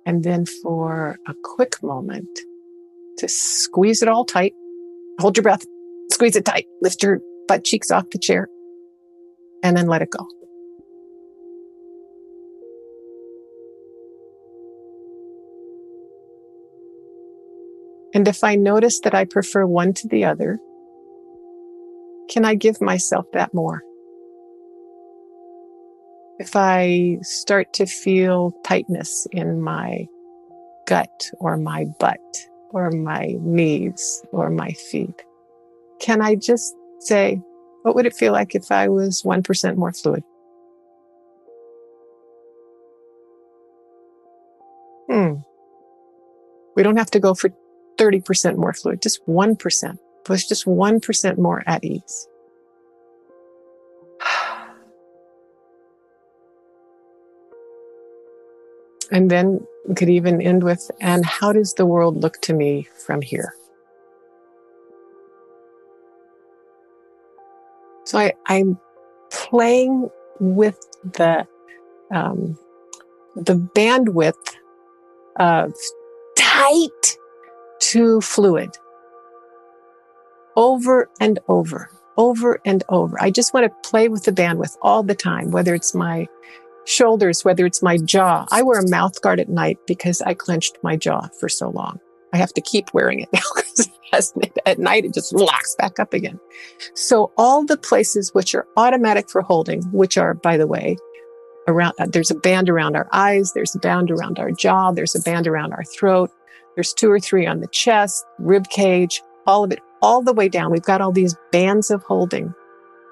And 0.07 0.23
then 0.23 0.45
for 0.45 1.19
a 1.27 1.34
quick 1.43 1.84
moment 1.84 2.29
to 3.17 3.27
squeeze 3.27 4.01
it 4.01 4.07
all 4.07 4.23
tight, 4.23 4.53
hold 5.19 5.35
your 5.35 5.43
breath, 5.43 5.65
squeeze 6.09 6.38
it 6.38 6.45
tight, 6.45 6.65
lift 6.81 7.03
your 7.03 7.19
butt 7.49 7.65
cheeks 7.65 7.91
off 7.91 8.09
the 8.11 8.17
chair, 8.17 8.47
and 9.63 9.75
then 9.75 9.88
let 9.88 10.01
it 10.01 10.09
go. 10.09 10.25
And 18.18 18.27
if 18.27 18.44
I 18.44 18.56
notice 18.56 18.99
that 19.02 19.14
I 19.14 19.26
prefer 19.26 19.68
one 19.68 19.94
to 19.94 20.07
the 20.07 20.26
other, 20.26 20.60
can 22.30 22.45
I 22.45 22.56
give 22.56 22.81
myself 22.81 23.27
that 23.34 23.53
more? 23.53 23.84
if 26.39 26.56
I 26.56 27.18
start 27.22 27.73
to 27.73 27.85
feel 27.85 28.52
tightness 28.64 29.27
in 29.31 29.61
my 29.61 30.07
gut 30.85 31.31
or 31.39 31.57
my 31.57 31.85
butt 31.99 32.19
or 32.72 32.91
my 32.91 33.35
knees 33.39 34.23
or 34.31 34.49
my 34.49 34.72
feet, 34.72 35.23
can 35.99 36.22
I 36.22 36.35
just 36.35 36.76
say, 36.99 37.41
what 37.81 37.95
would 37.95 38.06
it 38.06 38.14
feel 38.14 38.34
like 38.34 38.53
if 38.53 38.72
I 38.72 38.88
was 38.88 39.23
1% 39.23 39.77
more 39.77 39.94
fluid? 39.94 40.23
Hmm. 45.10 45.35
We 46.76 46.84
don't 46.84 46.98
have 46.98 47.11
to 47.11 47.19
go 47.19 47.34
for 47.34 47.49
30% 47.98 48.57
more 48.57 48.74
fluid, 48.74 49.02
just 49.02 49.26
1%. 49.28 49.98
Push 50.24 50.45
just 50.48 50.65
1% 50.65 51.38
more 51.38 51.64
at 51.68 51.84
ease. 51.84 52.28
And 59.10 59.32
then 59.32 59.65
we 59.88 59.95
could 59.95 60.10
even 60.10 60.41
end 60.41 60.64
with, 60.64 60.91
and 60.99 61.26
how 61.26 61.53
does 61.53 61.74
the 61.76 61.86
world 61.86 62.22
look 62.22 62.41
to 62.41 62.53
me 62.53 62.90
from 63.06 63.22
here? 63.22 63.53
So 68.03 68.18
I, 68.19 68.34
I'm 68.48 68.78
playing 69.32 70.10
with 70.40 70.80
the 71.03 71.48
um, 72.11 72.57
the 73.36 73.56
bandwidth 73.56 74.56
of 75.38 75.74
tight 76.38 77.18
to 77.91 78.22
fluid 78.22 78.77
over 80.57 81.09
and 81.22 81.39
over, 81.47 81.89
over 82.18 82.59
and 82.65 82.84
over. 82.89 83.15
I 83.22 83.31
just 83.31 83.53
want 83.53 83.65
to 83.65 83.89
play 83.89 84.09
with 84.09 84.23
the 84.23 84.31
bandwidth 84.31 84.76
all 84.81 85.03
the 85.03 85.15
time, 85.15 85.51
whether 85.51 85.73
it's 85.73 85.93
my 85.93 86.27
shoulders, 86.85 87.45
whether 87.45 87.65
it's 87.65 87.84
my 87.84 87.97
jaw. 87.97 88.45
I 88.51 88.64
wear 88.64 88.80
a 88.80 88.89
mouth 88.89 89.22
guard 89.22 89.39
at 89.39 89.49
night 89.49 89.77
because 89.85 90.22
I 90.22 90.34
clenched 90.34 90.77
my 90.84 90.95
jaw 90.95 91.27
for 91.39 91.47
so 91.47 91.69
long. 91.69 91.99
I 92.34 92.38
have 92.38 92.53
to 92.53 92.61
keep 92.61 92.93
wearing 92.93 93.22
it 93.22 93.30
now 93.34 93.39
because 93.55 94.34
at 94.65 94.80
night 94.80 95.05
it 95.05 95.14
just 95.14 95.34
locks 95.34 95.76
back 95.76 95.99
up 95.99 96.14
again. 96.14 96.39
So 96.95 97.31
all 97.38 97.65
the 97.65 97.77
places 97.77 98.34
which 98.34 98.55
are 98.55 98.68
automatic 98.76 99.30
for 99.30 99.41
holding, 99.41 99.84
which 99.91 100.18
are, 100.18 100.34
by 100.34 100.57
the 100.57 100.68
way, 100.68 100.97
around, 101.68 101.93
uh, 101.99 102.07
there's 102.09 102.31
a 102.31 102.35
band 102.35 102.69
around 102.69 102.95
our 102.95 103.07
eyes. 103.14 103.53
There's 103.53 103.76
a 103.76 103.80
band 103.80 104.09
around 104.09 104.39
our 104.39 104.51
jaw. 104.51 104.91
There's 104.91 105.15
a 105.15 105.22
band 105.22 105.47
around 105.47 105.73
our 105.73 105.84
throat. 105.84 106.31
There's 106.77 106.93
two 106.93 107.11
or 107.11 107.19
three 107.19 107.47
on 107.47 107.59
the 107.59 107.67
chest, 107.69 108.23
rib 108.37 108.69
cage, 108.69 109.23
all 109.47 109.63
of 109.63 109.71
it, 109.71 109.79
all 110.03 110.21
the 110.21 110.31
way 110.31 110.47
down. 110.47 110.69
We've 110.69 110.83
got 110.83 111.01
all 111.01 111.11
these 111.11 111.35
bands 111.51 111.89
of 111.89 112.03
holding. 112.03 112.53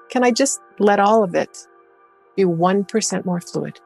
Can 0.08 0.22
I 0.22 0.30
just 0.30 0.60
let 0.78 1.00
all 1.00 1.24
of 1.24 1.34
it 1.34 1.66
be 2.36 2.44
1% 2.44 3.24
more 3.24 3.40
fluid, 3.40 3.80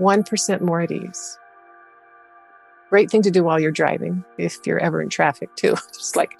1% 0.00 0.60
more 0.60 0.80
at 0.80 0.90
ease. 0.90 1.38
Great 2.90 3.12
thing 3.12 3.22
to 3.22 3.30
do 3.30 3.44
while 3.44 3.60
you're 3.60 3.70
driving, 3.70 4.24
if 4.38 4.66
you're 4.66 4.80
ever 4.80 5.00
in 5.00 5.08
traffic, 5.08 5.54
too. 5.54 5.76
Just 5.94 6.16
like, 6.16 6.36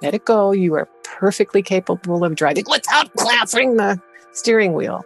let 0.00 0.14
it 0.14 0.24
go. 0.24 0.52
You 0.52 0.74
are 0.74 0.88
perfectly 1.04 1.62
capable 1.62 2.24
of 2.24 2.34
driving 2.34 2.64
without 2.70 3.12
clasping 3.16 3.76
the 3.76 4.00
steering 4.32 4.72
wheel. 4.72 5.04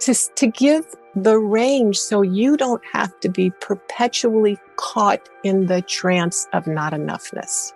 To, 0.00 0.14
to 0.34 0.46
give 0.48 0.84
the 1.14 1.38
range 1.38 1.98
so 1.98 2.20
you 2.20 2.58
don't 2.58 2.82
have 2.92 3.18
to 3.20 3.30
be 3.30 3.50
perpetually 3.60 4.58
caught 4.76 5.28
in 5.42 5.66
the 5.66 5.82
trance 5.82 6.46
of 6.52 6.66
not 6.66 6.92
enoughness. 6.92 7.72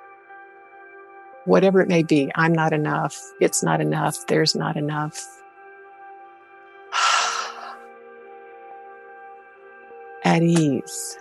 Whatever 1.44 1.81
it 1.81 1.89
may 1.89 2.02
be, 2.02 2.31
I'm 2.35 2.52
not 2.52 2.72
enough, 2.72 3.18
it's 3.40 3.62
not 3.62 3.81
enough, 3.81 4.27
there's 4.27 4.55
not 4.55 4.77
enough, 4.77 5.18
at 10.24 10.43
ease. 10.43 11.18